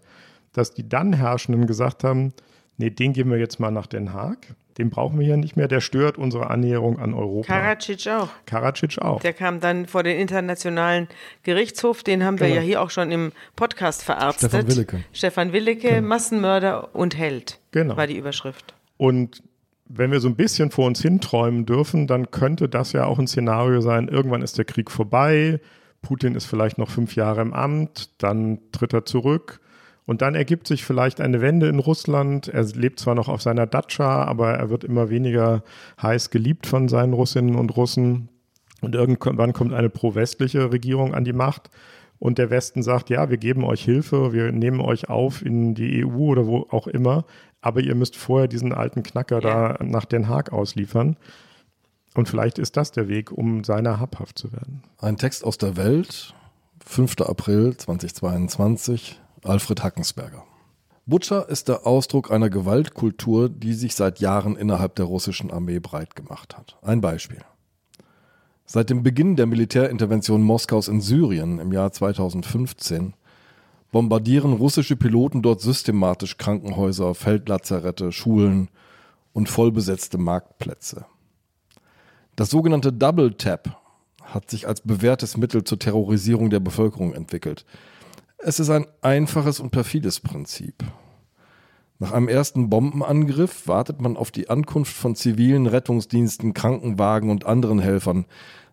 dass 0.54 0.76
die 0.76 0.88
dann 0.88 1.12
Herrschenden 1.12 1.66
gesagt 1.66 2.04
haben, 2.04 2.34
nee, 2.78 2.92
den 2.92 3.14
geben 3.14 3.32
wir 3.32 3.40
jetzt 3.40 3.60
mal 3.60 3.72
nach 3.72 3.88
Den 3.88 4.14
Haag. 4.14 4.54
Den 4.78 4.92
brauchen 4.92 5.18
wir 5.18 5.26
hier 5.26 5.38
nicht 5.38 5.56
mehr, 5.56 5.68
der 5.68 5.82
stört 5.82 6.20
unsere 6.20 6.52
Annäherung 6.52 7.00
an 7.00 7.16
Europa. 7.16 7.48
Karadzic 7.48 8.08
auch. 8.10 8.30
Karadzic 8.46 9.00
auch. 9.00 9.22
Der 9.22 9.34
kam 9.34 9.60
dann 9.60 9.88
vor 9.88 10.04
den 10.04 10.20
Internationalen 10.20 11.08
Gerichtshof, 11.42 12.04
den 12.04 12.24
haben 12.24 12.40
wir 12.40 12.46
genau. 12.46 12.60
ja 12.60 12.64
hier 12.64 12.82
auch 12.84 12.92
schon 12.92 13.12
im 13.12 13.32
Podcast 13.56 14.04
verarztet. 14.04 14.52
Stefan 14.52 14.68
Willeke. 14.68 15.04
Stefan 15.14 15.52
Willeke, 15.52 15.90
genau. 15.90 16.08
Massenmörder 16.08 16.94
und 16.94 17.18
Held, 17.18 17.60
genau. 17.72 17.98
war 17.98 18.06
die 18.06 18.18
Überschrift. 18.18 18.76
Und 18.98 19.42
wenn 19.88 20.12
wir 20.12 20.20
so 20.20 20.28
ein 20.28 20.36
bisschen 20.36 20.70
vor 20.70 20.86
uns 20.86 21.02
hinträumen 21.02 21.66
dürfen, 21.66 22.06
dann 22.06 22.30
könnte 22.30 22.70
das 22.70 22.92
ja 22.92 23.06
auch 23.06 23.18
ein 23.18 23.26
Szenario 23.26 23.82
sein, 23.82 24.10
irgendwann 24.10 24.44
ist 24.44 24.60
der 24.60 24.66
Krieg 24.66 24.92
vorbei, 24.92 25.60
Putin 26.06 26.36
ist 26.36 26.46
vielleicht 26.46 26.78
noch 26.78 26.90
fünf 26.90 27.16
Jahre 27.16 27.42
im 27.42 27.54
Amt, 27.54 28.10
dann 28.22 28.60
tritt 28.72 28.94
er 28.94 29.06
zurück 29.06 29.60
und 30.06 30.22
dann 30.22 30.36
ergibt 30.36 30.68
sich 30.68 30.86
vielleicht 30.86 31.20
eine 31.20 31.42
Wende 31.42 31.68
in 31.68 31.80
Russland. 31.80 32.48
Er 32.48 32.64
lebt 32.64 33.00
zwar 33.00 33.16
noch 33.16 33.28
auf 33.28 33.42
seiner 33.42 33.66
Datscha, 33.66 34.24
aber 34.24 34.54
er 34.54 34.70
wird 34.70 34.84
immer 34.84 35.10
weniger 35.10 35.64
heiß 36.02 36.30
geliebt 36.30 36.68
von 36.68 36.88
seinen 36.88 37.14
Russinnen 37.14 37.56
und 37.56 37.76
Russen. 37.76 38.30
Und 38.82 38.94
irgendwann 38.94 39.54
kommt 39.54 39.74
eine 39.74 39.90
pro-westliche 39.90 40.72
Regierung 40.72 41.16
an 41.16 41.26
die 41.26 41.34
Macht. 41.34 41.72
Und 42.20 42.38
der 42.38 42.52
Westen 42.52 42.84
sagt, 42.84 43.10
ja, 43.10 43.30
wir 43.30 43.38
geben 43.38 43.64
euch 43.64 43.84
Hilfe, 43.84 44.32
wir 44.32 44.52
nehmen 44.52 44.80
euch 44.80 45.10
auf 45.10 45.44
in 45.44 45.74
die 45.74 46.06
EU 46.06 46.18
oder 46.18 46.46
wo 46.46 46.68
auch 46.70 46.88
immer 46.88 47.26
aber 47.66 47.82
ihr 47.82 47.96
müsst 47.96 48.16
vorher 48.16 48.48
diesen 48.48 48.74
alten 48.74 49.02
Knacker 49.02 49.42
ja. 49.42 49.74
da 49.74 49.84
nach 49.84 50.06
Den 50.06 50.28
Haag 50.28 50.54
ausliefern. 50.54 51.18
Und 52.16 52.30
vielleicht 52.30 52.58
ist 52.58 52.78
das 52.78 52.92
der 52.92 53.08
Weg, 53.08 53.32
um 53.32 53.64
seiner 53.64 54.00
habhaft 54.00 54.40
zu 54.40 54.52
werden. 54.52 54.84
Ein 55.00 55.18
Text 55.18 55.44
aus 55.44 55.58
der 55.58 55.76
Welt, 55.76 56.34
5. 56.86 57.22
April 57.22 57.76
2022, 57.76 59.22
Alfred 59.44 59.84
Hackensberger. 59.84 60.44
Butcher 61.06 61.48
ist 61.50 61.68
der 61.68 61.86
Ausdruck 61.86 62.32
einer 62.32 62.50
Gewaltkultur, 62.50 63.50
die 63.50 63.74
sich 63.74 63.96
seit 63.96 64.20
Jahren 64.22 64.56
innerhalb 64.56 64.96
der 64.96 65.06
russischen 65.06 65.52
Armee 65.52 65.80
breit 65.80 66.16
gemacht 66.16 66.58
hat. 66.58 66.78
Ein 66.82 67.02
Beispiel. 67.02 67.42
Seit 68.66 68.90
dem 68.90 69.04
Beginn 69.04 69.36
der 69.36 69.46
Militärintervention 69.46 70.42
Moskaus 70.42 70.88
in 70.88 71.02
Syrien 71.02 71.60
im 71.60 71.72
Jahr 71.72 71.92
2015 71.92 73.14
bombardieren 73.92 74.54
russische 74.54 74.96
Piloten 74.96 75.44
dort 75.44 75.62
systematisch 75.62 76.38
Krankenhäuser, 76.38 77.14
Feldlazarette, 77.14 78.12
Schulen 78.12 78.70
und 79.34 79.48
vollbesetzte 79.48 80.18
Marktplätze. 80.18 81.06
Das 82.36 82.50
sogenannte 82.50 82.92
Double 82.92 83.34
Tap 83.34 83.78
hat 84.22 84.50
sich 84.50 84.68
als 84.68 84.82
bewährtes 84.82 85.38
Mittel 85.38 85.64
zur 85.64 85.80
Terrorisierung 85.80 86.50
der 86.50 86.60
Bevölkerung 86.60 87.14
entwickelt. 87.14 87.66
Es 88.38 88.60
ist 88.60 88.70
ein 88.70 88.86
einfaches 89.02 89.60
und 89.60 89.72
perfides 89.72 90.20
Prinzip. 90.20 90.84
Nach 91.98 92.12
einem 92.12 92.28
ersten 92.28 92.70
Bombenangriff 92.70 93.68
wartet 93.68 94.02
man 94.02 94.18
auf 94.18 94.32
die 94.32 94.50
Ankunft 94.50 94.94
von 94.94 95.16
zivilen 95.16 95.66
Rettungsdiensten, 95.66 96.54
Krankenwagen 96.54 97.30
und 97.30 97.46
anderen 97.46 97.80
Helfern. 97.80 98.26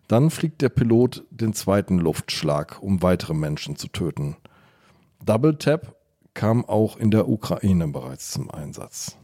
Dann 0.09 0.29
fliegt 0.29 0.61
der 0.61 0.69
Pilot 0.69 1.23
den 1.29 1.53
zweiten 1.53 1.99
Luftschlag, 1.99 2.81
um 2.81 3.01
weitere 3.01 3.33
Menschen 3.33 3.77
zu 3.77 3.87
töten. 3.87 4.35
Double 5.25 5.57
Tap 5.57 5.95
kam 6.33 6.65
auch 6.65 6.97
in 6.97 7.11
der 7.11 7.29
Ukraine 7.29 7.87
bereits 7.87 8.31
zum 8.31 8.51
Einsatz. 8.51 9.15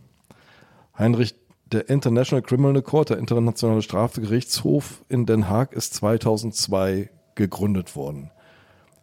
Heinrich, 0.98 1.36
der 1.72 1.90
International 1.90 2.42
Criminal 2.42 2.82
Court, 2.82 3.10
der 3.10 3.18
Internationale 3.18 3.82
Strafgerichtshof 3.82 5.04
in 5.10 5.26
Den 5.26 5.50
Haag, 5.50 5.74
ist 5.74 5.94
2002 5.96 7.10
gegründet 7.36 7.96
worden. 7.96 8.32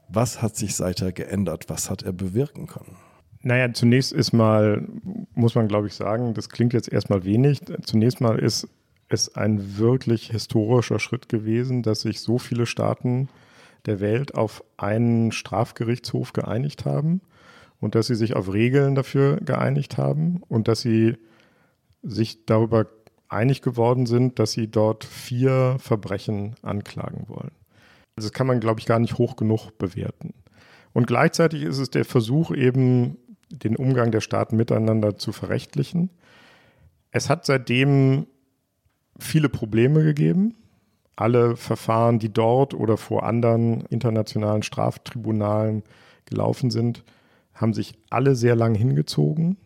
Was 0.09 0.43
hat 0.43 0.57
sich 0.57 0.77
seither 0.77 1.13
geändert? 1.13 1.65
Was 1.69 1.91
hat 1.91 2.03
er 2.03 2.13
bewirken 2.13 2.67
können? 2.67 2.97
Naja, 3.43 3.73
zunächst 3.73 4.13
ist 4.13 4.33
mal, 4.33 4.87
muss 5.35 5.55
man 5.55 5.69
glaube 5.69 5.87
ich 5.87 5.95
sagen, 5.95 6.35
das 6.35 6.49
klingt 6.49 6.73
jetzt 6.73 6.93
erstmal 6.93 7.25
wenig. 7.25 7.61
Zunächst 7.85 8.21
mal 8.21 8.39
ist 8.39 8.69
es 9.09 9.37
ein 9.37 9.79
wirklich 9.79 10.31
historischer 10.31 10.99
Schritt 10.99 11.29
gewesen, 11.29 11.83
dass 11.83 12.01
sich 12.01 12.21
so 12.21 12.39
viele 12.39 12.67
Staaten 12.67 13.29
der 13.87 14.01
Welt 14.01 14.35
auf 14.35 14.65
einen 14.77 15.31
Strafgerichtshof 15.31 16.33
geeinigt 16.33 16.85
haben 16.85 17.21
und 17.81 17.95
dass 17.95 18.09
sie 18.09 18.17
sich 18.17 18.35
auf 18.35 18.53
Regeln 18.53 18.97
dafür 18.97 19.37
geeinigt 19.37 19.97
haben 19.97 20.43
und 20.49 20.67
dass 20.67 20.81
sie 20.81 21.17
sich 22.03 22.47
darüber 22.47 22.87
einig 23.29 23.63
geworden 23.63 24.07
sind, 24.07 24.39
dass 24.39 24.53
sie 24.53 24.71
dort 24.71 25.05
vier 25.05 25.77
Verbrechen 25.79 26.55
anklagen 26.63 27.29
wollen. 27.29 27.53
Das 28.17 28.33
kann 28.33 28.47
man, 28.47 28.61
glaube 28.61 28.81
ich, 28.81 28.87
gar 28.87 28.99
nicht 28.99 29.19
hoch 29.19 29.37
genug 29.37 29.77
bewerten. 29.79 30.35
Und 30.93 31.07
gleichzeitig 31.07 31.63
ist 31.63 31.79
es 31.79 31.91
der 31.91 32.05
Versuch 32.05 32.51
eben 32.51 33.19
den 33.51 33.77
Umgang 33.77 34.11
der 34.11 34.21
Staaten 34.21 34.57
miteinander 34.57 35.19
zu 35.19 35.33
verrechtlichen. 35.33 36.11
Es 37.11 37.29
hat 37.29 37.45
seitdem 37.45 38.27
viele 39.19 39.49
Probleme 39.49 40.03
gegeben. 40.03 40.55
Alle 41.15 41.57
Verfahren, 41.57 42.19
die 42.19 42.33
dort 42.33 42.75
oder 42.75 42.97
vor 42.97 43.25
anderen 43.25 43.83
internationalen 43.87 44.63
Straftribunalen 44.63 45.83
gelaufen 46.27 46.71
sind, 46.71 47.05
haben 47.55 47.73
sich 47.73 47.95
alle 48.11 48.35
sehr 48.35 48.57
lang 48.57 48.75
hingezogen. 48.75 49.57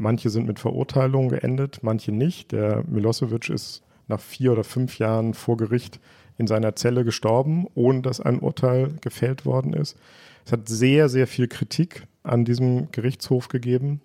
Manche 0.00 0.30
sind 0.30 0.46
mit 0.46 0.58
Verurteilungen 0.58 1.28
geendet, 1.28 1.80
manche 1.82 2.10
nicht. 2.10 2.52
Der 2.52 2.82
Milosevic 2.88 3.50
ist 3.50 3.82
nach 4.08 4.18
vier 4.18 4.52
oder 4.52 4.64
fünf 4.64 4.98
Jahren 4.98 5.34
vor 5.34 5.58
Gericht 5.58 6.00
in 6.38 6.46
seiner 6.46 6.74
Zelle 6.74 7.04
gestorben, 7.04 7.66
ohne 7.74 8.00
dass 8.00 8.18
ein 8.18 8.38
Urteil 8.38 8.94
gefällt 9.02 9.44
worden 9.44 9.74
ist. 9.74 9.98
Es 10.46 10.52
hat 10.52 10.70
sehr, 10.70 11.10
sehr 11.10 11.26
viel 11.26 11.48
Kritik 11.48 12.06
an 12.22 12.46
diesem 12.46 12.90
Gerichtshof 12.92 13.48
gegeben. 13.48 14.00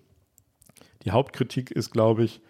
Die 1.04 1.12
Hauptkritik 1.12 1.70
ist, 1.70 1.92
glaube 1.92 2.24
ich, 2.24 2.42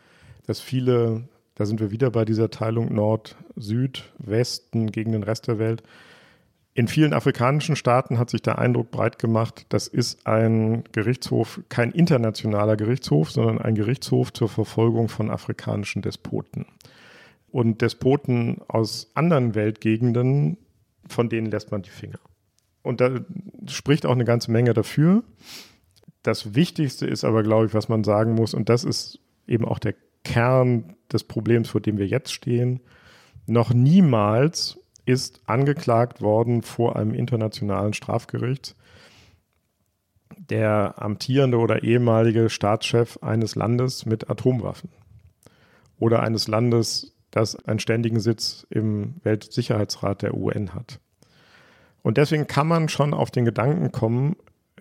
dass 0.48 0.58
viele, 0.58 1.28
da 1.54 1.66
sind 1.66 1.78
wir 1.78 1.92
wieder 1.92 2.10
bei 2.10 2.24
dieser 2.24 2.50
Teilung 2.50 2.92
Nord, 2.92 3.36
Süd, 3.54 4.12
Westen 4.18 4.90
gegen 4.90 5.12
den 5.12 5.22
Rest 5.22 5.46
der 5.46 5.60
Welt. 5.60 5.84
In 6.76 6.88
vielen 6.88 7.14
afrikanischen 7.14 7.74
Staaten 7.74 8.18
hat 8.18 8.28
sich 8.28 8.42
der 8.42 8.58
Eindruck 8.58 8.90
breit 8.90 9.18
gemacht, 9.18 9.64
das 9.70 9.88
ist 9.88 10.26
ein 10.26 10.84
Gerichtshof, 10.92 11.62
kein 11.70 11.90
internationaler 11.90 12.76
Gerichtshof, 12.76 13.30
sondern 13.30 13.58
ein 13.58 13.74
Gerichtshof 13.74 14.30
zur 14.34 14.50
Verfolgung 14.50 15.08
von 15.08 15.30
afrikanischen 15.30 16.02
Despoten. 16.02 16.66
Und 17.50 17.80
Despoten 17.80 18.58
aus 18.68 19.10
anderen 19.14 19.54
Weltgegenden, 19.54 20.58
von 21.08 21.30
denen 21.30 21.50
lässt 21.50 21.70
man 21.70 21.80
die 21.80 21.88
Finger. 21.88 22.20
Und 22.82 23.00
da 23.00 23.20
spricht 23.68 24.04
auch 24.04 24.12
eine 24.12 24.26
ganze 24.26 24.50
Menge 24.50 24.74
dafür. 24.74 25.24
Das 26.22 26.54
Wichtigste 26.54 27.06
ist 27.06 27.24
aber, 27.24 27.42
glaube 27.42 27.64
ich, 27.64 27.72
was 27.72 27.88
man 27.88 28.04
sagen 28.04 28.34
muss, 28.34 28.52
und 28.52 28.68
das 28.68 28.84
ist 28.84 29.18
eben 29.46 29.64
auch 29.64 29.78
der 29.78 29.94
Kern 30.24 30.94
des 31.10 31.24
Problems, 31.24 31.70
vor 31.70 31.80
dem 31.80 31.96
wir 31.96 32.06
jetzt 32.06 32.34
stehen. 32.34 32.80
Noch 33.46 33.72
niemals 33.72 34.78
ist 35.06 35.40
angeklagt 35.46 36.20
worden 36.20 36.62
vor 36.62 36.96
einem 36.96 37.14
internationalen 37.14 37.94
Strafgericht 37.94 38.76
der 40.36 40.94
amtierende 40.98 41.58
oder 41.58 41.82
ehemalige 41.82 42.50
Staatschef 42.50 43.18
eines 43.22 43.54
Landes 43.54 44.04
mit 44.04 44.28
Atomwaffen 44.28 44.90
oder 45.98 46.22
eines 46.22 46.48
Landes, 46.48 47.14
das 47.30 47.56
einen 47.64 47.78
ständigen 47.78 48.20
Sitz 48.20 48.66
im 48.68 49.14
Weltsicherheitsrat 49.22 50.22
der 50.22 50.34
UN 50.34 50.74
hat. 50.74 51.00
Und 52.02 52.18
deswegen 52.18 52.46
kann 52.46 52.68
man 52.68 52.88
schon 52.88 53.14
auf 53.14 53.30
den 53.30 53.44
Gedanken 53.44 53.92
kommen, 53.92 54.36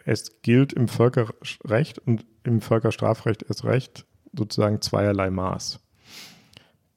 es 0.06 0.42
gilt 0.42 0.74
im 0.74 0.88
Völkerrecht 0.88 2.00
und 2.00 2.26
im 2.44 2.62
Völkerstrafrecht 2.62 3.44
erst 3.44 3.64
recht 3.64 4.06
sozusagen 4.34 4.82
zweierlei 4.82 5.32
Maß. 5.32 5.80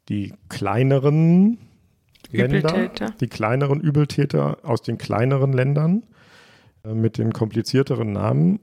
Die 0.09 0.35
kleineren 0.49 1.59
Länder, 2.31 2.91
die 3.21 3.29
kleineren 3.29 3.81
Übeltäter 3.81 4.59
aus 4.63 4.83
den 4.83 4.99
kleineren 4.99 5.53
Ländern 5.53 6.03
äh, 6.85 6.95
mit 6.95 7.19
den 7.19 7.33
komplizierteren 7.33 8.13
Namen 8.13 8.61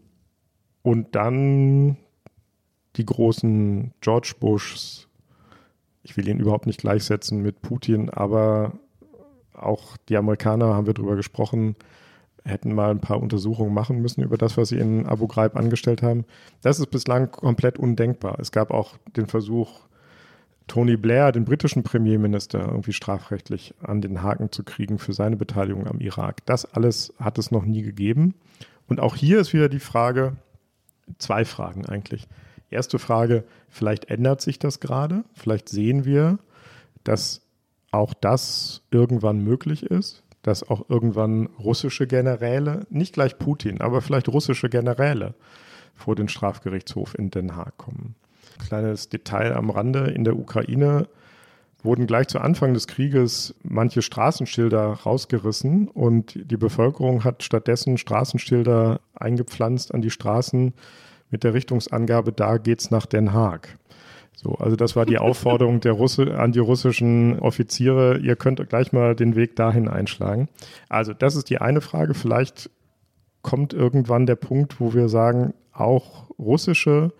und 0.81 1.15
dann 1.15 1.97
die 2.95 3.05
großen 3.05 3.93
George 4.01 4.33
Bushs. 4.39 5.07
Ich 6.03 6.15
will 6.15 6.27
ihn 6.27 6.39
überhaupt 6.39 6.67
nicht 6.67 6.79
gleichsetzen 6.79 7.41
mit 7.41 7.61
Putin, 7.61 8.09
aber 8.09 8.73
auch 9.53 9.97
die 10.09 10.17
Amerikaner, 10.17 10.75
haben 10.75 10.85
wir 10.85 10.93
darüber 10.93 11.15
gesprochen, 11.15 11.75
hätten 12.43 12.75
mal 12.75 12.91
ein 12.91 12.99
paar 12.99 13.19
Untersuchungen 13.19 13.73
machen 13.73 14.01
müssen 14.01 14.21
über 14.21 14.37
das, 14.37 14.55
was 14.57 14.69
sie 14.69 14.77
in 14.77 15.07
Abu 15.07 15.27
Ghraib 15.27 15.55
angestellt 15.55 16.03
haben. 16.03 16.25
Das 16.61 16.79
ist 16.79 16.91
bislang 16.91 17.31
komplett 17.31 17.79
undenkbar. 17.79 18.37
Es 18.39 18.51
gab 18.51 18.69
auch 18.71 18.97
den 19.17 19.25
Versuch, 19.25 19.87
Tony 20.67 20.97
Blair, 20.97 21.31
den 21.31 21.45
britischen 21.45 21.83
Premierminister, 21.83 22.59
irgendwie 22.59 22.93
strafrechtlich 22.93 23.75
an 23.81 24.01
den 24.01 24.23
Haken 24.23 24.51
zu 24.51 24.63
kriegen 24.63 24.97
für 24.97 25.13
seine 25.13 25.35
Beteiligung 25.35 25.87
am 25.87 25.99
Irak. 25.99 26.45
Das 26.45 26.65
alles 26.73 27.13
hat 27.19 27.37
es 27.37 27.51
noch 27.51 27.65
nie 27.65 27.83
gegeben. 27.83 28.33
Und 28.87 28.99
auch 28.99 29.15
hier 29.15 29.39
ist 29.39 29.53
wieder 29.53 29.69
die 29.69 29.79
Frage, 29.79 30.37
zwei 31.19 31.45
Fragen 31.45 31.85
eigentlich. 31.85 32.27
Erste 32.69 32.99
Frage, 32.99 33.43
vielleicht 33.69 34.05
ändert 34.05 34.41
sich 34.41 34.57
das 34.59 34.79
gerade. 34.79 35.23
Vielleicht 35.33 35.69
sehen 35.69 36.03
wir, 36.05 36.39
dass 37.03 37.41
auch 37.91 38.13
das 38.13 38.81
irgendwann 38.91 39.39
möglich 39.39 39.83
ist, 39.83 40.23
dass 40.41 40.67
auch 40.67 40.89
irgendwann 40.89 41.47
russische 41.59 42.07
Generäle, 42.07 42.85
nicht 42.89 43.13
gleich 43.13 43.37
Putin, 43.37 43.81
aber 43.81 44.01
vielleicht 44.01 44.27
russische 44.29 44.69
Generäle 44.69 45.35
vor 45.93 46.15
den 46.15 46.27
Strafgerichtshof 46.27 47.17
in 47.17 47.31
Den 47.31 47.55
Haag 47.55 47.77
kommen. 47.77 48.15
Kleines 48.59 49.09
Detail 49.09 49.55
am 49.55 49.69
Rande, 49.69 50.11
in 50.11 50.23
der 50.23 50.37
Ukraine 50.37 51.07
wurden 51.85 52.07
gleich 52.07 52.27
zu 52.27 52.39
Anfang 52.39 52.73
des 52.73 52.87
Krieges 52.87 53.55
manche 53.63 54.01
Straßenschilder 54.01 54.85
rausgerissen 55.05 55.87
und 55.87 56.39
die 56.51 56.57
Bevölkerung 56.57 57.23
hat 57.23 57.43
stattdessen 57.43 57.97
Straßenschilder 57.97 58.99
eingepflanzt 59.13 59.93
an 59.93 60.01
die 60.01 60.09
Straßen 60.09 60.73
mit 61.29 61.43
der 61.43 61.53
Richtungsangabe, 61.53 62.33
da 62.33 62.57
geht's 62.57 62.91
nach 62.91 63.05
Den 63.05 63.33
Haag. 63.33 63.77
So, 64.35 64.55
also 64.55 64.75
das 64.75 64.95
war 64.95 65.05
die 65.05 65.17
Aufforderung 65.19 65.79
der 65.79 65.93
Russe, 65.93 66.37
an 66.37 66.51
die 66.51 66.59
russischen 66.59 67.39
Offiziere, 67.39 68.17
ihr 68.17 68.35
könnt 68.35 68.67
gleich 68.67 68.91
mal 68.91 69.15
den 69.15 69.35
Weg 69.35 69.55
dahin 69.55 69.87
einschlagen. 69.87 70.49
Also 70.89 71.13
das 71.13 71.35
ist 71.35 71.49
die 71.49 71.59
eine 71.59 71.81
Frage. 71.81 72.13
Vielleicht 72.13 72.69
kommt 73.41 73.73
irgendwann 73.73 74.25
der 74.25 74.35
Punkt, 74.35 74.79
wo 74.79 74.93
wir 74.93 75.07
sagen, 75.07 75.53
auch 75.71 76.29
russische 76.39 77.13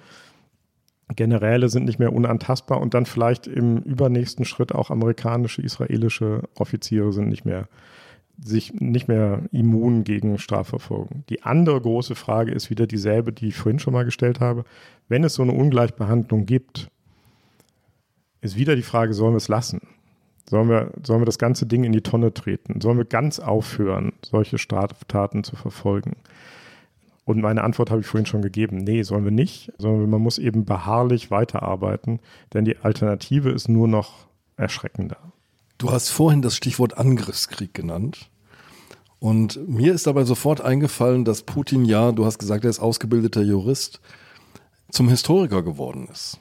Generäle 1.14 1.70
sind 1.70 1.86
nicht 1.86 2.00
mehr 2.00 2.14
unantastbar 2.14 2.82
und 2.82 2.94
dann 2.94 3.06
vielleicht 3.06 3.48
im 3.48 3.78
übernächsten 3.78 4.46
Schritt 4.46 4.74
auch 4.74 4.90
amerikanische, 4.90 5.62
israelische 5.62 6.44
Offiziere 6.56 7.14
sind 7.14 7.30
nicht 7.30 7.46
mehr 7.46 7.68
sich 8.38 8.74
nicht 8.74 9.08
mehr 9.08 9.44
immun 9.52 10.04
gegen 10.04 10.38
Strafverfolgung. 10.38 11.24
Die 11.30 11.44
andere 11.44 11.80
große 11.80 12.16
Frage 12.16 12.52
ist 12.52 12.70
wieder 12.70 12.88
dieselbe, 12.88 13.32
die 13.32 13.48
ich 13.48 13.56
vorhin 13.56 13.80
schon 13.80 13.94
mal 13.94 14.06
gestellt 14.06 14.40
habe. 14.40 14.66
Wenn 15.08 15.24
es 15.24 15.36
so 15.36 15.44
eine 15.44 15.54
Ungleichbehandlung 15.54 16.46
gibt, 16.46 16.90
ist 18.42 18.58
wieder 18.58 18.76
die 18.76 18.82
Frage, 18.82 19.14
sollen 19.14 19.34
wir 19.34 19.38
es 19.38 19.48
lassen? 19.48 19.82
Sollen 20.48 20.70
wir, 20.70 20.92
sollen 21.04 21.22
wir 21.22 21.26
das 21.26 21.40
ganze 21.40 21.66
Ding 21.66 21.84
in 21.84 21.92
die 21.92 22.02
Tonne 22.02 22.34
treten? 22.34 22.82
Sollen 22.82 22.98
wir 22.98 23.06
ganz 23.06 23.40
aufhören, 23.40 24.14
solche 24.24 24.58
Straftaten 24.58 25.44
zu 25.44 25.56
verfolgen? 25.56 26.18
Und 27.26 27.42
meine 27.42 27.64
Antwort 27.64 27.90
habe 27.90 28.02
ich 28.02 28.08
vorhin 28.08 28.28
schon 28.28 28.44
gegeben. 28.44 28.78
Nee, 28.78 29.02
sollen 29.02 29.24
wir 29.24 29.32
nicht, 29.32 29.74
sondern 29.80 30.10
man 30.10 30.22
muss 30.22 30.38
eben 30.38 30.64
beharrlich 30.64 31.32
weiterarbeiten, 31.32 32.20
denn 32.54 32.66
die 32.66 32.78
Alternative 32.78 33.50
ist 33.50 33.68
nur 33.68 33.88
noch 33.88 34.28
erschreckender. 34.58 35.18
Du 35.80 35.92
hast 35.92 36.10
vorhin 36.10 36.44
das 36.44 36.56
Stichwort 36.56 36.98
Angriffskrieg 36.98 37.74
genannt. 37.74 38.30
Und 39.20 39.68
mir 39.68 39.94
ist 39.94 40.06
dabei 40.06 40.24
sofort 40.24 40.62
eingefallen, 40.62 41.26
dass 41.26 41.42
Putin 41.42 41.84
ja, 41.84 42.12
du 42.12 42.26
hast 42.26 42.38
gesagt, 42.38 42.64
er 42.64 42.70
ist 42.70 42.80
ausgebildeter 42.80 43.42
Jurist, 43.42 44.00
zum 44.92 45.10
Historiker 45.10 45.64
geworden 45.64 46.08
ist. 46.12 46.40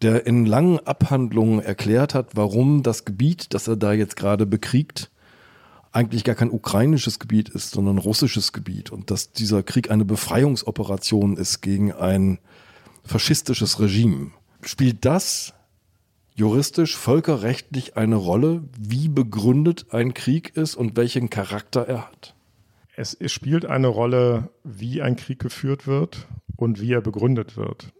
Der 0.00 0.26
in 0.26 0.46
langen 0.46 0.80
Abhandlungen 0.80 1.60
erklärt 1.60 2.14
hat, 2.14 2.34
warum 2.34 2.82
das 2.82 3.04
Gebiet, 3.04 3.52
das 3.52 3.68
er 3.68 3.76
da 3.76 3.92
jetzt 3.92 4.16
gerade 4.16 4.46
bekriegt, 4.46 5.10
eigentlich 5.92 6.24
gar 6.24 6.34
kein 6.34 6.50
ukrainisches 6.50 7.18
Gebiet 7.18 7.50
ist, 7.50 7.70
sondern 7.70 7.98
russisches 7.98 8.52
Gebiet 8.52 8.90
und 8.90 9.10
dass 9.10 9.32
dieser 9.32 9.62
Krieg 9.62 9.90
eine 9.90 10.04
Befreiungsoperation 10.04 11.36
ist 11.36 11.60
gegen 11.60 11.92
ein 11.92 12.38
faschistisches 13.04 13.78
Regime. 13.78 14.30
Spielt 14.62 15.04
das 15.04 15.54
juristisch, 16.34 16.96
völkerrechtlich 16.96 17.96
eine 17.96 18.16
Rolle, 18.16 18.62
wie 18.78 19.08
begründet 19.08 19.86
ein 19.90 20.14
Krieg 20.14 20.56
ist 20.56 20.74
und 20.76 20.96
welchen 20.96 21.30
Charakter 21.30 21.86
er 21.86 22.08
hat? 22.08 22.34
Es, 22.96 23.16
spielt 23.32 23.66
eine 23.66 23.88
Rolle, 23.88 24.50
wie 24.64 25.02
ein 25.02 25.16
Krieg 25.16 25.38
geführt 25.38 25.86
wird 25.86 26.28
und 26.56 26.80
wie 26.80 26.92
er 26.92 27.00
begründet 27.00 27.56
wird. 27.56 27.92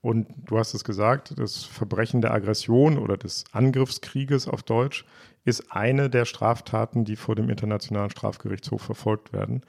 Und 0.00 0.28
du 0.46 0.58
hast 0.58 0.74
es 0.74 0.84
gesagt, 0.84 1.34
das 1.38 1.64
Verbrechen 1.64 2.20
der 2.20 2.32
Aggression 2.32 2.98
oder 2.98 3.16
des 3.16 3.44
Angriffskrieges 3.52 4.48
auf 4.48 4.62
Deutsch 4.62 5.04
ist 5.44 5.72
eine 5.72 6.10
der 6.10 6.24
Straftaten, 6.24 7.04
die 7.04 7.16
vor 7.16 7.34
dem 7.34 7.48
Internationalen 7.48 8.10
Strafgerichtshof 8.10 8.82
verfolgt 8.82 9.32
werden. 9.32 9.62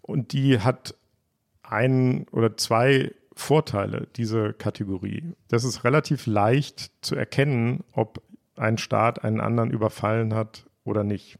Und 0.00 0.32
die 0.32 0.60
hat 0.60 0.94
einen 1.62 2.26
oder 2.28 2.56
zwei 2.56 3.12
Vorteile, 3.34 4.08
diese 4.16 4.52
Kategorie. 4.52 5.34
Das 5.48 5.64
ist 5.64 5.84
relativ 5.84 6.26
leicht 6.26 6.90
zu 7.00 7.16
erkennen, 7.16 7.84
ob 7.92 8.22
ein 8.56 8.78
Staat 8.78 9.24
einen 9.24 9.40
anderen 9.40 9.70
überfallen 9.70 10.34
hat 10.34 10.66
oder 10.84 11.04
nicht. 11.04 11.38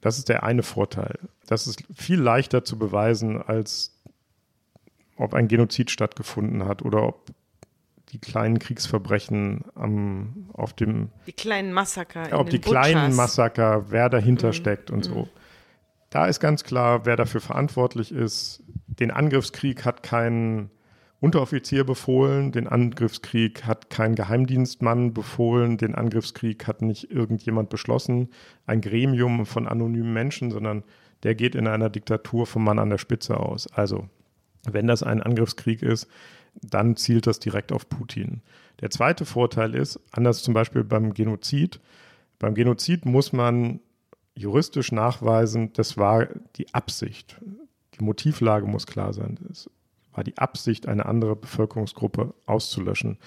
Das 0.00 0.18
ist 0.18 0.28
der 0.28 0.42
eine 0.42 0.62
Vorteil. 0.62 1.18
Das 1.46 1.66
ist 1.66 1.84
viel 1.94 2.20
leichter 2.20 2.64
zu 2.64 2.78
beweisen, 2.78 3.40
als 3.40 4.00
ob 5.16 5.34
ein 5.34 5.48
Genozid 5.48 5.90
stattgefunden 5.90 6.64
hat 6.64 6.82
oder 6.82 7.02
ob 7.02 7.30
die 8.12 8.18
kleinen 8.18 8.58
Kriegsverbrechen 8.58 9.64
am, 9.74 10.50
auf 10.52 10.72
dem. 10.72 11.10
Die 11.26 11.32
kleinen 11.32 11.72
Massaker. 11.72 12.28
Ja, 12.28 12.38
ob 12.38 12.50
die 12.50 12.58
Butchers. 12.58 12.86
kleinen 12.88 13.14
Massaker, 13.14 13.90
wer 13.90 14.08
dahinter 14.08 14.48
mhm. 14.48 14.52
steckt 14.52 14.90
und 14.90 15.08
mhm. 15.08 15.14
so. 15.14 15.28
Da 16.10 16.26
ist 16.26 16.40
ganz 16.40 16.64
klar, 16.64 17.06
wer 17.06 17.16
dafür 17.16 17.40
verantwortlich 17.40 18.12
ist. 18.12 18.64
Den 18.86 19.12
Angriffskrieg 19.12 19.84
hat 19.84 20.02
kein 20.02 20.70
Unteroffizier 21.20 21.84
befohlen, 21.84 22.50
den 22.50 22.66
Angriffskrieg 22.66 23.64
hat 23.64 23.90
kein 23.90 24.14
Geheimdienstmann 24.14 25.12
befohlen, 25.12 25.76
den 25.76 25.94
Angriffskrieg 25.94 26.66
hat 26.66 26.80
nicht 26.80 27.10
irgendjemand 27.10 27.68
beschlossen, 27.68 28.30
ein 28.66 28.80
Gremium 28.80 29.44
von 29.44 29.68
anonymen 29.68 30.14
Menschen, 30.14 30.50
sondern 30.50 30.82
der 31.22 31.34
geht 31.34 31.54
in 31.54 31.66
einer 31.66 31.90
Diktatur 31.90 32.46
vom 32.46 32.64
Mann 32.64 32.78
an 32.78 32.88
der 32.88 32.98
Spitze 32.98 33.38
aus. 33.38 33.70
Also, 33.72 34.08
wenn 34.68 34.86
das 34.86 35.02
ein 35.02 35.22
Angriffskrieg 35.22 35.82
ist, 35.82 36.08
dann 36.54 36.96
zielt 36.96 37.26
das 37.26 37.38
direkt 37.38 37.72
auf 37.72 37.88
Putin. 37.88 38.42
Der 38.80 38.90
zweite 38.90 39.24
Vorteil 39.24 39.74
ist, 39.74 40.00
anders 40.12 40.42
zum 40.42 40.54
Beispiel 40.54 40.84
beim 40.84 41.14
Genozid, 41.14 41.80
beim 42.38 42.54
Genozid 42.54 43.04
muss 43.04 43.32
man 43.32 43.80
juristisch 44.34 44.92
nachweisen, 44.92 45.72
das 45.74 45.96
war 45.96 46.26
die 46.56 46.72
Absicht. 46.72 47.40
Die 47.98 48.04
Motivlage 48.04 48.66
muss 48.66 48.86
klar 48.86 49.12
sein. 49.12 49.38
Es 49.50 49.68
war 50.12 50.24
die 50.24 50.38
Absicht, 50.38 50.88
eine 50.88 51.06
andere 51.06 51.36
Bevölkerungsgruppe 51.36 52.34
auszulöschen. 52.46 53.18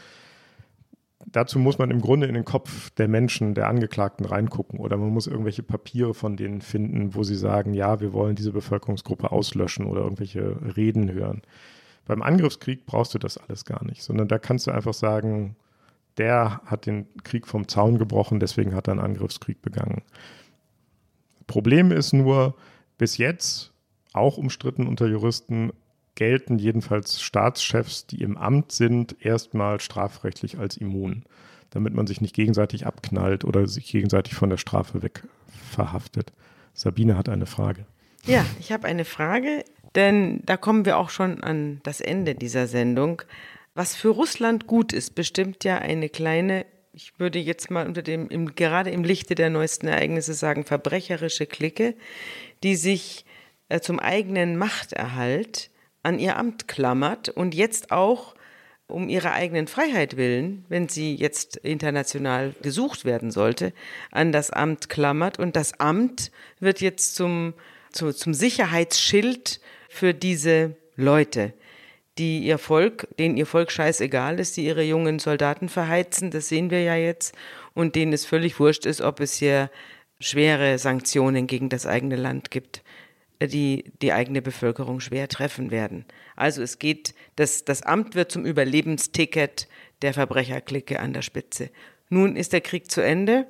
Dazu 1.26 1.58
muss 1.58 1.78
man 1.78 1.92
im 1.92 2.02
Grunde 2.02 2.28
in 2.28 2.34
den 2.34 2.44
Kopf 2.44 2.90
der 2.92 3.08
Menschen, 3.08 3.54
der 3.54 3.68
Angeklagten 3.70 4.26
reingucken 4.26 4.80
oder 4.80 4.98
man 4.98 5.10
muss 5.10 5.28
irgendwelche 5.28 5.64
Papiere 5.64 6.14
von 6.14 6.36
denen 6.36 6.62
finden, 6.62 7.16
wo 7.16 7.24
sie 7.24 7.36
sagen, 7.36 7.74
ja, 7.74 8.02
wir 8.02 8.12
wollen 8.14 8.36
diese 8.36 8.52
Bevölkerungsgruppe 8.52 9.32
auslöschen 9.32 9.86
oder 9.86 10.02
irgendwelche 10.02 10.58
Reden 10.76 11.12
hören. 11.12 11.42
Beim 12.06 12.22
Angriffskrieg 12.22 12.86
brauchst 12.86 13.14
du 13.14 13.20
das 13.20 13.38
alles 13.38 13.66
gar 13.66 13.84
nicht, 13.86 14.04
sondern 14.04 14.28
da 14.28 14.38
kannst 14.38 14.68
du 14.68 14.72
einfach 14.72 14.94
sagen, 14.94 15.56
der 16.18 16.62
hat 16.66 16.86
den 16.86 17.08
Krieg 17.24 17.48
vom 17.48 17.68
Zaun 17.68 17.98
gebrochen, 17.98 18.40
deswegen 18.40 18.76
hat 18.76 18.88
er 18.88 18.92
einen 18.92 19.02
Angriffskrieg 19.02 19.62
begangen. 19.62 20.04
Problem 21.48 21.92
ist 21.92 22.14
nur, 22.14 22.56
bis 22.98 23.18
jetzt, 23.18 23.72
auch 24.14 24.38
umstritten 24.38 24.88
unter 24.88 25.08
Juristen, 25.08 25.72
gelten 26.16 26.60
jedenfalls 26.60 27.22
Staatschefs, 27.22 28.06
die 28.06 28.22
im 28.22 28.38
Amt 28.38 28.72
sind, 28.72 29.16
erstmal 29.26 29.80
strafrechtlich 29.80 30.60
als 30.60 30.78
immun, 30.78 31.24
damit 31.72 31.94
man 31.96 32.06
sich 32.06 32.22
nicht 32.22 32.36
gegenseitig 32.36 32.86
abknallt 32.86 33.46
oder 33.46 33.68
sich 33.68 33.92
gegenseitig 33.92 34.36
von 34.36 34.50
der 34.50 34.58
Strafe 34.58 35.02
weg 35.02 35.24
verhaftet. 35.72 36.32
Sabine 36.74 37.18
hat 37.18 37.30
eine 37.30 37.48
Frage. 37.48 37.86
Ja, 38.26 38.46
ich 38.60 38.72
habe 38.72 38.88
eine 38.88 39.06
Frage, 39.06 39.66
denn 39.96 40.42
da 40.46 40.58
kommen 40.58 40.86
wir 40.86 40.98
auch 40.98 41.10
schon 41.10 41.44
an 41.44 41.82
das 41.84 42.02
Ende 42.02 42.36
dieser 42.36 42.68
Sendung. 42.68 43.22
Was 43.76 43.96
für 43.96 44.10
Russland 44.10 44.68
gut 44.68 44.94
ist, 44.94 45.16
bestimmt 45.16 45.64
ja 45.64 45.78
eine 45.78 46.10
kleine 46.10 46.66
ich 46.94 47.20
würde 47.20 47.40
jetzt 47.40 47.72
mal 47.72 47.88
unter 47.88 48.04
dem, 48.04 48.30
im, 48.30 48.56
gerade 48.56 48.92
im 48.92 49.04
Lichte 49.04 49.34
der 49.36 49.50
neuesten 49.50 49.88
Ereignisse 49.88 50.36
sagen, 50.36 50.64
verbrecherische 50.64 51.48
Clique, 51.48 51.96
die 52.62 52.76
sich 52.76 53.26
äh, 53.70 53.80
zum 53.80 54.00
eigenen 54.00 54.58
Machterhalt 54.58 55.72
an 56.04 56.20
ihr 56.20 56.38
Amt 56.38 56.68
klammert 56.68 57.30
und 57.30 57.56
jetzt 57.56 57.92
auch 57.92 58.36
um 58.88 59.10
ihrer 59.10 59.32
eigenen 59.32 59.68
Freiheit 59.68 60.18
willen, 60.18 60.66
wenn 60.70 60.88
sie 60.88 61.16
jetzt 61.16 61.56
international 61.58 62.54
gesucht 62.62 63.06
werden 63.06 63.32
sollte, 63.32 63.74
an 64.12 64.32
das 64.32 64.52
Amt 64.52 64.90
klammert. 64.90 65.40
Und 65.40 65.56
das 65.56 65.80
Amt 65.80 66.32
wird 66.60 66.80
jetzt 66.82 67.16
zum, 67.16 67.54
zu, 67.92 68.14
zum 68.14 68.36
Sicherheitsschild 68.36 69.62
für 69.94 70.14
diese 70.14 70.76
Leute 70.96 71.54
die 72.18 72.44
ihr 72.44 72.58
Volk, 72.58 73.08
denen 73.18 73.38
ihr 73.38 73.46
Volk 73.46 73.72
scheißegal 73.72 74.40
ist, 74.40 74.58
die 74.58 74.66
ihre 74.66 74.84
jungen 74.84 75.20
Soldaten 75.20 75.68
verheizen, 75.68 76.30
das 76.32 76.48
sehen 76.48 76.70
wir 76.70 76.82
ja 76.82 76.96
jetzt, 76.96 77.36
und 77.74 77.96
denen 77.96 78.14
es 78.14 78.26
völlig 78.26 78.60
wurscht 78.60 78.86
ist, 78.86 79.02
ob 79.02 79.20
es 79.20 79.36
hier 79.36 79.72
schwere 80.20 80.78
Sanktionen 80.78 81.48
gegen 81.48 81.70
das 81.70 81.88
eigene 81.88 82.16
Land 82.16 82.52
gibt, 82.52 82.84
die 83.42 83.92
die 84.02 84.14
eigene 84.14 84.42
Bevölkerung 84.42 85.00
schwer 85.00 85.28
treffen 85.28 85.72
werden. 85.72 86.06
Also 86.36 86.62
es 86.62 86.78
geht, 86.78 87.16
das, 87.36 87.66
das 87.66 87.82
Amt 87.82 88.14
wird 88.16 88.32
zum 88.32 88.46
Überlebensticket 88.46 89.68
der 90.04 90.14
Verbrecherklicke 90.14 91.00
an 91.00 91.14
der 91.14 91.24
Spitze. 91.24 91.72
Nun 92.10 92.36
ist 92.36 92.54
der 92.54 92.62
Krieg 92.62 92.92
zu 92.92 93.02
Ende 93.02 93.48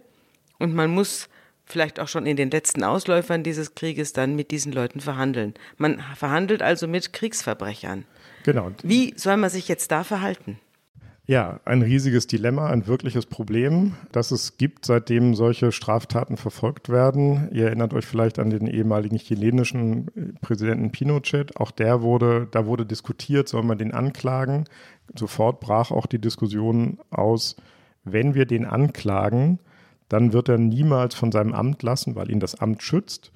und 0.57 0.73
man 0.73 0.89
muss 0.89 1.27
vielleicht 1.74 1.99
auch 1.99 2.07
schon 2.07 2.26
in 2.26 2.38
den 2.38 2.49
letzten 2.49 2.84
Ausläufern 2.84 3.43
dieses 3.43 3.76
Krieges 3.76 4.13
dann 4.13 4.36
mit 4.36 4.51
diesen 4.51 4.71
Leuten 4.71 5.01
verhandeln. 5.01 5.53
Man 5.78 6.01
verhandelt 6.15 6.61
also 6.61 6.88
mit 6.88 7.11
Kriegsverbrechern. 7.11 8.05
Genau. 8.43 8.71
Wie 8.84 9.13
soll 9.17 9.36
man 9.36 9.49
sich 9.49 9.67
jetzt 9.67 9.91
da 9.91 10.05
verhalten? 10.05 10.59
Ja, 11.26 11.61
ein 11.63 11.82
riesiges 11.82 12.28
Dilemma, 12.28 12.67
ein 12.67 12.86
wirkliches 12.86 13.26
Problem, 13.26 13.93
das 14.11 14.32
es 14.32 14.57
gibt, 14.57 14.86
seitdem 14.86 15.36
solche 15.36 15.71
Straftaten 15.71 16.36
verfolgt 16.36 16.89
werden. 16.89 17.47
Ihr 17.53 17.67
erinnert 17.67 17.93
euch 17.93 18.05
vielleicht 18.05 18.39
an 18.39 18.49
den 18.49 18.67
ehemaligen 18.67 19.17
chilenischen 19.17 20.09
äh, 20.09 20.34
Präsidenten 20.41 20.91
Pinochet. 20.91 21.55
Auch 21.55 21.71
der 21.71 22.01
wurde, 22.01 22.49
da 22.51 22.65
wurde 22.65 22.86
diskutiert, 22.86 23.47
soll 23.47 23.63
man 23.63 23.78
den 23.78 23.93
anklagen. 23.93 24.65
Sofort 25.15 25.61
brach 25.61 25.91
auch 25.91 26.07
die 26.07 26.19
Diskussion 26.19 26.99
aus, 27.09 27.55
wenn 28.03 28.36
wir 28.36 28.45
den 28.45 28.65
anklagen, 28.65 29.59
dann 30.14 30.34
wird 30.34 30.49
er 30.49 30.57
niemals 30.57 31.16
von 31.16 31.32
seinem 31.32 31.53
Amt 31.53 31.84
lassen, 31.84 32.16
weil 32.16 32.32
ihn 32.32 32.39
das 32.39 32.55
Amt 32.55 32.84
schützt, 32.84 33.32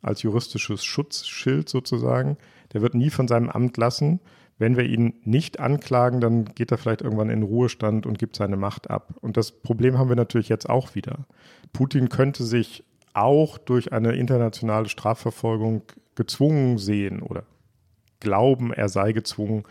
als 0.00 0.22
juristisches 0.22 0.84
Schutzschild 0.84 1.68
sozusagen. 1.68 2.36
Der 2.72 2.82
wird 2.82 2.94
nie 2.94 3.10
von 3.10 3.28
seinem 3.28 3.48
Amt 3.48 3.76
lassen 3.76 4.20
wenn 4.62 4.76
wir 4.76 4.84
ihn 4.84 5.14
nicht 5.24 5.58
anklagen, 5.58 6.20
dann 6.20 6.44
geht 6.44 6.70
er 6.70 6.78
vielleicht 6.78 7.02
irgendwann 7.02 7.30
in 7.30 7.42
Ruhestand 7.42 8.06
und 8.06 8.20
gibt 8.20 8.36
seine 8.36 8.56
Macht 8.56 8.90
ab. 8.90 9.12
Und 9.20 9.36
das 9.36 9.50
Problem 9.50 9.98
haben 9.98 10.08
wir 10.08 10.14
natürlich 10.14 10.48
jetzt 10.48 10.70
auch 10.70 10.94
wieder. 10.94 11.26
Putin 11.72 12.08
könnte 12.08 12.44
sich 12.44 12.84
auch 13.12 13.58
durch 13.58 13.92
eine 13.92 14.12
internationale 14.12 14.88
Strafverfolgung 14.88 15.82
gezwungen 16.14 16.78
sehen 16.78 17.22
oder 17.22 17.42
glauben, 18.20 18.72
er 18.72 18.88
sei 18.88 19.10
gezwungen, 19.10 19.64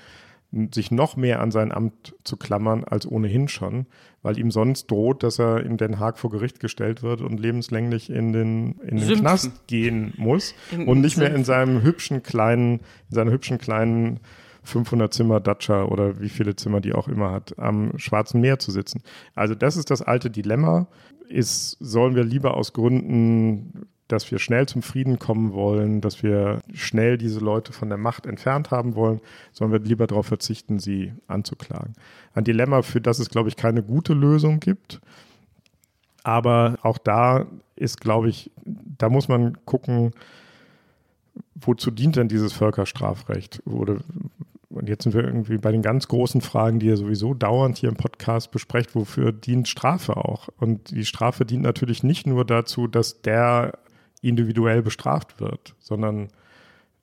sich 0.74 0.92
noch 0.92 1.16
mehr 1.16 1.40
an 1.40 1.52
sein 1.52 1.72
Amt 1.72 2.14
zu 2.24 2.36
klammern 2.36 2.84
als 2.84 3.10
ohnehin 3.10 3.48
schon, 3.48 3.86
weil 4.22 4.38
ihm 4.38 4.52
sonst 4.52 4.92
droht, 4.92 5.24
dass 5.24 5.40
er 5.40 5.64
in 5.66 5.78
Den 5.78 6.00
Haag 6.00 6.20
vor 6.20 6.30
Gericht 6.30 6.60
gestellt 6.60 7.04
wird 7.04 7.22
und 7.22 7.40
lebenslänglich 7.40 8.10
in 8.10 8.34
den, 8.34 8.74
in 8.80 8.98
den 8.98 9.20
Knast 9.20 9.68
gehen 9.68 10.14
muss 10.18 10.54
in 10.72 10.88
und 10.88 11.00
nicht 11.02 11.18
mehr 11.18 11.34
in 11.34 11.46
seinem 11.46 11.84
hübschen 11.84 12.22
kleinen, 12.22 12.80
in 13.10 13.16
seiner 13.16 13.32
hübschen 13.32 13.60
kleinen 13.60 14.20
500 14.64 15.14
Zimmer 15.14 15.40
Dacia 15.40 15.86
oder 15.86 16.20
wie 16.20 16.30
viele 16.30 16.56
Zimmer 16.56 16.82
die 16.82 16.94
auch 16.94 17.08
immer 17.08 17.32
hat, 17.32 17.58
am 17.58 17.98
Schwarzen 17.98 18.42
Meer 18.42 18.60
zu 18.60 18.72
sitzen. 18.72 19.02
Also 19.36 19.56
das 19.56 19.78
ist 19.78 19.90
das 19.90 20.02
alte 20.02 20.30
Dilemma. 20.30 20.88
Ist, 21.30 21.78
sollen 21.80 22.16
wir 22.16 22.26
lieber 22.26 22.58
aus 22.58 22.74
Gründen, 22.74 23.88
dass 24.12 24.32
wir 24.32 24.40
schnell 24.40 24.68
zum 24.68 24.82
Frieden 24.82 25.20
kommen 25.20 25.54
wollen, 25.54 26.02
dass 26.02 26.24
wir 26.24 26.62
schnell 26.74 27.18
diese 27.18 27.40
Leute 27.40 27.74
von 27.74 27.90
der 27.90 27.98
Macht 27.98 28.26
entfernt 28.26 28.72
haben 28.72 28.96
wollen, 28.96 29.22
sollen 29.52 29.72
wir 29.72 29.80
lieber 29.80 30.08
darauf 30.08 30.26
verzichten, 30.26 30.80
sie 30.80 31.14
anzuklagen. 31.28 31.94
Ein 32.34 32.44
Dilemma, 32.44 32.82
für 32.82 33.02
das 33.02 33.20
es, 33.20 33.30
glaube 33.30 33.50
ich, 33.50 33.56
keine 33.56 33.84
gute 33.84 34.14
Lösung 34.14 34.60
gibt. 34.60 35.02
Aber 36.24 36.78
auch 36.84 36.98
da 36.98 37.48
ist, 37.76 38.00
glaube 38.00 38.30
ich, 38.30 38.52
da 38.66 39.10
muss 39.10 39.28
man 39.28 39.58
gucken, 39.66 40.12
wozu 41.56 41.92
dient 41.92 42.16
denn 42.16 42.28
dieses 42.28 42.54
Völkerstrafrecht? 42.54 43.62
Oder 43.66 43.98
und 44.72 44.88
jetzt 44.88 45.04
sind 45.04 45.14
wir 45.14 45.24
irgendwie 45.24 45.58
bei 45.58 45.72
den 45.72 45.82
ganz 45.82 46.08
großen 46.08 46.42
Fragen, 46.42 46.80
die 46.80 46.88
ihr 46.88 46.98
sowieso 46.98 47.34
dauernd 47.34 47.78
hier 47.78 47.90
im 47.90 47.96
Podcast 47.96 48.52
besprecht, 48.52 48.96
wofür 48.96 49.32
dient 49.32 49.68
Strafe 49.68 50.16
auch? 50.18 50.48
Und 50.60 50.92
die 50.92 51.06
Strafe 51.06 51.46
dient 51.46 51.64
natürlich 51.64 52.04
nicht 52.04 52.26
nur 52.26 52.46
dazu, 52.46 52.88
dass 52.88 53.22
der 53.22 53.74
individuell 54.22 54.82
bestraft 54.82 55.40
wird, 55.40 55.76
sondern 55.80 56.30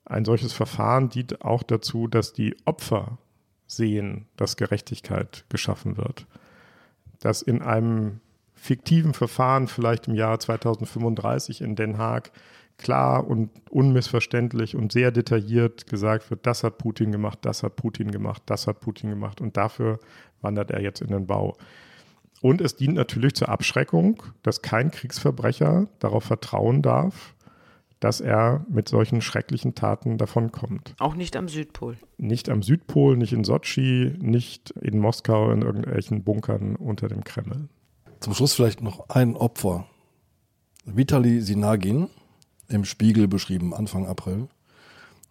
ein 0.05 0.25
solches 0.25 0.53
Verfahren 0.53 1.09
dient 1.09 1.43
auch 1.43 1.63
dazu, 1.63 2.07
dass 2.07 2.33
die 2.33 2.55
Opfer 2.65 3.17
sehen, 3.67 4.25
dass 4.37 4.57
Gerechtigkeit 4.57 5.45
geschaffen 5.49 5.97
wird. 5.97 6.25
Dass 7.19 7.41
in 7.41 7.61
einem 7.61 8.21
fiktiven 8.55 9.13
Verfahren, 9.13 9.67
vielleicht 9.67 10.07
im 10.07 10.15
Jahr 10.15 10.39
2035 10.39 11.61
in 11.61 11.75
Den 11.75 11.97
Haag, 11.97 12.31
klar 12.77 13.27
und 13.27 13.51
unmissverständlich 13.69 14.75
und 14.75 14.91
sehr 14.91 15.11
detailliert 15.11 15.85
gesagt 15.87 16.31
wird, 16.31 16.47
das 16.47 16.63
hat 16.63 16.77
Putin 16.77 17.11
gemacht, 17.11 17.39
das 17.41 17.61
hat 17.61 17.75
Putin 17.75 18.09
gemacht, 18.11 18.41
das 18.45 18.67
hat 18.67 18.79
Putin 18.79 19.09
gemacht 19.09 19.41
und 19.41 19.57
dafür 19.57 19.99
wandert 20.41 20.71
er 20.71 20.81
jetzt 20.81 21.01
in 21.01 21.09
den 21.09 21.27
Bau. 21.27 21.57
Und 22.41 22.61
es 22.61 22.75
dient 22.75 22.95
natürlich 22.95 23.33
zur 23.35 23.49
Abschreckung, 23.49 24.23
dass 24.43 24.61
kein 24.61 24.91
Kriegsverbrecher 24.91 25.87
darauf 25.99 26.23
vertrauen 26.23 26.81
darf, 26.81 27.35
dass 27.99 28.21
er 28.21 28.65
mit 28.69 28.87
solchen 28.87 29.21
schrecklichen 29.21 29.75
Taten 29.75 30.17
davonkommt. 30.17 30.95
Auch 30.99 31.15
nicht 31.15 31.35
am 31.35 31.49
Südpol. 31.49 31.97
Nicht 32.17 32.49
am 32.49 32.63
Südpol, 32.63 33.17
nicht 33.17 33.33
in 33.33 33.43
Sotschi, 33.43 34.13
nicht 34.19 34.71
in 34.71 34.99
Moskau 34.99 35.51
in 35.51 35.63
irgendwelchen 35.63 36.23
Bunkern 36.23 36.77
unter 36.77 37.09
dem 37.09 37.25
Kreml. 37.25 37.67
Zum 38.21 38.33
Schluss 38.33 38.53
vielleicht 38.53 38.81
noch 38.81 39.09
ein 39.09 39.35
Opfer. 39.35 39.85
Vitali 40.85 41.41
Sinagin, 41.41 42.07
im 42.69 42.85
Spiegel 42.85 43.27
beschrieben, 43.27 43.73
Anfang 43.73 44.05
April. 44.07 44.47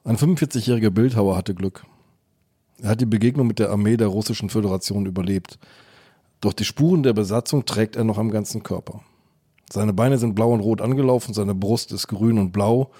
Ein 0.04 0.16
45-jähriger 0.16 0.90
Bildhauer 0.90 1.36
hatte 1.36 1.54
Glück. 1.54 1.84
Er 2.82 2.90
hat 2.90 3.00
die 3.00 3.06
Begegnung 3.06 3.46
mit 3.46 3.58
der 3.58 3.70
Armee 3.70 3.96
der 3.96 4.08
Russischen 4.08 4.50
Föderation 4.50 5.06
überlebt. 5.06 5.58
Doch 6.40 6.52
die 6.52 6.64
Spuren 6.64 7.02
der 7.02 7.12
Besatzung 7.12 7.64
trägt 7.64 7.96
er 7.96 8.04
noch 8.04 8.18
am 8.18 8.30
ganzen 8.30 8.62
Körper. 8.62 9.00
Seine 9.70 9.92
Beine 9.92 10.18
sind 10.18 10.34
blau 10.34 10.52
und 10.52 10.60
rot 10.60 10.80
angelaufen, 10.80 11.34
seine 11.34 11.54
Brust 11.54 11.92
ist 11.92 12.08
grün 12.08 12.38
und 12.38 12.52
blau, 12.52 12.90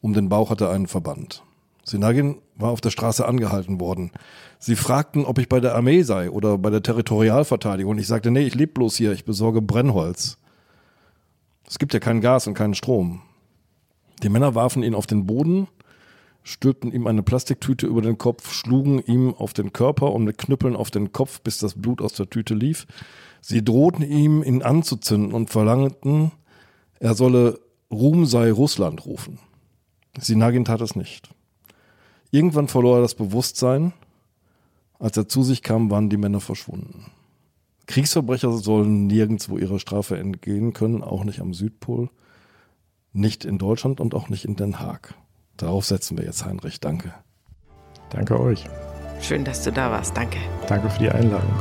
um 0.00 0.12
den 0.12 0.28
Bauch 0.28 0.50
hat 0.50 0.60
er 0.60 0.70
einen 0.70 0.86
Verband. 0.86 1.42
Sinagin 1.84 2.36
war 2.54 2.70
auf 2.70 2.80
der 2.80 2.90
Straße 2.90 3.26
angehalten 3.26 3.80
worden. 3.80 4.10
Sie 4.58 4.76
fragten, 4.76 5.24
ob 5.24 5.38
ich 5.38 5.48
bei 5.48 5.60
der 5.60 5.74
Armee 5.74 6.02
sei 6.02 6.30
oder 6.30 6.58
bei 6.58 6.70
der 6.70 6.82
Territorialverteidigung. 6.82 7.92
Und 7.92 7.98
ich 7.98 8.06
sagte, 8.06 8.30
nee, 8.30 8.46
ich 8.46 8.54
lebe 8.54 8.72
bloß 8.72 8.96
hier, 8.96 9.12
ich 9.12 9.24
besorge 9.24 9.62
Brennholz. 9.62 10.36
Es 11.66 11.78
gibt 11.78 11.94
ja 11.94 12.00
kein 12.00 12.20
Gas 12.20 12.46
und 12.46 12.54
keinen 12.54 12.74
Strom. 12.74 13.22
Die 14.22 14.28
Männer 14.28 14.54
warfen 14.54 14.82
ihn 14.82 14.94
auf 14.94 15.06
den 15.06 15.26
Boden, 15.26 15.68
stülpten 16.48 16.92
ihm 16.92 17.06
eine 17.06 17.22
Plastiktüte 17.22 17.86
über 17.86 18.00
den 18.00 18.16
Kopf, 18.16 18.52
schlugen 18.52 19.00
ihm 19.00 19.34
auf 19.34 19.52
den 19.52 19.72
Körper 19.74 20.12
und 20.12 20.24
mit 20.24 20.38
Knüppeln 20.38 20.76
auf 20.76 20.90
den 20.90 21.12
Kopf, 21.12 21.42
bis 21.42 21.58
das 21.58 21.74
Blut 21.74 22.00
aus 22.00 22.14
der 22.14 22.30
Tüte 22.30 22.54
lief. 22.54 22.86
Sie 23.42 23.62
drohten 23.62 24.02
ihm, 24.02 24.42
ihn 24.42 24.62
anzuzünden 24.62 25.32
und 25.32 25.50
verlangten, 25.50 26.32
er 27.00 27.14
solle 27.14 27.60
Ruhm 27.90 28.24
sei 28.24 28.50
Russland 28.50 29.04
rufen. 29.04 29.38
Sinagin 30.18 30.64
tat 30.64 30.80
es 30.80 30.96
nicht. 30.96 31.28
Irgendwann 32.30 32.68
verlor 32.68 32.98
er 32.98 33.02
das 33.02 33.14
Bewusstsein. 33.14 33.92
Als 34.98 35.16
er 35.16 35.28
zu 35.28 35.42
sich 35.42 35.62
kam, 35.62 35.90
waren 35.90 36.10
die 36.10 36.16
Männer 36.16 36.40
verschwunden. 36.40 37.12
Kriegsverbrecher 37.86 38.52
sollen 38.52 39.06
nirgendwo 39.06 39.58
ihrer 39.58 39.78
Strafe 39.78 40.18
entgehen 40.18 40.72
können, 40.72 41.02
auch 41.02 41.24
nicht 41.24 41.40
am 41.40 41.54
Südpol, 41.54 42.10
nicht 43.12 43.44
in 43.44 43.58
Deutschland 43.58 44.00
und 44.00 44.14
auch 44.14 44.28
nicht 44.28 44.44
in 44.44 44.56
Den 44.56 44.80
Haag. 44.80 45.14
Darauf 45.58 45.84
setzen 45.84 46.16
wir 46.16 46.24
jetzt, 46.24 46.44
Heinrich. 46.44 46.80
Danke. 46.80 47.12
Danke 48.10 48.40
euch. 48.40 48.64
Schön, 49.20 49.44
dass 49.44 49.62
du 49.64 49.72
da 49.72 49.90
warst. 49.90 50.16
Danke. 50.16 50.38
Danke 50.66 50.88
für 50.88 50.98
die 51.00 51.10
Einladung. 51.10 51.52